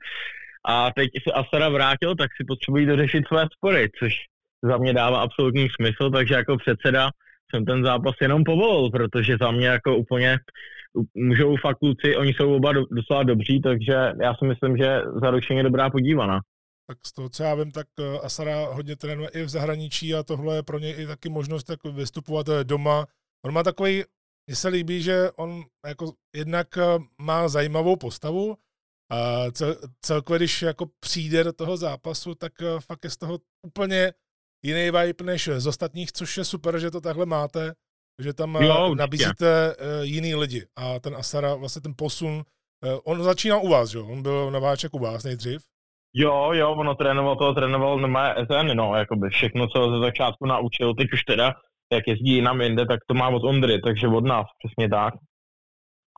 a 0.65 0.91
teď 0.97 1.11
se 1.29 1.33
Asara 1.33 1.69
vrátil, 1.69 2.17
tak 2.17 2.31
si 2.37 2.45
potřebují 2.45 2.87
dořešit 2.87 3.25
své 3.29 3.47
spory, 3.57 3.91
což 3.99 4.13
za 4.63 4.77
mě 4.77 4.93
dává 4.93 5.21
absolutní 5.21 5.69
smysl, 5.71 6.11
takže 6.11 6.35
jako 6.35 6.57
předseda 6.57 7.11
jsem 7.55 7.65
ten 7.65 7.85
zápas 7.85 8.15
jenom 8.21 8.45
povolil, 8.45 8.91
protože 8.91 9.37
za 9.41 9.51
mě 9.51 9.67
jako 9.67 9.97
úplně 9.97 10.39
můžou 11.15 11.57
fakt 11.57 11.79
kluci, 11.79 12.17
oni 12.17 12.33
jsou 12.35 12.55
oba 12.55 12.73
do, 12.73 12.85
docela 12.91 13.23
dobří, 13.23 13.61
takže 13.61 13.93
já 14.23 14.35
si 14.35 14.45
myslím, 14.45 14.77
že 14.77 15.01
zaručeně 15.23 15.63
dobrá 15.63 15.91
podívaná. 15.91 16.41
Tak 16.87 16.99
z 17.07 17.13
toho, 17.13 17.29
co 17.29 17.43
já 17.43 17.55
vím, 17.55 17.71
tak 17.71 17.87
eh, 18.01 18.19
Asara 18.19 18.67
hodně 18.67 18.97
trénuje 18.97 19.29
i 19.29 19.43
v 19.43 19.49
zahraničí 19.49 20.15
a 20.15 20.23
tohle 20.23 20.57
je 20.57 20.63
pro 20.63 20.79
ně 20.79 20.95
i 20.95 21.07
taky 21.07 21.29
možnost 21.29 21.65
tak 21.65 21.85
vystupovat 21.85 22.49
eh, 22.49 22.65
doma. 22.65 23.07
On 23.45 23.53
má 23.53 23.63
takový, 23.63 24.05
mně 24.47 24.57
se 24.57 24.69
líbí, 24.69 25.03
že 25.03 25.31
on 25.37 25.63
jako 25.87 26.13
jednak 26.37 26.79
eh, 26.79 26.83
má 27.23 27.49
zajímavou 27.49 27.97
postavu, 27.97 28.57
a 29.13 29.51
cel, 29.51 29.77
celkově, 30.01 30.39
když 30.39 30.63
jako 30.63 30.87
přijde 31.01 31.45
do 31.45 31.53
toho 31.53 31.77
zápasu, 31.77 32.35
tak 32.35 32.53
fakt 32.87 33.05
je 33.05 33.11
z 33.11 33.17
toho 33.17 33.39
úplně 33.67 34.13
jiný 34.65 34.91
vibe 34.91 35.25
než 35.25 35.51
z 35.57 35.67
ostatních, 35.67 36.13
což 36.13 36.37
je 36.37 36.45
super, 36.45 36.79
že 36.79 36.91
to 36.91 37.01
takhle 37.01 37.27
máte, 37.27 37.73
že 38.23 38.33
tam 38.33 38.55
jo, 38.55 38.95
nabízíte 38.95 39.77
uh, 39.77 40.05
jiný 40.05 40.35
lidi 40.35 40.67
a 40.77 41.01
ten 41.01 41.17
Asara, 41.17 41.55
vlastně 41.55 41.83
ten 41.83 41.95
posun, 41.99 42.43
on 43.05 43.23
začínal 43.23 43.61
u 43.65 43.69
vás, 43.69 43.95
jo? 43.95 44.07
On 44.07 44.23
byl 44.23 44.51
nováček 44.51 44.95
u 44.95 44.99
vás 44.99 45.25
nejdřív. 45.25 45.63
Jo, 46.15 46.53
jo, 46.53 46.73
ono 46.73 46.95
trénoval 46.95 47.37
to, 47.37 47.55
trénoval 47.55 47.99
na 47.99 48.09
mé 48.09 48.35
SN, 48.47 48.77
no, 48.77 48.95
jakoby 48.95 49.29
všechno, 49.31 49.67
co 49.67 49.91
ze 49.91 49.99
začátku 49.99 50.47
naučil, 50.47 50.95
teď 50.95 51.07
už 51.13 51.23
teda, 51.23 51.55
jak 51.93 52.05
jezdí 52.07 52.35
jinam 52.35 52.61
jinde, 52.61 52.87
tak 52.87 53.01
to 53.09 53.15
má 53.15 53.29
od 53.29 53.45
Ondry, 53.45 53.81
takže 53.81 54.09
od 54.09 54.25
nás, 54.25 54.47
přesně 54.59 54.89
tak. 54.89 55.15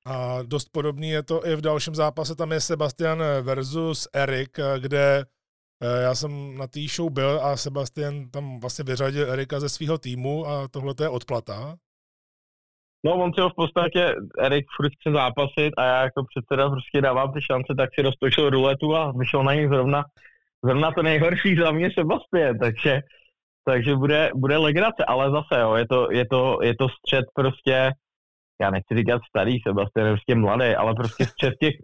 A 0.06 0.42
dost 0.42 0.68
podobný 0.72 1.10
je 1.10 1.22
to 1.22 1.46
i 1.46 1.56
v 1.56 1.60
dalším 1.60 1.94
zápase, 1.94 2.34
tam 2.34 2.52
je 2.52 2.60
Sebastian 2.60 3.22
versus 3.42 4.08
Erik, 4.12 4.58
kde 4.78 5.24
Eh, 5.82 6.02
já 6.02 6.14
jsem 6.14 6.56
na 6.56 6.66
té 6.66 6.80
show 6.80 7.10
byl 7.10 7.40
a 7.42 7.56
Sebastian 7.56 8.30
tam 8.30 8.60
vlastně 8.60 8.84
vyřadil 8.84 9.32
Erika 9.32 9.60
ze 9.60 9.68
svého 9.68 9.98
týmu 9.98 10.46
a 10.46 10.68
tohle 10.68 10.94
je 11.02 11.08
odplata. 11.08 11.76
No 13.04 13.12
on 13.14 13.32
si 13.34 13.40
ho 13.40 13.50
v 13.50 13.54
podstatě, 13.56 14.14
Erik 14.38 14.66
furt 14.76 14.92
chce 15.00 15.12
zápasit 15.12 15.72
a 15.78 15.84
já 15.84 16.02
jako 16.02 16.24
předseda 16.24 16.70
prostě 16.70 17.00
dávám 17.00 17.32
ty 17.32 17.42
šance, 17.42 17.74
tak 17.78 17.90
si 17.94 18.02
roztočil 18.02 18.50
ruletu 18.50 18.96
a 18.96 19.12
vyšel 19.12 19.44
na 19.44 19.54
něj 19.54 19.68
zrovna, 19.68 20.04
zrovna 20.64 20.92
to 20.92 21.02
nejhorší 21.02 21.56
za 21.56 21.70
mě 21.70 21.90
Sebastian, 21.90 22.58
takže, 22.58 23.00
takže 23.64 23.96
bude, 23.96 24.30
bude 24.34 24.56
legrace, 24.56 25.04
ale 25.04 25.30
zase 25.30 25.60
jo, 25.60 25.74
je 25.74 25.86
to, 25.86 26.12
je 26.12 26.26
to, 26.26 26.58
je 26.62 26.74
to 26.76 26.88
střed 26.88 27.24
prostě, 27.34 27.90
já 28.60 28.70
nechci 28.70 28.94
říkat 28.96 29.20
starý 29.28 29.58
Sebastian, 29.66 30.08
prostě 30.08 30.34
mladý, 30.34 30.74
ale 30.74 30.94
prostě 30.94 31.24
střed 31.26 31.54
těch 31.60 31.74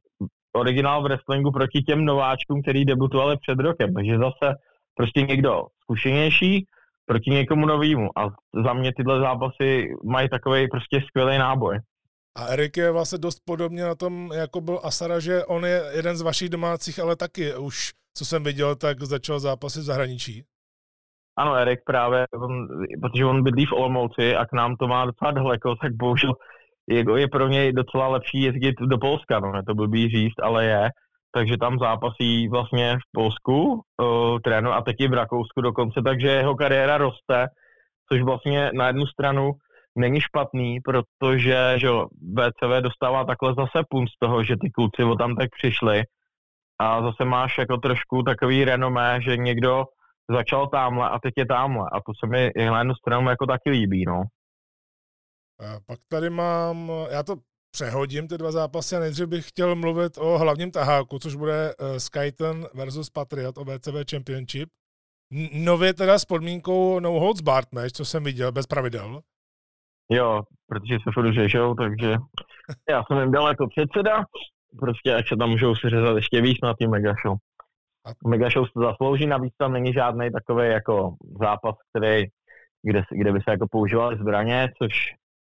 originál 0.56 1.00
v 1.02 1.04
wrestlingu 1.04 1.50
proti 1.50 1.82
těm 1.82 2.04
nováčkům, 2.04 2.62
který 2.62 2.84
debutovali 2.84 3.36
před 3.36 3.58
rokem. 3.58 3.94
Takže 3.94 4.18
zase 4.18 4.54
prostě 4.94 5.22
někdo 5.22 5.62
zkušenější 5.82 6.66
proti 7.06 7.30
někomu 7.30 7.66
novému. 7.66 8.18
A 8.18 8.28
za 8.64 8.72
mě 8.72 8.92
tyhle 8.96 9.20
zápasy 9.20 9.88
mají 10.04 10.28
takový 10.28 10.68
prostě 10.68 11.00
skvělý 11.08 11.38
náboj. 11.38 11.78
A 12.38 12.46
Erik 12.46 12.76
je 12.76 12.90
vlastně 12.90 13.18
dost 13.18 13.40
podobně 13.44 13.82
na 13.84 13.94
tom, 13.94 14.30
jako 14.34 14.60
byl 14.60 14.80
Asara, 14.82 15.20
že 15.20 15.44
on 15.44 15.64
je 15.64 15.82
jeden 15.96 16.16
z 16.16 16.22
vašich 16.22 16.48
domácích, 16.48 16.98
ale 16.98 17.16
taky 17.16 17.56
už, 17.56 17.90
co 18.16 18.24
jsem 18.24 18.44
viděl, 18.44 18.76
tak 18.76 19.02
začal 19.02 19.40
zápasy 19.40 19.78
v 19.78 19.82
zahraničí. 19.82 20.44
Ano, 21.38 21.54
Erik 21.54 21.80
právě, 21.86 22.26
on, 22.34 22.68
protože 23.02 23.24
on 23.24 23.42
bydlí 23.42 23.66
v 23.66 23.72
Olomouci 23.72 24.36
a 24.36 24.46
k 24.46 24.52
nám 24.52 24.76
to 24.76 24.88
má 24.88 25.06
docela 25.06 25.30
daleko, 25.30 25.76
tak 25.76 25.92
bohužel 25.92 26.32
je, 26.90 27.04
je 27.16 27.28
pro 27.28 27.48
něj 27.48 27.72
docela 27.72 28.08
lepší 28.08 28.42
jezdit 28.42 28.74
do 28.80 28.98
Polska, 28.98 29.40
no, 29.40 29.52
ne 29.52 29.62
to 29.66 29.74
blbý 29.74 30.08
říct, 30.08 30.38
ale 30.42 30.64
je. 30.64 30.88
Takže 31.34 31.56
tam 31.56 31.78
zápasí 31.78 32.48
vlastně 32.48 32.96
v 32.96 33.06
Polsku, 33.12 33.72
uh, 33.72 34.38
trénu 34.44 34.72
a 34.72 34.82
teď 34.82 34.96
i 34.98 35.08
v 35.08 35.12
Rakousku 35.12 35.60
dokonce, 35.60 36.02
takže 36.04 36.28
jeho 36.28 36.54
kariéra 36.54 36.98
roste, 36.98 37.46
což 38.12 38.22
vlastně 38.22 38.70
na 38.74 38.86
jednu 38.86 39.06
stranu 39.06 39.52
není 39.98 40.20
špatný, 40.20 40.80
protože 40.84 41.74
že 41.76 41.88
BCV 42.12 42.80
dostává 42.80 43.24
takhle 43.24 43.54
zase 43.54 43.84
punt 43.90 44.08
z 44.08 44.18
toho, 44.18 44.42
že 44.42 44.56
ty 44.60 44.70
kluci 44.70 45.04
o 45.04 45.14
tam 45.14 45.36
tak 45.36 45.48
přišli 45.50 46.02
a 46.80 47.02
zase 47.02 47.24
máš 47.24 47.58
jako 47.58 47.76
trošku 47.76 48.22
takový 48.22 48.64
renomé, 48.64 49.18
že 49.22 49.36
někdo 49.36 49.84
začal 50.30 50.66
tamhle 50.66 51.08
a 51.08 51.18
teď 51.18 51.34
je 51.36 51.46
tamhle 51.46 51.86
a 51.92 51.96
to 51.96 52.12
se 52.20 52.26
mi 52.26 52.50
na 52.70 52.78
jednu 52.78 52.94
stranu 52.94 53.28
jako 53.28 53.46
taky 53.46 53.70
líbí, 53.70 54.04
no. 54.04 54.22
Pak 55.86 55.98
tady 56.08 56.30
mám, 56.30 56.92
já 57.10 57.22
to 57.22 57.36
přehodím 57.70 58.28
ty 58.28 58.38
dva 58.38 58.52
zápasy 58.52 58.96
a 58.96 59.00
nejdřív 59.00 59.26
bych 59.26 59.48
chtěl 59.48 59.74
mluvit 59.74 60.18
o 60.18 60.38
hlavním 60.38 60.70
taháku, 60.70 61.18
což 61.18 61.34
bude 61.34 61.74
uh, 61.74 61.96
Skyton 61.96 62.66
versus 62.74 63.10
Patriot 63.10 63.58
o 63.58 63.64
VCV 63.64 63.94
Championship. 64.10 64.68
Nově 65.52 65.94
teda 65.94 66.18
s 66.18 66.24
podmínkou 66.24 67.00
no 67.00 67.10
holds 67.10 67.40
barred 67.40 67.72
match, 67.72 67.92
co 67.92 68.04
jsem 68.04 68.24
viděl, 68.24 68.52
bez 68.52 68.66
pravidel. 68.66 69.20
Jo, 70.12 70.42
protože 70.68 70.94
se 70.94 71.10
furt 71.14 71.32
řešou, 71.32 71.74
takže 71.74 72.16
já 72.88 73.02
jsem 73.04 73.18
jim 73.18 73.32
dal 73.32 73.48
jako 73.48 73.68
předseda, 73.68 74.24
prostě 74.78 75.14
ať 75.14 75.28
se 75.28 75.36
tam 75.36 75.50
můžou 75.50 75.74
si 75.74 75.88
řezat 75.88 76.16
ještě 76.16 76.40
víc 76.40 76.58
na 76.62 76.74
tým 76.74 76.90
Mega 76.90 77.14
Show. 77.26 77.36
Mega 78.26 78.50
Show 78.50 78.66
se 78.66 78.72
zaslouží, 78.74 79.26
navíc 79.26 79.54
tam 79.58 79.72
není 79.72 79.92
žádný 79.92 80.30
takový 80.30 80.68
jako 80.68 81.14
zápas, 81.40 81.74
který, 81.92 82.24
kde, 82.82 83.02
kde 83.10 83.32
by 83.32 83.38
se 83.38 83.50
jako 83.50 83.66
používaly 83.70 84.16
zbraně, 84.16 84.68
což, 84.82 84.92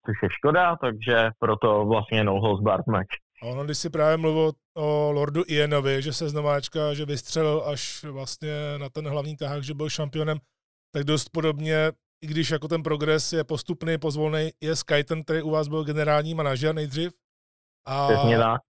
což 0.06 0.16
je 0.24 0.30
škoda, 0.32 0.76
takže 0.76 1.30
proto 1.39 1.86
vlastně 1.86 2.24
no 2.24 2.39
holds 2.39 2.64
barred 2.64 2.88
match. 2.88 3.16
Ono, 3.43 3.66
když 3.66 3.78
si 3.78 3.89
právě 3.89 4.18
mluvil 4.18 4.51
o 4.78 5.12
Lordu 5.12 5.43
Ianovi, 5.47 6.01
že 6.01 6.14
se 6.14 6.30
z 6.30 6.34
nováčka, 6.34 6.93
že 6.93 7.06
vystřelil 7.06 7.64
až 7.66 8.04
vlastně 8.04 8.49
na 8.78 8.89
ten 8.89 9.08
hlavní 9.08 9.38
tahák, 9.38 9.64
že 9.64 9.74
byl 9.74 9.89
šampionem, 9.89 10.38
tak 10.93 11.04
dost 11.04 11.30
podobně, 11.30 11.91
i 12.24 12.28
když 12.28 12.51
jako 12.51 12.68
ten 12.68 12.84
progres 12.84 13.34
je 13.34 13.43
postupný, 13.43 13.97
pozvolný, 13.97 14.49
je 14.62 14.76
Skyton, 14.76 15.24
který 15.24 15.41
u 15.41 15.49
vás 15.49 15.68
byl 15.68 15.84
generální 15.84 16.34
manažer 16.34 16.76
nejdřív. 16.76 17.12
A 17.88 18.08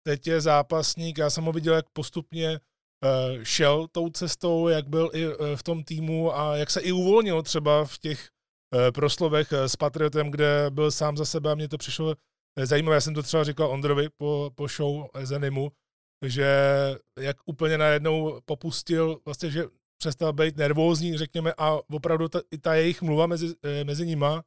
teď 0.04 0.28
je 0.28 0.42
zápasník, 0.42 1.18
já 1.18 1.30
jsem 1.30 1.44
ho 1.44 1.52
viděl, 1.52 1.74
jak 1.74 1.86
postupně 1.94 2.50
uh, 2.50 3.44
šel 3.44 3.88
tou 3.92 4.10
cestou, 4.10 4.68
jak 4.68 4.88
byl 4.88 5.10
i 5.14 5.28
uh, 5.28 5.34
v 5.56 5.64
tom 5.64 5.84
týmu 5.84 6.36
a 6.38 6.56
jak 6.58 6.70
se 6.70 6.82
i 6.82 6.92
uvolnil 6.92 7.42
třeba 7.44 7.86
v 7.86 7.98
těch 7.98 8.30
proslovech 8.94 9.52
s 9.52 9.76
Patriotem, 9.76 10.32
kde 10.32 10.66
byl 10.70 10.92
sám 10.92 11.18
za 11.18 11.26
sebe 11.26 11.52
a 11.52 11.56
mně 11.56 11.68
to 11.68 11.78
přišlo 11.78 12.16
zajímavé. 12.64 12.96
Já 12.96 13.02
jsem 13.02 13.14
to 13.14 13.24
třeba 13.24 13.44
říkal 13.44 13.70
Ondrovi 13.72 14.10
po, 14.18 14.52
po 14.56 14.68
show 14.68 15.08
Zenimu, 15.24 15.72
že 16.26 16.48
jak 17.20 17.38
úplně 17.46 17.78
najednou 17.78 18.40
popustil, 18.46 19.20
vlastně, 19.26 19.52
že 19.52 19.66
přestal 19.98 20.34
být 20.34 20.58
nervózní, 20.58 21.18
řekněme, 21.18 21.54
a 21.58 21.80
opravdu 21.94 22.28
ta, 22.28 22.42
i 22.52 22.58
ta 22.58 22.74
jejich 22.76 23.02
mluva 23.02 23.28
mezi, 23.28 23.56
mezi 23.84 24.06
nima 24.06 24.44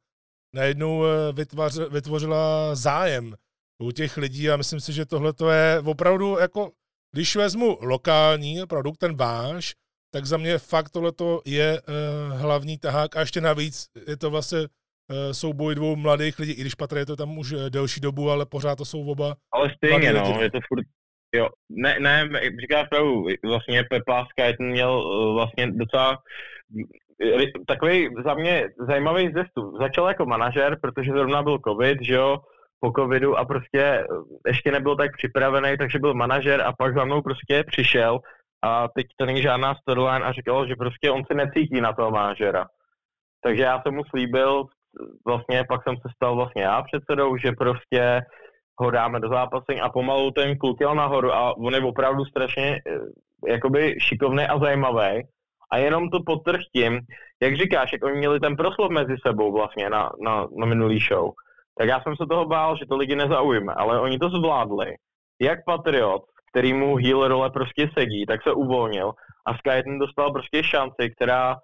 najednou 0.55 1.03
vytvař, 1.33 1.77
vytvořila 1.89 2.75
zájem 2.75 3.35
u 3.83 3.91
těch 3.91 4.17
lidí 4.17 4.49
a 4.49 4.57
myslím 4.57 4.79
si, 4.79 4.93
že 4.93 5.05
tohle 5.05 5.33
to 5.33 5.49
je 5.49 5.79
opravdu 5.85 6.37
jako, 6.39 6.71
když 7.13 7.35
vezmu 7.35 7.77
lokální 7.81 8.67
produkt, 8.67 8.97
ten 8.97 9.15
váš, 9.15 9.75
tak 10.15 10.25
za 10.25 10.37
mě 10.37 10.57
fakt 10.57 10.89
tohleto 10.89 11.41
je 11.45 11.79
uh, 11.81 12.39
hlavní 12.41 12.77
tahák 12.77 13.15
a 13.15 13.19
ještě 13.19 13.41
navíc 13.41 13.87
je 14.07 14.17
to 14.17 14.29
vlastně 14.29 14.59
uh, 14.59 14.65
souboj 15.31 15.75
dvou 15.75 15.95
mladých 15.95 16.39
lidí, 16.39 16.51
i 16.51 16.61
když 16.61 16.75
Patr 16.75 16.97
je 16.97 17.05
to 17.05 17.15
tam 17.15 17.37
už 17.37 17.51
eh, 17.51 17.69
delší 17.69 18.01
dobu, 18.01 18.29
ale 18.29 18.45
pořád 18.45 18.75
to 18.75 18.85
jsou 18.85 19.11
oba. 19.11 19.35
Ale 19.53 19.73
stejně, 19.77 20.13
no, 20.13 20.23
lidi. 20.27 20.43
je 20.43 20.51
to 20.51 20.59
furt, 20.67 20.85
jo, 21.35 21.49
ne, 21.69 21.99
ne, 21.99 22.29
říkáš 22.61 22.87
pravdu, 22.89 23.25
vlastně 23.45 23.83
Pepa 23.83 24.25
Skyton 24.29 24.67
měl 24.67 24.93
vlastně 25.33 25.71
docela 25.71 26.17
takový 27.67 28.09
za 28.25 28.33
mě 28.33 28.69
zajímavý 28.87 29.31
zestup. 29.33 29.77
Začal 29.79 30.07
jako 30.07 30.25
manažer, 30.25 30.77
protože 30.81 31.11
zrovna 31.11 31.43
byl 31.43 31.59
covid, 31.67 31.97
že 32.01 32.13
jo, 32.13 32.37
po 32.79 32.91
covidu 32.91 33.37
a 33.37 33.45
prostě 33.45 34.07
ještě 34.47 34.71
nebyl 34.71 34.95
tak 34.95 35.11
připravený, 35.17 35.77
takže 35.77 35.99
byl 35.99 36.13
manažer 36.13 36.61
a 36.61 36.73
pak 36.73 36.95
za 36.95 37.05
mnou 37.05 37.21
prostě 37.21 37.63
přišel 37.67 38.19
a 38.63 38.87
teď 38.95 39.05
to 39.17 39.25
není 39.25 39.41
žádná 39.41 39.75
storyline 39.75 40.25
a 40.25 40.31
říkal, 40.31 40.67
že 40.67 40.75
prostě 40.75 41.11
on 41.11 41.23
se 41.25 41.33
necítí 41.33 41.81
na 41.81 41.93
toho 41.93 42.11
manažera. 42.11 42.65
Takže 43.43 43.63
já 43.63 43.81
jsem 43.81 43.95
mu 43.95 44.03
slíbil, 44.09 44.65
vlastně 45.27 45.63
pak 45.69 45.83
jsem 45.83 45.95
se 45.95 46.09
stal 46.15 46.35
vlastně 46.35 46.63
já 46.63 46.81
předsedou, 46.81 47.37
že 47.37 47.51
prostě 47.51 48.21
ho 48.81 48.91
dáme 48.91 49.19
do 49.19 49.29
zápasení 49.29 49.81
a 49.81 49.89
pomalu 49.89 50.31
ten 50.31 50.57
kluk 50.57 50.81
jel 50.81 50.95
nahoru 50.95 51.33
a 51.33 51.57
on 51.57 51.73
je 51.73 51.81
opravdu 51.81 52.25
strašně 52.25 52.75
eh, 52.75 52.99
jakoby 53.47 53.95
šikovný 53.99 54.43
a 54.43 54.59
zajímavý. 54.59 55.21
A 55.71 55.77
jenom 55.77 56.09
to 56.09 56.19
potrh 56.25 56.59
tím, 56.75 56.99
jak 57.41 57.55
říkáš, 57.55 57.93
jak 57.93 58.03
oni 58.03 58.17
měli 58.17 58.39
ten 58.39 58.55
proslov 58.55 58.91
mezi 58.91 59.15
sebou 59.27 59.53
vlastně 59.53 59.89
na, 59.89 60.09
na, 60.21 60.47
na 60.57 60.65
minulý 60.65 60.99
show 60.99 61.31
tak 61.79 61.87
já 61.87 62.01
jsem 62.01 62.15
se 62.15 62.25
toho 62.29 62.45
bál, 62.45 62.77
že 62.77 62.85
to 62.85 62.95
lidi 62.97 63.15
nezaujme, 63.15 63.73
ale 63.73 63.99
oni 63.99 64.19
to 64.19 64.29
zvládli. 64.29 64.95
Jak 65.41 65.59
Patriot, 65.65 66.21
který 66.55 66.73
mu 66.73 66.95
heal 66.95 67.27
role 67.27 67.49
prostě 67.49 67.89
sedí, 67.97 68.25
tak 68.25 68.43
se 68.43 68.51
uvolnil. 68.53 69.11
A 69.47 69.57
Skyton 69.57 69.99
dostal 69.99 70.31
prostě 70.31 70.63
šanci, 70.63 71.11
která, 71.15 71.55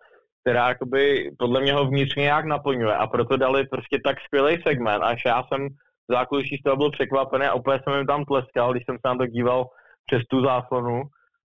která 0.43 0.69
jakoby 0.69 1.31
podle 1.39 1.61
mě 1.61 1.73
ho 1.73 1.85
vnitřně 1.85 2.23
nějak 2.23 2.45
naplňuje. 2.45 2.95
A 2.95 3.07
proto 3.07 3.37
dali 3.37 3.67
prostě 3.67 3.99
tak 4.05 4.17
skvělý 4.25 4.61
segment, 4.67 5.01
až 5.03 5.21
já 5.25 5.43
jsem 5.43 5.67
zákulisí 6.09 6.57
z 6.57 6.63
toho 6.63 6.77
byl 6.77 6.91
překvapený 6.91 7.45
a 7.45 7.53
úplně 7.53 7.79
jsem 7.79 7.97
jim 7.97 8.07
tam 8.07 8.25
tleskal, 8.25 8.71
když 8.71 8.83
jsem 8.85 8.95
se 8.95 9.07
na 9.07 9.15
to 9.15 9.25
díval 9.25 9.65
přes 10.05 10.21
tu 10.29 10.43
záslonu. 10.45 11.01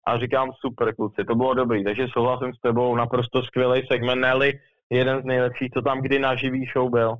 A 0.07 0.19
říkám 0.19 0.51
super 0.65 0.95
kluci, 0.95 1.23
to 1.27 1.35
bylo 1.35 1.53
dobrý, 1.53 1.83
takže 1.83 2.07
souhlasím 2.13 2.53
s 2.53 2.59
tebou, 2.61 2.95
naprosto 2.95 3.43
skvělý 3.43 3.87
segment, 3.91 4.21
ne 4.21 4.51
jeden 4.89 5.21
z 5.21 5.25
nejlepších, 5.25 5.71
co 5.73 5.81
tam 5.81 6.01
kdy 6.01 6.19
na 6.19 6.35
živý 6.35 6.65
show 6.73 6.89
byl. 6.91 7.15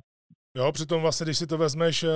Jo, 0.56 0.72
přitom 0.72 1.02
vlastně, 1.02 1.24
když 1.24 1.38
si 1.38 1.46
to 1.46 1.58
vezmeš, 1.58 2.02
eh, 2.02 2.08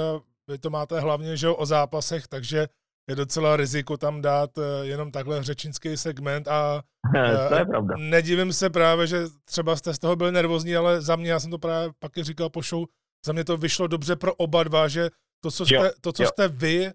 vy 0.49 0.59
to 0.59 0.71
máte 0.71 1.01
hlavně 1.01 1.37
že 1.37 1.49
o 1.49 1.67
zápasech, 1.67 2.29
takže 2.29 2.67
je 3.11 3.17
docela 3.17 3.57
riziko 3.57 3.97
tam 3.97 4.23
dát 4.23 4.59
eh, 4.59 4.87
jenom 4.87 5.11
takhle 5.11 5.43
řečnický 5.43 5.97
segment 5.97 6.49
a 6.49 6.83
to 7.49 7.55
je 7.55 7.65
pravda. 7.65 7.95
nedivím 7.99 8.53
se 8.53 8.71
právě, 8.71 9.07
že 9.07 9.25
třeba 9.45 9.77
jste 9.77 9.95
z 9.95 9.99
toho 9.99 10.17
byli 10.17 10.33
nervózní, 10.33 10.77
ale 10.77 11.01
za 11.01 11.17
mě, 11.17 11.31
já 11.31 11.41
jsem 11.41 11.51
to 11.51 11.59
právě 11.59 11.93
pak 11.99 12.13
říkal 12.19 12.51
po 12.51 12.63
show, 12.63 12.85
za 13.27 13.33
mě 13.33 13.45
to 13.45 13.57
vyšlo 13.57 13.87
dobře 13.87 14.17
pro 14.17 14.35
oba 14.35 14.63
dva, 14.63 14.89
že 14.89 15.11
to, 15.43 15.51
co 15.51 15.67
jste, 15.67 15.93
to, 16.01 16.13
co 16.13 16.25
jste 16.27 16.49
vy 16.49 16.91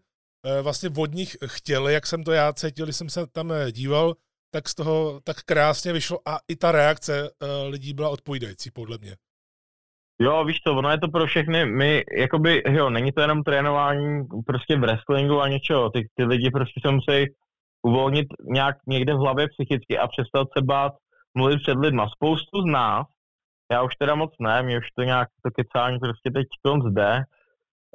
vlastně 0.62 0.90
od 0.98 1.14
nich 1.14 1.38
chtěli, 1.46 1.94
jak 1.94 2.08
jsem 2.08 2.24
to 2.24 2.32
já 2.32 2.54
cítil, 2.54 2.86
když 2.86 2.96
jsem 2.96 3.10
se 3.10 3.28
tam 3.28 3.54
díval, 3.72 4.16
tak 4.54 4.70
z 4.70 4.76
toho 4.76 5.22
tak 5.24 5.44
krásně 5.44 5.94
vyšlo 5.94 6.20
a 6.26 6.40
i 6.48 6.56
ta 6.56 6.72
reakce 6.72 7.30
lidí 7.68 7.94
byla 7.94 8.10
odpovídající, 8.10 8.72
podle 8.72 8.98
mě. 8.98 9.16
Jo, 10.22 10.44
víš 10.44 10.58
co, 10.68 10.76
ono 10.76 10.90
je 10.90 11.00
to 11.00 11.08
pro 11.08 11.26
všechny, 11.26 11.66
my, 11.66 12.04
jakoby, 12.18 12.64
jo, 12.70 12.90
není 12.90 13.12
to 13.12 13.22
jenom 13.22 13.44
trénování 13.44 14.24
prostě 14.48 14.76
v 14.76 14.80
wrestlingu 14.80 15.42
a 15.42 15.48
něčeho, 15.48 15.90
ty, 15.90 16.08
ty 16.16 16.24
lidi 16.24 16.50
prostě 16.52 16.82
se 16.86 16.92
musí 16.92 17.26
uvolnit 17.84 18.28
nějak 18.52 18.76
někde 18.88 19.14
v 19.14 19.18
hlavě 19.18 19.48
psychicky 19.48 19.98
a 19.98 20.08
přestat 20.08 20.48
se 20.58 20.64
bát 20.64 20.94
mluvit 21.38 21.60
před 21.64 21.78
lidma. 21.78 22.10
Spoustu 22.10 22.62
z 22.62 22.72
nás, 22.72 23.08
já 23.72 23.84
už 23.84 23.96
teda 23.96 24.16
moc 24.16 24.32
ne, 24.40 24.64
mě 24.64 24.78
už 24.78 24.88
to 24.98 25.04
nějak 25.04 25.28
to 25.44 25.52
kecání 25.52 26.00
prostě 26.00 26.32
teď 26.34 26.48
zde, 26.90 27.22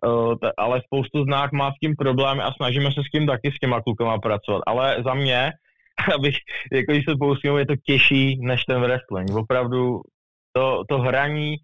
uh, 0.06 0.34
t- 0.42 0.52
ale 0.58 0.80
spoustu 0.86 1.24
z 1.24 1.26
nás 1.26 1.50
má 1.52 1.70
s 1.70 1.78
tím 1.82 1.96
problémy 1.96 2.42
a 2.42 2.52
snažíme 2.52 2.92
se 2.92 3.00
s 3.00 3.10
tím 3.14 3.26
taky 3.26 3.52
s 3.52 3.58
těma 3.58 3.80
klukama 3.80 4.18
pracovat, 4.18 4.62
ale 4.66 4.96
za 5.04 5.14
mě, 5.14 5.50
abych, 6.14 6.36
jako 6.72 6.92
když 6.92 7.04
se 7.04 7.14
poustím, 7.20 7.56
je 7.56 7.66
to 7.66 7.74
těžší 7.86 8.38
než 8.40 8.64
ten 8.64 8.80
wrestling. 8.80 9.30
Opravdu 9.36 10.00
to, 10.52 10.82
to 10.88 10.98
hraní, 10.98 11.56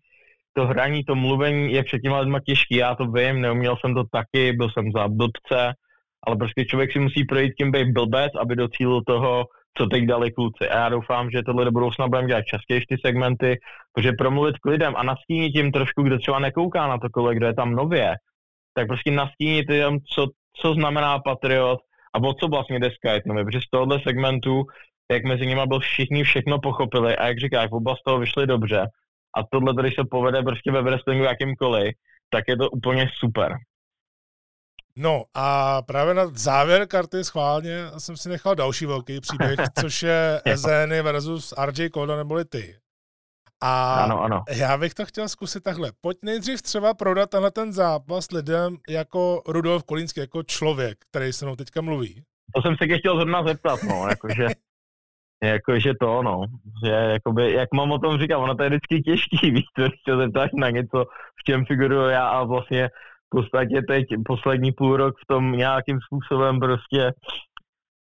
to 0.61 0.67
hraní, 0.67 1.05
to 1.05 1.15
mluvení 1.15 1.73
je 1.73 1.83
před 1.85 1.99
těma 1.99 2.21
lidma 2.21 2.41
těžký, 2.47 2.77
já 2.77 2.95
to 2.95 3.05
vím, 3.05 3.41
neuměl 3.41 3.77
jsem 3.77 3.95
to 3.95 4.05
taky, 4.13 4.53
byl 4.53 4.71
jsem 4.71 4.93
za 4.97 5.09
blbce, 5.09 5.73
ale 6.27 6.37
prostě 6.37 6.65
člověk 6.65 6.93
si 6.93 6.99
musí 6.99 7.25
projít 7.25 7.53
tím 7.59 7.73
být 7.73 7.89
blbec, 7.93 8.33
aby 8.41 8.57
docílil 8.57 9.01
toho, 9.07 9.45
co 9.77 9.87
teď 9.87 10.05
dali 10.05 10.31
kluci. 10.31 10.69
A 10.69 10.79
já 10.79 10.89
doufám, 10.89 11.31
že 11.31 11.43
tohle 11.43 11.65
do 11.65 11.71
budoucna 11.71 12.09
budeme 12.09 12.29
dělat 12.29 12.45
častěji 12.45 12.81
ty 12.89 12.97
segmenty, 13.07 13.59
protože 13.93 14.13
promluvit 14.13 14.59
k 14.59 14.67
lidem 14.71 14.93
a 14.97 15.03
nastínit 15.03 15.53
tím 15.53 15.73
trošku, 15.73 16.03
kdo 16.03 16.19
třeba 16.19 16.39
nekouká 16.39 16.87
na 16.87 16.99
to 16.99 17.09
kole, 17.09 17.35
kdo 17.35 17.47
je 17.47 17.55
tam 17.55 17.75
nově, 17.75 18.15
tak 18.75 18.87
prostě 18.87 19.11
nastínit 19.11 19.71
jim, 19.71 19.99
co, 20.15 20.27
co 20.57 20.75
znamená 20.75 21.19
Patriot 21.19 21.81
a 22.15 22.19
o 22.19 22.35
co 22.35 22.49
vlastně 22.49 22.79
jde 22.79 22.91
Skype, 22.91 23.45
protože 23.45 23.61
z 23.61 23.71
tohohle 23.71 24.01
segmentu, 24.01 24.63
jak 25.13 25.25
mezi 25.25 25.47
nimi 25.47 25.61
byl 25.67 25.81
všichni 25.81 26.25
všechno 26.25 26.59
pochopili 26.59 27.17
a 27.17 27.27
jak 27.27 27.39
říkáš, 27.39 27.69
oba 27.73 27.97
z 27.97 28.03
toho 28.05 28.19
vyšli 28.19 28.47
dobře, 28.47 28.87
a 29.37 29.41
tohle, 29.53 29.74
když 29.81 29.95
se 29.95 30.03
povede 30.11 30.43
prostě 30.43 30.72
ve 30.72 30.83
wrestlingu 30.83 31.24
jakýmkoliv, 31.24 31.95
tak 32.31 32.45
je 32.49 32.57
to 32.57 32.70
úplně 32.70 33.11
super. 33.18 33.57
No 34.97 35.24
a 35.35 35.83
právě 35.83 36.14
na 36.14 36.26
závěr 36.35 36.87
karty 36.87 37.24
schválně 37.24 37.85
jsem 37.99 38.16
si 38.16 38.28
nechal 38.28 38.55
další 38.55 38.87
velký 38.87 39.20
příběh, 39.20 39.59
což 39.81 40.03
je 40.03 40.41
Ezeny 40.45 41.03
versus 41.03 41.55
RJ 41.66 41.89
Koda 41.89 42.16
neboli 42.16 42.45
ty. 42.45 42.76
A 43.62 43.95
ano, 43.95 44.22
ano. 44.22 44.43
já 44.57 44.78
bych 44.78 44.95
to 44.95 45.05
chtěl 45.07 45.28
zkusit 45.28 45.62
takhle. 45.62 45.93
Pojď 46.01 46.18
nejdřív 46.22 46.62
třeba 46.62 46.95
prodat 46.95 47.31
tenhle 47.31 47.51
ten 47.51 47.72
zápas 47.72 48.31
lidem 48.31 48.76
jako 48.89 49.43
Rudolf 49.49 49.85
Kolínský, 49.85 50.20
jako 50.20 50.43
člověk, 50.43 50.99
který 51.11 51.33
se 51.33 51.45
mnou 51.45 51.57
teďka 51.57 51.81
mluví. 51.81 52.24
To 52.55 52.62
jsem 52.62 52.76
se 52.83 52.87
tě 52.89 52.99
chtěl 52.99 53.16
zrovna 53.16 53.45
zeptat, 53.47 53.83
no, 53.83 54.09
jakože 54.09 54.47
Jakože 55.43 55.93
to, 56.01 56.22
no, 56.22 56.43
že 56.84 56.91
jakoby, 56.91 57.53
jak 57.53 57.68
mám 57.74 57.93
o 57.93 57.99
tom 57.99 58.18
říkat, 58.18 58.38
ono 58.38 58.55
to 58.55 58.62
je 58.62 58.68
vždycky 58.68 59.01
těžký, 59.01 59.51
víš, 59.51 59.64
to, 59.76 59.82
když 59.82 60.01
se 60.09 60.16
zeptáš 60.16 60.51
na 60.55 60.70
něco, 60.70 61.05
v 61.41 61.45
čem 61.47 61.64
figuruju 61.64 62.09
já 62.09 62.28
a 62.28 62.45
vlastně 62.45 62.88
v 62.88 63.36
podstatě 63.36 63.82
teď 63.88 64.05
poslední 64.26 64.72
půl 64.72 64.97
rok 64.97 65.14
v 65.22 65.26
tom 65.26 65.53
nějakým 65.53 65.99
způsobem 66.01 66.61
prostě 66.61 67.12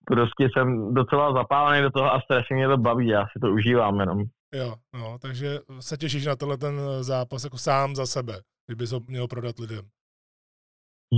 prostě 0.05 0.47
jsem 0.53 0.93
docela 0.93 1.33
zapálený 1.33 1.81
do 1.81 1.91
toho 1.91 2.13
a 2.13 2.21
strašně 2.21 2.55
mě 2.55 2.67
to 2.67 2.77
baví, 2.77 3.07
já 3.07 3.21
si 3.21 3.39
to 3.41 3.47
užívám 3.51 3.99
jenom. 3.99 4.23
Jo, 4.53 4.73
no, 4.93 5.17
takže 5.21 5.59
se 5.79 5.97
těšíš 5.97 6.25
na 6.25 6.35
tenhle 6.35 6.57
ten 6.57 6.79
zápas 7.01 7.43
jako 7.43 7.57
sám 7.57 7.95
za 7.95 8.05
sebe, 8.05 8.33
kdyby 8.67 8.87
to 8.87 8.99
měl 9.07 9.27
prodat 9.27 9.59
lidem. 9.59 9.81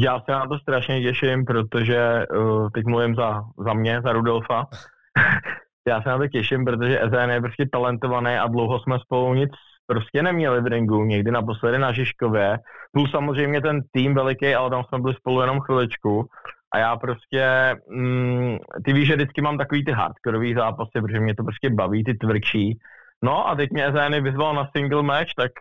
Já 0.04 0.20
se 0.20 0.32
na 0.32 0.48
to 0.48 0.60
strašně 0.60 1.02
těším, 1.02 1.46
protože 1.46 2.26
uh, 2.36 2.70
teď 2.70 2.86
mluvím 2.86 3.16
za, 3.16 3.42
za 3.66 3.74
mě, 3.74 4.02
za 4.04 4.12
Rudolfa. 4.12 4.66
Já 5.90 6.02
se 6.02 6.10
na 6.10 6.18
to 6.18 6.28
těším, 6.28 6.66
protože 6.66 7.04
Ezen 7.04 7.30
je 7.30 7.42
prostě 7.42 7.66
talentovaný 7.72 8.36
a 8.36 8.48
dlouho 8.48 8.80
jsme 8.80 9.00
spolu 9.00 9.34
nic 9.34 9.50
prostě 9.88 10.24
neměli 10.24 10.62
v 10.62 10.68
ringu, 10.68 11.06
někdy 11.06 11.32
naposledy 11.32 11.78
na 11.80 11.92
Žižkově. 11.92 12.58
Plus 12.92 13.12
samozřejmě 13.12 13.62
ten 13.62 13.82
tým 13.92 14.16
veliký, 14.16 14.56
ale 14.56 14.70
tam 14.70 14.84
jsme 14.84 15.00
byli 15.00 15.14
spolu 15.14 15.42
jenom 15.42 15.60
chviličku. 15.60 16.26
A 16.74 16.78
já 16.78 16.98
prostě, 16.98 17.76
mm, 17.90 18.58
ty 18.86 18.94
víš, 18.94 19.08
že 19.08 19.16
vždycky 19.16 19.42
mám 19.42 19.58
takový 19.58 19.86
ty 19.86 19.92
hardcoreový 19.92 20.54
zápasy, 20.54 21.02
protože 21.02 21.20
mě 21.20 21.36
to 21.36 21.44
prostě 21.44 21.70
baví, 21.70 22.04
ty 22.04 22.14
tvrdší. 22.14 22.80
No 23.24 23.50
a 23.50 23.56
teď 23.56 23.70
mě 23.72 23.88
Ezeny 23.88 24.22
vyzval 24.22 24.56
na 24.56 24.70
single 24.76 25.04
match, 25.04 25.34
tak 25.38 25.52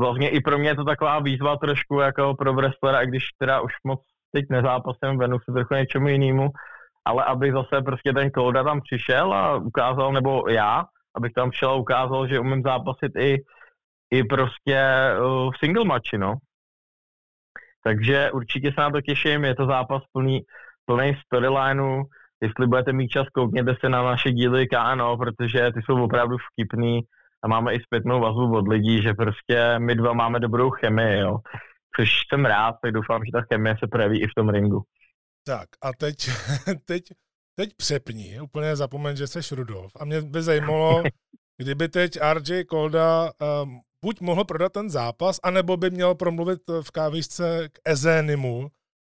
vlastně 0.00 0.28
i 0.28 0.40
pro 0.40 0.58
mě 0.58 0.68
je 0.68 0.76
to 0.76 0.84
taková 0.84 1.18
výzva 1.18 1.56
trošku 1.56 2.00
jako 2.00 2.34
pro 2.34 2.54
wrestlera, 2.54 3.02
i 3.02 3.06
když 3.06 3.24
teda 3.38 3.60
už 3.60 3.72
moc 3.84 4.00
teď 4.32 4.44
nezápasem, 4.50 5.18
venu 5.18 5.38
se 5.38 5.52
trochu 5.52 5.74
něčemu 5.74 6.08
jinému, 6.08 6.48
ale 7.04 7.24
aby 7.24 7.52
zase 7.52 7.82
prostě 7.82 8.12
ten 8.12 8.30
Kouda 8.30 8.64
tam 8.64 8.80
přišel 8.80 9.34
a 9.34 9.56
ukázal, 9.56 10.12
nebo 10.12 10.48
já, 10.48 10.84
abych 11.16 11.32
tam 11.32 11.50
přišel 11.50 11.70
a 11.70 11.74
ukázal, 11.74 12.28
že 12.28 12.40
umím 12.40 12.62
zápasit 12.62 13.16
i, 13.18 13.36
i 14.10 14.24
prostě 14.24 14.80
uh, 15.20 15.50
v 15.52 15.58
single 15.58 15.84
matchi, 15.84 16.18
no. 16.18 16.34
Takže 17.84 18.30
určitě 18.30 18.72
se 18.72 18.80
na 18.80 18.90
to 18.90 19.00
těším, 19.00 19.44
je 19.44 19.54
to 19.54 19.66
zápas 19.66 20.02
plný, 20.12 20.40
plný 20.86 21.14
storylineu, 21.26 22.02
jestli 22.42 22.66
budete 22.66 22.92
mít 22.92 23.08
čas, 23.08 23.26
koukněte 23.28 23.76
se 23.80 23.88
na 23.88 24.02
naše 24.02 24.32
díly 24.32 24.66
KNO, 24.66 25.16
protože 25.16 25.72
ty 25.74 25.82
jsou 25.82 26.04
opravdu 26.04 26.36
vtipný 26.38 27.00
a 27.44 27.48
máme 27.48 27.74
i 27.74 27.80
zpětnou 27.80 28.20
vazbu 28.20 28.56
od 28.56 28.68
lidí, 28.68 29.02
že 29.02 29.14
prostě 29.14 29.78
my 29.78 29.94
dva 29.94 30.12
máme 30.12 30.40
dobrou 30.40 30.70
chemii, 30.70 31.20
jo. 31.20 31.38
Což 31.96 32.10
jsem 32.28 32.44
rád, 32.44 32.74
tak 32.82 32.92
doufám, 32.92 33.24
že 33.24 33.32
ta 33.32 33.42
chemie 33.52 33.76
se 33.78 33.86
projeví 33.86 34.22
i 34.22 34.26
v 34.26 34.34
tom 34.36 34.48
ringu. 34.48 34.82
Tak 35.46 35.68
a 35.82 35.92
teď, 35.92 36.16
teď, 36.84 37.02
teď 37.54 37.74
přepni, 37.76 38.40
úplně 38.40 38.76
zapomeň, 38.76 39.16
že 39.16 39.26
jsi 39.26 39.54
Rudolf. 39.54 39.92
A 40.00 40.04
mě 40.04 40.20
by 40.20 40.42
zajímalo, 40.42 41.02
kdyby 41.56 41.88
teď 41.88 42.18
RJ 42.32 42.64
Kolda 42.64 43.30
um, 43.62 43.80
buď 44.02 44.20
mohl 44.20 44.44
prodat 44.44 44.72
ten 44.72 44.90
zápas, 44.90 45.40
anebo 45.42 45.76
by 45.76 45.90
měl 45.90 46.14
promluvit 46.14 46.60
v 46.82 46.90
kávisce 46.90 47.68
k 47.72 47.78
Ezénimu, 47.84 48.68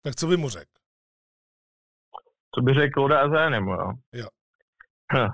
tak 0.03 0.14
co 0.16 0.26
by 0.26 0.37
mu 0.37 0.49
řekl? 0.49 0.70
Co 2.55 2.61
by 2.61 2.74
řekl 2.74 2.93
Kolda 2.95 3.26
Ezénimu, 3.26 3.70
jo? 3.70 3.93
Jo. 4.12 4.26
Hm. 5.12 5.29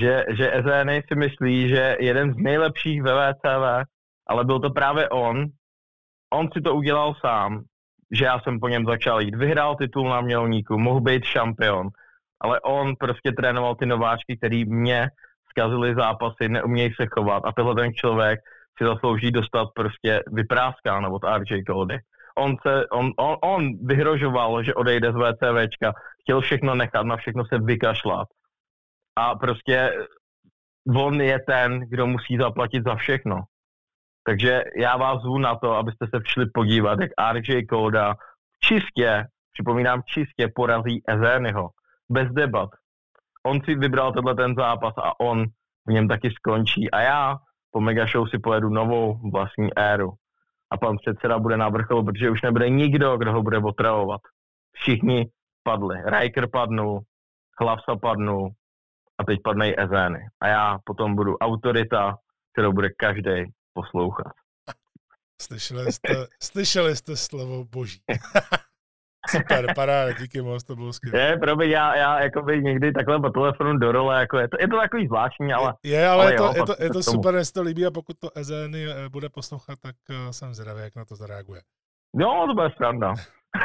Že, 0.00 0.24
že 0.36 0.52
Ezény 0.52 1.02
si 1.08 1.14
myslí, 1.14 1.68
že 1.68 1.96
jeden 2.00 2.34
z 2.34 2.36
nejlepších 2.36 3.02
ve 3.02 3.12
VCV, 3.12 3.88
ale 4.26 4.44
byl 4.44 4.60
to 4.60 4.70
právě 4.70 5.08
on. 5.08 5.46
On 6.32 6.48
si 6.52 6.60
to 6.60 6.74
udělal 6.74 7.14
sám 7.14 7.64
že 8.12 8.24
já 8.24 8.40
jsem 8.40 8.60
po 8.60 8.68
něm 8.68 8.84
začal 8.86 9.20
jít. 9.20 9.34
Vyhrál 9.34 9.76
titul 9.76 10.08
na 10.08 10.20
mělníku, 10.20 10.78
mohl 10.78 11.00
být 11.00 11.24
šampion, 11.24 11.88
ale 12.40 12.60
on 12.60 12.94
prostě 12.98 13.32
trénoval 13.32 13.74
ty 13.74 13.86
nováčky, 13.86 14.36
který 14.36 14.64
mě 14.64 15.08
zkazili 15.50 15.94
zápasy, 15.94 16.48
neumějí 16.48 16.90
se 17.00 17.06
chovat 17.06 17.42
a 17.46 17.52
tenhle 17.52 17.74
ten 17.74 17.94
člověk 17.94 18.40
si 18.78 18.84
zaslouží 18.84 19.30
dostat 19.30 19.68
prostě 19.74 20.22
vypráskáno 20.32 21.10
od 21.12 21.22
RJ 21.24 21.62
Cody. 21.70 21.98
On, 22.38 22.56
se, 22.66 22.88
on, 22.88 23.10
on, 23.18 23.36
on 23.42 23.86
vyhrožoval, 23.86 24.62
že 24.62 24.74
odejde 24.74 25.12
z 25.12 25.14
VCVčka, 25.14 25.92
chtěl 26.22 26.40
všechno 26.40 26.74
nechat, 26.74 27.06
na 27.06 27.16
všechno 27.16 27.44
se 27.44 27.58
vykašlat. 27.58 28.28
A 29.16 29.34
prostě 29.34 29.92
on 30.96 31.20
je 31.20 31.38
ten, 31.46 31.80
kdo 31.88 32.06
musí 32.06 32.36
zaplatit 32.36 32.84
za 32.86 32.94
všechno. 32.94 33.36
Takže 34.28 34.64
já 34.76 34.96
vás 34.96 35.22
zvu 35.22 35.38
na 35.38 35.54
to, 35.56 35.72
abyste 35.72 36.06
se 36.14 36.20
přišli 36.20 36.46
podívat, 36.54 37.00
jak 37.00 37.10
RJ 37.32 37.66
Koda 37.66 38.14
čistě, 38.64 39.24
připomínám, 39.52 40.02
čistě 40.06 40.48
porazí 40.54 41.02
Ezényho. 41.08 41.68
Bez 42.10 42.28
debat. 42.32 42.70
On 43.46 43.60
si 43.64 43.74
vybral 43.74 44.12
tenhle 44.12 44.34
ten 44.34 44.54
zápas 44.54 44.94
a 44.98 45.20
on 45.20 45.44
v 45.86 45.92
něm 45.92 46.08
taky 46.08 46.30
skončí. 46.30 46.90
A 46.90 47.00
já 47.00 47.36
po 47.70 47.80
Mega 47.80 48.06
Show 48.06 48.28
si 48.28 48.38
pojedu 48.38 48.68
novou 48.68 49.30
vlastní 49.32 49.68
éru. 49.76 50.12
A 50.70 50.76
pan 50.76 50.96
předseda 50.96 51.38
bude 51.38 51.56
na 51.56 51.68
vrcholu, 51.68 52.04
protože 52.04 52.30
už 52.30 52.42
nebude 52.42 52.68
nikdo, 52.68 53.16
kdo 53.16 53.32
ho 53.32 53.42
bude 53.42 53.58
otravovat. 53.58 54.20
Všichni 54.72 55.26
padli. 55.62 55.96
Riker 56.04 56.48
padnul, 56.52 57.00
Hlavsa 57.60 57.96
padnul 58.02 58.50
a 59.18 59.24
teď 59.24 59.38
padne 59.44 59.70
i 59.70 59.74
Ezény. 59.78 60.20
A 60.40 60.48
já 60.48 60.78
potom 60.84 61.14
budu 61.14 61.36
autorita, 61.36 62.16
kterou 62.52 62.72
bude 62.72 62.88
každý 62.98 63.52
poslouchat. 63.82 64.32
Slyšeli 65.42 65.92
jste, 65.92 66.26
slyšeli 66.42 66.96
jste 66.96 67.16
slovo 67.16 67.64
boží. 67.64 68.00
Super, 69.30 69.74
paráda, 69.74 70.12
díky 70.12 70.42
moc, 70.42 70.64
to 70.64 70.76
bylo 70.76 70.92
skvělé. 70.92 71.18
Je, 71.18 71.36
promiň, 71.36 71.70
já, 71.70 71.96
já 71.96 72.20
jakoby 72.22 72.62
někdy 72.62 72.92
takhle 72.92 73.20
po 73.20 73.30
telefonu 73.30 73.78
do 73.78 73.92
role, 73.92 74.20
jako 74.20 74.38
je 74.38 74.48
to, 74.48 74.56
je 74.60 74.68
to 74.68 74.76
takový 74.76 75.06
zvláštní, 75.06 75.52
ale... 75.52 75.74
Je, 75.84 76.08
ale, 76.08 76.22
ale 76.22 76.32
je 76.32 76.36
to, 76.36 76.44
jo, 76.44 76.52
je 76.56 76.62
to, 76.62 76.74
je 76.82 76.90
to 76.90 77.02
super, 77.02 77.34
jestli 77.34 77.52
to 77.52 77.62
líbí 77.62 77.86
a 77.86 77.90
pokud 77.90 78.18
to 78.18 78.28
Ezeny 78.38 78.86
eh, 78.86 79.08
bude 79.08 79.28
poslouchat, 79.28 79.78
tak 79.82 79.96
uh, 80.10 80.30
jsem 80.30 80.54
zvědavý, 80.54 80.80
jak 80.80 80.96
na 80.96 81.04
to 81.04 81.16
zareaguje. 81.16 81.60
Jo, 82.16 82.44
to 82.46 82.54
bude 82.54 82.70
sranda. 82.76 83.14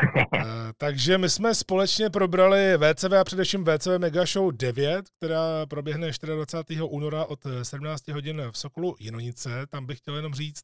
Uh, 0.05 0.43
takže 0.77 1.17
my 1.17 1.29
jsme 1.29 1.55
společně 1.55 2.09
probrali 2.09 2.77
VCV 2.77 3.13
a 3.13 3.23
především 3.23 3.65
VCV 3.65 3.97
Mega 3.97 4.25
Show 4.25 4.51
9, 4.51 5.05
která 5.17 5.65
proběhne 5.65 6.11
24. 6.25 6.81
února 6.81 7.25
od 7.25 7.39
17 7.63 8.07
hodin 8.07 8.41
v 8.51 8.57
Sokolu 8.57 8.95
Jinonice. 8.99 9.49
Tam 9.69 9.85
bych 9.85 9.97
chtěl 9.97 10.15
jenom 10.15 10.33
říct, 10.33 10.61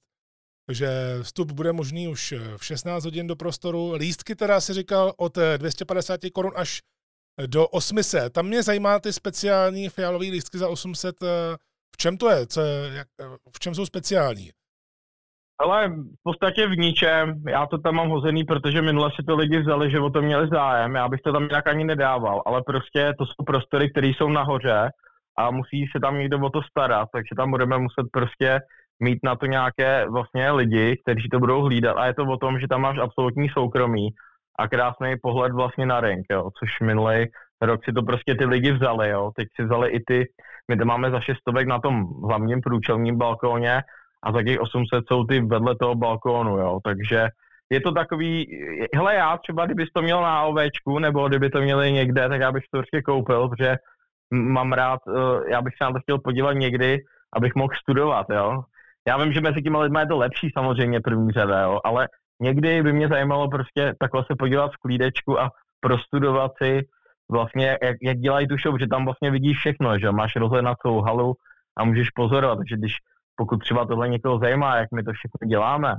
že 0.71 0.89
vstup 1.21 1.51
bude 1.51 1.73
možný 1.73 2.07
už 2.07 2.33
v 2.57 2.65
16 2.65 3.03
hodin 3.03 3.27
do 3.27 3.35
prostoru. 3.35 3.93
Lístky 3.93 4.35
teda 4.35 4.61
si 4.61 4.73
říkal 4.73 5.13
od 5.17 5.37
250 5.57 6.19
korun 6.33 6.51
až 6.55 6.81
do 7.45 7.67
800. 7.67 8.33
Tam 8.33 8.47
mě 8.47 8.63
zajímá 8.63 8.99
ty 8.99 9.13
speciální 9.13 9.89
fialové 9.89 10.25
lístky 10.25 10.57
za 10.57 10.69
800. 10.69 11.15
V 11.95 11.97
čem 11.97 12.17
to 12.17 12.29
je? 12.29 12.47
Co 12.47 12.61
je 12.61 12.93
jak, 12.93 13.07
v 13.55 13.59
čem 13.59 13.75
jsou 13.75 13.85
speciální? 13.85 14.51
Ale 15.59 15.89
v 15.89 16.23
podstatě 16.23 16.67
v 16.67 16.77
ničem. 16.77 17.43
Já 17.49 17.65
to 17.65 17.77
tam 17.77 17.95
mám 17.95 18.09
hozený, 18.09 18.43
protože 18.43 18.81
minule 18.81 19.11
si 19.15 19.23
to 19.27 19.35
lidi 19.35 19.59
vzali, 19.59 19.91
že 19.91 19.99
o 19.99 20.09
to 20.09 20.21
měli 20.21 20.47
zájem. 20.47 20.95
Já 20.95 21.07
bych 21.07 21.21
to 21.21 21.33
tam 21.33 21.43
jinak 21.43 21.67
ani 21.67 21.83
nedával, 21.83 22.41
ale 22.45 22.61
prostě 22.65 23.13
to 23.17 23.25
jsou 23.25 23.43
prostory, 23.45 23.91
které 23.91 24.07
jsou 24.07 24.29
nahoře 24.29 24.89
a 25.37 25.51
musí 25.51 25.85
se 25.91 25.99
tam 26.01 26.19
někdo 26.19 26.39
o 26.39 26.49
to 26.49 26.61
starat, 26.61 27.09
takže 27.13 27.35
tam 27.37 27.51
budeme 27.51 27.77
muset 27.77 28.05
prostě 28.11 28.59
mít 28.99 29.19
na 29.23 29.35
to 29.35 29.45
nějaké 29.45 30.05
vlastně 30.09 30.51
lidi, 30.51 30.97
kteří 31.03 31.29
to 31.29 31.39
budou 31.39 31.61
hlídat. 31.61 31.97
A 31.97 32.05
je 32.05 32.13
to 32.13 32.23
o 32.23 32.37
tom, 32.37 32.59
že 32.59 32.67
tam 32.67 32.81
máš 32.81 32.97
absolutní 32.97 33.49
soukromí 33.49 34.09
a 34.59 34.67
krásný 34.67 35.15
pohled 35.21 35.53
vlastně 35.53 35.85
na 35.85 35.99
ring, 35.99 36.25
jo, 36.31 36.49
což 36.59 36.79
minulý 36.79 37.25
rok 37.61 37.85
si 37.85 37.93
to 37.93 38.03
prostě 38.03 38.35
ty 38.35 38.45
lidi 38.45 38.71
vzali, 38.71 39.09
jo, 39.09 39.31
teď 39.35 39.47
si 39.55 39.63
vzali 39.63 39.89
i 39.89 39.99
ty, 40.07 40.25
my 40.67 40.77
to 40.77 40.85
máme 40.85 41.11
za 41.11 41.19
šestovek 41.19 41.67
na 41.67 41.79
tom 41.79 42.05
hlavním 42.23 42.61
průčelním 42.61 43.17
balkóně 43.17 43.81
a 44.23 44.31
za 44.31 44.43
těch 44.43 44.59
800 44.59 45.03
jsou 45.07 45.23
ty 45.23 45.41
vedle 45.41 45.75
toho 45.75 45.95
balkónu, 45.95 46.57
jo, 46.57 46.79
takže 46.83 47.27
je 47.71 47.81
to 47.81 47.91
takový, 47.91 48.47
hele 48.95 49.15
já 49.15 49.37
třeba, 49.37 49.65
kdybys 49.65 49.89
to 49.93 50.01
měl 50.01 50.21
na 50.21 50.43
ovečku, 50.43 50.99
nebo 50.99 51.27
kdyby 51.27 51.49
to 51.49 51.61
měli 51.61 51.91
někde, 51.91 52.29
tak 52.29 52.41
já 52.41 52.51
bych 52.51 52.63
to 52.71 52.77
určitě 52.77 53.01
koupil, 53.01 53.49
protože 53.49 53.75
mám 54.33 54.73
rád, 54.73 54.99
eh, 55.07 55.51
já 55.51 55.61
bych 55.61 55.73
se 55.73 55.83
na 55.83 55.91
to 55.91 55.99
chtěl 55.99 56.19
podívat 56.19 56.53
někdy, 56.53 56.97
abych 57.33 57.55
mohl 57.55 57.73
studovat, 57.81 58.25
jo. 58.29 58.61
Já 59.07 59.17
vím, 59.17 59.33
že 59.33 59.41
mezi 59.41 59.61
těmi 59.61 59.77
lidmi 59.77 59.99
je 59.99 60.07
to 60.07 60.17
lepší 60.17 60.49
samozřejmě 60.57 61.01
první 61.01 61.31
řada, 61.31 61.61
jo, 61.61 61.79
ale 61.83 62.07
někdy 62.41 62.83
by 62.83 62.93
mě 62.93 63.07
zajímalo 63.07 63.49
prostě 63.49 63.93
takhle 63.99 64.23
se 64.27 64.35
podívat 64.39 64.71
v 64.71 64.77
klídečku 64.77 65.39
a 65.39 65.49
prostudovat 65.79 66.51
si 66.63 66.81
vlastně, 67.31 67.77
jak, 67.83 67.97
jak 68.01 68.17
dělají 68.17 68.47
tu 68.47 68.55
show, 68.57 68.79
že 68.79 68.87
tam 68.87 69.05
vlastně 69.05 69.31
vidíš 69.31 69.57
všechno, 69.57 69.99
že 69.99 70.11
máš 70.11 70.35
rozhled 70.35 70.61
na 70.61 70.75
celou 70.75 71.01
halu 71.01 71.33
a 71.77 71.85
můžeš 71.85 72.09
pozorovat, 72.09 72.57
takže 72.57 72.77
když 72.77 72.93
pokud 73.39 73.57
třeba 73.57 73.85
tohle 73.85 74.09
někoho 74.09 74.39
zajímá, 74.39 74.77
jak 74.77 74.91
my 74.95 75.03
to 75.03 75.11
všechno 75.11 75.47
děláme, 75.47 75.95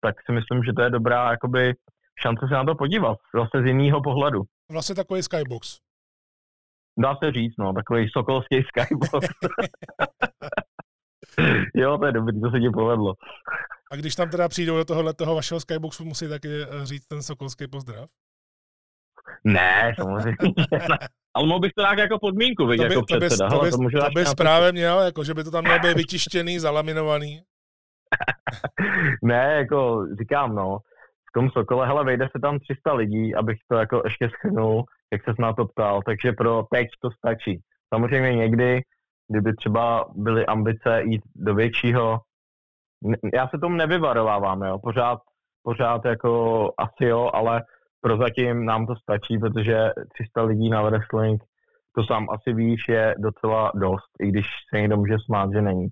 tak 0.00 0.14
si 0.26 0.32
myslím, 0.32 0.64
že 0.64 0.72
to 0.72 0.82
je 0.82 0.90
dobrá 0.90 1.30
jakoby 1.30 1.74
šance 2.22 2.46
se 2.48 2.54
na 2.54 2.64
to 2.64 2.74
podívat, 2.74 3.18
zase 3.34 3.64
z 3.64 3.66
jiného 3.66 4.02
pohledu. 4.02 4.42
Vlastně 4.70 4.94
takový 4.94 5.22
skybox. 5.22 5.78
Dá 6.98 7.16
se 7.16 7.32
říct, 7.32 7.54
no, 7.58 7.72
takový 7.72 8.08
sokolský 8.08 8.62
skybox. 8.62 9.28
jo, 11.74 11.98
to 11.98 12.06
je 12.06 12.12
dobrý, 12.12 12.40
to 12.40 12.50
se 12.50 12.60
ti 12.60 12.70
povedlo. 12.70 13.14
A 13.92 13.96
když 13.96 14.14
tam 14.14 14.30
teda 14.30 14.48
přijdou 14.48 14.76
do 14.76 14.84
tohohle 14.84 15.14
toho 15.14 15.34
vašeho 15.34 15.60
skyboxu, 15.60 16.04
musí 16.04 16.28
taky 16.28 16.48
eh, 16.62 16.86
říct 16.86 17.06
ten 17.06 17.22
sokolský 17.22 17.68
pozdrav? 17.68 18.08
Ne, 19.44 19.94
samozřejmě. 19.98 20.36
Ale 21.34 21.46
mohl 21.46 21.60
bych 21.60 21.72
to 21.72 21.82
dát 21.82 21.98
jako 21.98 22.18
podmínku, 22.18 22.66
vidět, 22.66 22.82
jako 22.92 23.02
to 23.08 23.14
by, 23.14 23.26
předseda. 23.26 23.50
To, 23.50 23.60
by, 23.60 23.70
to, 23.70 23.78
by, 23.78 23.90
to 23.90 24.10
by 24.14 24.24
právě 24.36 24.72
měl, 24.72 25.00
jako, 25.00 25.24
že 25.24 25.34
by 25.34 25.44
to 25.44 25.50
tam 25.50 25.64
mělo 25.64 25.78
být 25.78 25.96
vytištěný, 25.96 26.58
zalaminovaný. 26.58 27.40
ne, 29.22 29.54
jako 29.56 30.06
říkám, 30.20 30.54
no, 30.54 30.78
v 31.30 31.32
tom 31.34 31.50
Sokole, 31.50 31.86
hele, 31.86 32.04
vejde 32.04 32.28
se 32.32 32.40
tam 32.42 32.58
300 32.58 32.92
lidí, 32.92 33.34
abych 33.34 33.58
to 33.68 33.76
jako 33.76 34.02
ještě 34.04 34.28
schrnul, 34.28 34.84
jak 35.12 35.24
se 35.24 35.34
na 35.38 35.52
to 35.52 35.64
ptal, 35.64 36.02
takže 36.06 36.32
pro 36.32 36.62
teď 36.70 36.88
to 37.02 37.10
stačí. 37.10 37.60
Samozřejmě 37.94 38.34
někdy, 38.36 38.80
kdyby 39.28 39.56
třeba 39.56 40.04
byly 40.14 40.46
ambice 40.46 41.02
jít 41.02 41.22
do 41.34 41.54
většího, 41.54 42.20
já 43.34 43.48
se 43.48 43.58
tomu 43.58 43.76
nevyvarovávám, 43.76 44.62
jo, 44.62 44.78
pořád 44.78 45.18
pořád 45.62 46.04
jako 46.04 46.72
asi 46.78 47.04
jo, 47.04 47.30
ale 47.32 47.62
prozatím 48.02 48.64
nám 48.64 48.86
to 48.86 48.94
stačí, 48.96 49.38
protože 49.38 49.76
300 50.14 50.42
lidí 50.42 50.70
na 50.70 50.82
wrestling, 50.82 51.42
to 51.94 52.04
sám 52.04 52.26
asi 52.30 52.52
víš, 52.52 52.80
je 52.88 53.14
docela 53.18 53.72
dost, 53.74 54.10
i 54.22 54.28
když 54.28 54.46
se 54.68 54.80
někdo 54.80 54.96
může 54.96 55.16
smát, 55.26 55.50
že 55.52 55.62
není. 55.62 55.88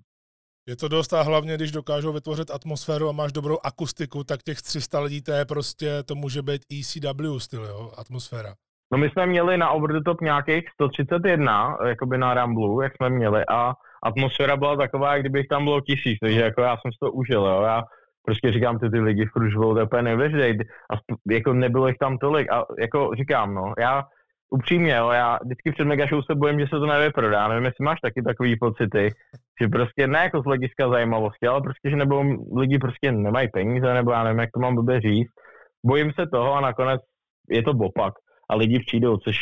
Je 0.67 0.75
to 0.75 0.87
dost 0.87 1.13
a 1.13 1.21
hlavně, 1.21 1.55
když 1.55 1.71
dokážou 1.71 2.13
vytvořit 2.13 2.51
atmosféru 2.51 3.09
a 3.09 3.11
máš 3.11 3.31
dobrou 3.31 3.57
akustiku, 3.65 4.23
tak 4.23 4.43
těch 4.43 4.61
300 4.61 4.99
lidí, 4.99 5.21
to 5.21 5.31
je 5.31 5.45
prostě, 5.45 6.03
to 6.03 6.15
může 6.15 6.41
být 6.41 6.61
ECW 6.79 7.37
styl, 7.37 7.63
jo, 7.65 7.91
atmosféra. 7.97 8.53
No 8.91 8.97
my 8.97 9.09
jsme 9.09 9.25
měli 9.25 9.57
na 9.57 9.69
Over 9.69 9.91
the 9.91 10.03
Top 10.05 10.21
nějakých 10.21 10.63
131, 10.73 11.77
jakoby 11.87 12.17
na 12.17 12.33
Ramblu, 12.33 12.81
jak 12.81 12.95
jsme 12.95 13.09
měli 13.09 13.43
a 13.49 13.73
atmosféra 14.03 14.57
byla 14.57 14.75
taková, 14.75 15.13
jak 15.13 15.21
kdybych 15.21 15.47
tam 15.47 15.63
bylo 15.63 15.81
tisíc, 15.81 16.19
takže 16.21 16.41
jako 16.41 16.61
já 16.61 16.77
jsem 16.77 16.91
si 16.91 16.97
to 16.99 17.11
užil, 17.11 17.45
jo. 17.45 17.61
Já 17.61 17.83
prostě 18.25 18.51
říkám, 18.51 18.79
ty, 18.79 18.89
ty 18.89 18.99
lidi 18.99 19.25
v 19.25 19.31
kružbou, 19.31 19.73
to 19.73 19.79
je 19.79 19.85
úplně 19.85 20.01
neuvěřitelné. 20.01 20.63
A 20.93 20.95
jako 21.31 21.53
nebylo 21.53 21.87
jich 21.87 21.97
tam 21.97 22.17
tolik. 22.17 22.51
A 22.51 22.65
jako 22.79 23.11
říkám, 23.17 23.53
no, 23.53 23.73
já 23.79 24.03
upřímně, 24.49 24.95
jo, 24.95 25.09
já 25.09 25.39
vždycky 25.43 25.71
před 25.71 25.85
Megashow 25.85 26.21
se 26.21 26.35
bojím, 26.35 26.59
že 26.59 26.65
se 26.65 26.79
to 26.79 26.85
nevyprodá. 26.85 27.47
Nevím, 27.47 27.65
jestli 27.65 27.85
máš 27.85 27.99
taky 28.01 28.21
takový 28.21 28.55
pocity, 28.59 29.09
že 29.61 29.67
prostě 29.67 30.07
ne 30.07 30.19
jako 30.19 30.41
z 30.41 30.45
hlediska 30.45 30.89
zajímavosti, 30.89 31.47
ale 31.47 31.61
prostě, 31.61 31.89
že 31.89 31.95
nebo 31.95 32.23
lidi 32.57 32.79
prostě 32.79 33.11
nemají 33.11 33.47
peníze, 33.53 33.93
nebo 33.93 34.11
já 34.11 34.23
nevím, 34.23 34.39
jak 34.39 34.49
to 34.53 34.59
mám 34.59 34.75
blbě 34.75 35.01
říct. 35.01 35.31
Bojím 35.85 36.11
se 36.19 36.27
toho 36.27 36.53
a 36.53 36.61
nakonec 36.61 37.01
je 37.49 37.63
to 37.63 37.73
bopak 37.73 38.13
a 38.49 38.55
lidi 38.55 38.79
přijdou, 38.79 39.17
což 39.17 39.37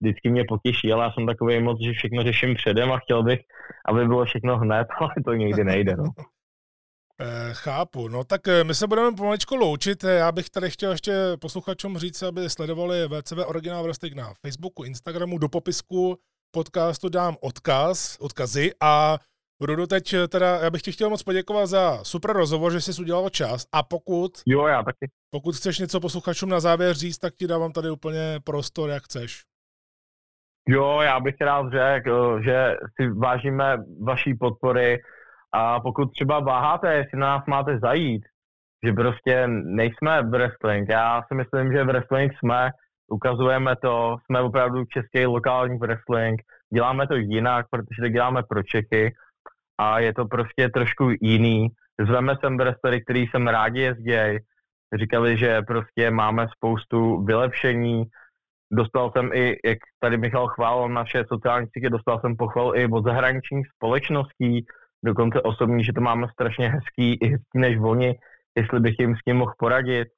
vždycky 0.00 0.30
mě 0.30 0.44
potěší, 0.48 0.92
ale 0.92 1.04
já 1.04 1.10
jsem 1.12 1.26
takový 1.26 1.62
moc, 1.62 1.78
že 1.84 1.92
všechno 1.92 2.22
řeším 2.22 2.54
předem 2.54 2.92
a 2.92 2.98
chtěl 2.98 3.22
bych, 3.22 3.40
aby 3.88 4.06
bylo 4.06 4.24
všechno 4.24 4.58
hned, 4.58 4.86
ale 4.98 5.10
to 5.24 5.34
nikdy 5.34 5.64
nejde. 5.64 5.96
No. 5.96 6.04
Eh, 7.20 7.54
chápu. 7.54 8.08
No 8.08 8.24
tak 8.24 8.48
eh, 8.48 8.64
my 8.64 8.74
se 8.74 8.86
budeme 8.86 9.16
pomaličku 9.16 9.56
loučit. 9.56 10.04
Já 10.04 10.32
bych 10.32 10.50
tady 10.50 10.70
chtěl 10.70 10.90
ještě 10.90 11.12
posluchačům 11.40 11.98
říct, 11.98 12.22
aby 12.22 12.50
sledovali 12.50 13.08
VCV 13.08 13.38
Original 13.46 13.82
Wrestling 13.84 14.14
na 14.14 14.32
Facebooku, 14.46 14.84
Instagramu, 14.84 15.38
do 15.38 15.48
popisku 15.48 16.18
podcastu 16.54 17.08
dám 17.08 17.36
odkaz, 17.40 18.16
odkazy 18.20 18.70
a 18.80 19.18
Rudu, 19.60 19.86
teď 19.86 20.12
eh, 20.12 20.28
teda, 20.28 20.58
já 20.62 20.70
bych 20.70 20.82
ti 20.82 20.92
chtěl 20.92 21.10
moc 21.10 21.22
poděkovat 21.22 21.66
za 21.66 22.04
super 22.04 22.32
rozhovor, 22.32 22.72
že 22.72 22.80
jsi 22.80 23.02
udělal 23.02 23.28
čas 23.28 23.66
a 23.72 23.82
pokud, 23.82 24.32
jo, 24.46 24.66
já 24.66 24.82
taky. 24.82 25.10
pokud 25.30 25.56
chceš 25.56 25.78
něco 25.78 26.00
posluchačům 26.00 26.48
na 26.48 26.60
závěr 26.60 26.94
říct, 26.94 27.18
tak 27.18 27.34
ti 27.34 27.46
dávám 27.46 27.72
tady 27.72 27.90
úplně 27.90 28.40
prostor, 28.44 28.90
jak 28.90 29.02
chceš. 29.02 29.42
Jo, 30.68 31.00
já 31.00 31.20
bych 31.20 31.40
rád 31.40 31.70
řekl, 31.70 32.42
že 32.42 32.74
si 32.96 33.08
vážíme 33.08 33.76
vaší 34.00 34.34
podpory 34.34 35.02
a 35.52 35.80
pokud 35.80 36.12
třeba 36.12 36.40
váháte, 36.40 36.94
jestli 36.94 37.18
na 37.18 37.26
nás 37.26 37.46
máte 37.46 37.78
zajít, 37.78 38.22
že 38.84 38.92
prostě 38.92 39.46
nejsme 39.48 40.22
wrestling. 40.22 40.88
Já 40.88 41.22
si 41.28 41.34
myslím, 41.34 41.72
že 41.72 41.84
wrestling 41.84 42.32
jsme, 42.38 42.70
ukazujeme 43.12 43.76
to, 43.76 44.16
jsme 44.24 44.40
opravdu 44.40 44.84
český 44.84 45.26
lokální 45.26 45.78
wrestling, 45.78 46.42
děláme 46.74 47.06
to 47.06 47.14
jinak, 47.14 47.66
protože 47.70 48.02
to 48.02 48.08
děláme 48.08 48.42
pro 48.48 48.62
Čechy 48.62 49.14
a 49.80 49.98
je 49.98 50.14
to 50.14 50.24
prostě 50.24 50.68
trošku 50.68 51.10
jiný. 51.20 51.68
Zveme 52.06 52.34
sem 52.40 52.56
wrestlery, 52.56 53.04
který 53.04 53.26
jsem 53.26 53.48
rádi 53.48 53.80
jezděj, 53.80 54.40
říkali, 54.98 55.38
že 55.38 55.62
prostě 55.62 56.10
máme 56.10 56.46
spoustu 56.56 57.24
vylepšení, 57.24 58.04
dostal 58.72 59.12
jsem 59.12 59.30
i, 59.34 59.56
jak 59.64 59.78
tady 60.00 60.16
Michal 60.16 60.48
chválil 60.48 60.88
naše 60.88 61.24
sociální 61.28 61.66
sítě, 61.66 61.90
dostal 61.90 62.20
jsem 62.20 62.36
pochval 62.36 62.76
i 62.76 62.86
od 62.86 63.04
zahraničních 63.04 63.66
společností, 63.76 64.66
dokonce 65.04 65.42
osobní, 65.42 65.84
že 65.84 65.92
to 65.92 66.00
máme 66.00 66.26
strašně 66.32 66.68
hezký, 66.68 67.14
i 67.14 67.28
hezký 67.28 67.58
než 67.58 67.78
oni, 67.82 68.14
jestli 68.56 68.80
bych 68.80 68.94
jim 68.98 69.16
s 69.16 69.24
tím 69.24 69.36
mohl 69.36 69.52
poradit. 69.58 70.08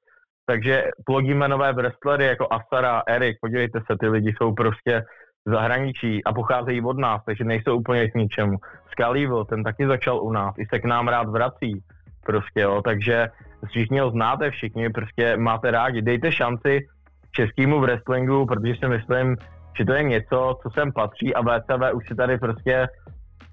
Takže 0.45 0.83
plodíme 1.05 1.47
nové 1.47 1.73
wrestlery 1.73 2.25
jako 2.25 2.47
Asara, 2.51 3.03
Erik, 3.07 3.37
podívejte 3.41 3.79
se, 3.79 3.97
ty 3.99 4.07
lidi 4.07 4.33
jsou 4.37 4.53
prostě 4.53 5.03
v 5.45 5.51
zahraničí 5.51 6.23
a 6.23 6.33
pocházejí 6.33 6.81
od 6.81 6.97
nás, 6.97 7.21
takže 7.25 7.43
nejsou 7.43 7.77
úplně 7.77 8.09
k 8.09 8.15
ničemu. 8.15 8.57
Scalivil, 8.91 9.45
ten 9.45 9.63
taky 9.63 9.87
začal 9.87 10.21
u 10.21 10.31
nás, 10.31 10.55
i 10.57 10.65
se 10.65 10.79
k 10.79 10.85
nám 10.85 11.07
rád 11.07 11.29
vrací, 11.29 11.83
prostě 12.25 12.61
jo, 12.61 12.81
takže 12.81 13.27
všichni 13.69 13.99
ho 13.99 14.11
znáte, 14.11 14.51
všichni 14.51 14.89
prostě 14.89 15.37
máte 15.37 15.71
rádi, 15.71 16.01
dejte 16.01 16.31
šanci 16.31 16.87
českému 17.31 17.79
wrestlingu, 17.79 18.45
protože 18.45 18.73
si 18.79 18.87
myslím, 18.87 19.37
že 19.77 19.85
to 19.85 19.93
je 19.93 20.03
něco, 20.03 20.59
co 20.63 20.69
sem 20.69 20.91
patří 20.91 21.35
a 21.35 21.41
VCV 21.41 21.93
už 21.93 22.07
si 22.07 22.15
tady 22.15 22.37
prostě 22.37 22.87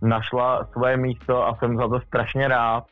našla 0.03 0.67
svoje 0.73 0.97
místo 0.97 1.47
a 1.47 1.57
jsem 1.57 1.77
za 1.77 1.89
to 1.89 2.01
strašně 2.01 2.49
rád. 2.49 2.85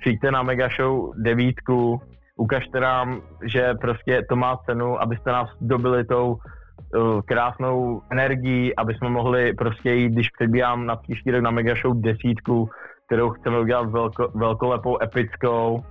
Přijďte 0.00 0.30
na 0.30 0.42
Mega 0.42 0.68
Show 0.68 1.12
devítku, 1.16 2.00
ukažte 2.36 2.80
nám, 2.80 3.20
že 3.44 3.74
prostě 3.74 4.22
to 4.28 4.36
má 4.36 4.56
cenu, 4.56 5.02
abyste 5.02 5.32
nás 5.32 5.48
dobili 5.60 6.04
tou 6.04 6.32
uh, 6.32 7.20
krásnou 7.20 8.02
energií, 8.10 8.76
aby 8.76 8.94
jsme 8.94 9.08
mohli 9.08 9.52
prostě 9.52 9.92
jít, 9.92 10.12
když 10.12 10.28
přebíhám 10.30 10.86
na 10.86 10.96
příští 10.96 11.30
rok 11.30 11.42
na 11.42 11.50
Mega 11.50 11.74
Show 11.74 12.00
desítku, 12.00 12.70
kterou 13.06 13.30
chceme 13.30 13.60
udělat 13.60 13.90
velko, 13.90 14.28
velkolepou, 14.34 15.02
epickou. 15.02 15.84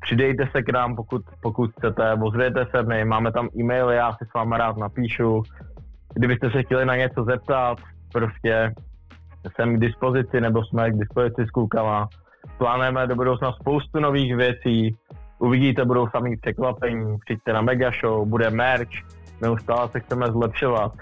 Přidejte 0.00 0.48
se 0.52 0.62
k 0.62 0.72
nám, 0.72 0.96
pokud, 0.96 1.22
pokud 1.42 1.70
chcete, 1.70 2.14
ozvěte 2.22 2.66
se 2.70 2.82
mi, 2.82 3.04
máme 3.04 3.32
tam 3.32 3.48
e-maily, 3.60 3.96
já 3.96 4.12
si 4.12 4.24
s 4.30 4.34
váma 4.34 4.56
rád 4.58 4.76
napíšu. 4.76 5.42
Kdybyste 6.14 6.50
se 6.50 6.62
chtěli 6.62 6.84
na 6.84 6.96
něco 6.96 7.24
zeptat, 7.24 7.78
prostě 8.12 8.72
jsem 9.50 9.76
k 9.76 9.80
dispozici, 9.80 10.40
nebo 10.40 10.64
jsme 10.64 10.90
k 10.90 10.98
dispozici 10.98 11.46
s 11.46 11.50
klukama. 11.50 12.08
Plánujeme 12.58 13.06
do 13.06 13.14
budoucna 13.14 13.52
spoustu 13.52 14.00
nových 14.00 14.36
věcí, 14.36 14.96
uvidíte, 15.38 15.84
budou 15.84 16.08
samý 16.08 16.36
překvapení, 16.36 17.18
přijďte 17.24 17.52
na 17.52 17.60
Mega 17.60 17.90
Show, 18.00 18.28
bude 18.28 18.50
merch, 18.50 18.90
neustále 19.40 19.88
se 19.88 20.00
chceme 20.00 20.26
zlepšovat. 20.26 20.92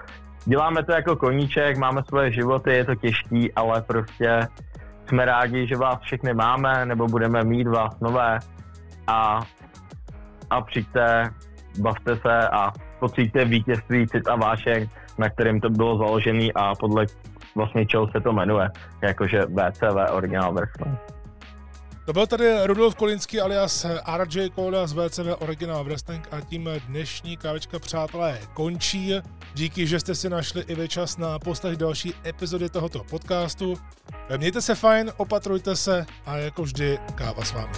Děláme 0.44 0.84
to 0.84 0.92
jako 0.92 1.16
koníček, 1.16 1.76
máme 1.76 2.02
svoje 2.08 2.32
životy, 2.32 2.72
je 2.72 2.84
to 2.84 2.94
těžký, 2.94 3.52
ale 3.52 3.82
prostě 3.82 4.40
jsme 5.06 5.24
rádi, 5.24 5.66
že 5.66 5.76
vás 5.76 6.00
všechny 6.00 6.34
máme, 6.34 6.86
nebo 6.86 7.06
budeme 7.06 7.44
mít 7.44 7.66
vás 7.66 8.00
nové 8.00 8.38
a, 9.06 9.40
a 10.50 10.60
přijďte, 10.60 11.30
bavte 11.80 12.16
se 12.16 12.48
a 12.48 12.72
pocítíte 13.00 13.44
vítězství, 13.44 14.06
cit 14.06 14.28
a 14.28 14.36
vášek, 14.36 14.88
na 15.18 15.30
kterým 15.30 15.60
to 15.60 15.70
bylo 15.70 15.98
založené 15.98 16.48
a 16.54 16.74
podle 16.74 17.06
vlastně 17.54 17.86
čeho 17.86 18.08
se 18.08 18.20
to 18.20 18.32
jmenuje, 18.32 18.70
jakože 19.02 19.42
VCV 19.42 20.12
Original 20.12 20.54
Wrestling. 20.54 20.98
To 22.06 22.12
byl 22.12 22.26
tady 22.26 22.66
Rudolf 22.66 22.94
Kolinský 22.94 23.40
alias 23.40 23.86
RJ 24.16 24.50
Koda 24.50 24.86
z 24.86 24.92
VCV 24.92 25.42
Original 25.42 25.84
Wrestling 25.84 26.28
a 26.30 26.40
tím 26.40 26.68
dnešní 26.88 27.36
kávečka 27.36 27.78
přátelé 27.78 28.38
končí. 28.54 29.14
Díky, 29.54 29.86
že 29.86 30.00
jste 30.00 30.14
si 30.14 30.28
našli 30.28 30.62
i 30.62 30.74
vy 30.74 30.88
čas 30.88 31.16
na 31.16 31.38
poslech 31.38 31.76
další 31.76 32.14
epizody 32.26 32.68
tohoto 32.68 33.04
podcastu. 33.10 33.74
Mějte 34.36 34.62
se 34.62 34.74
fajn, 34.74 35.12
opatrujte 35.16 35.76
se 35.76 36.06
a 36.26 36.36
jako 36.36 36.62
vždy 36.62 36.98
káva 37.14 37.44
s 37.44 37.52
vámi. 37.52 37.72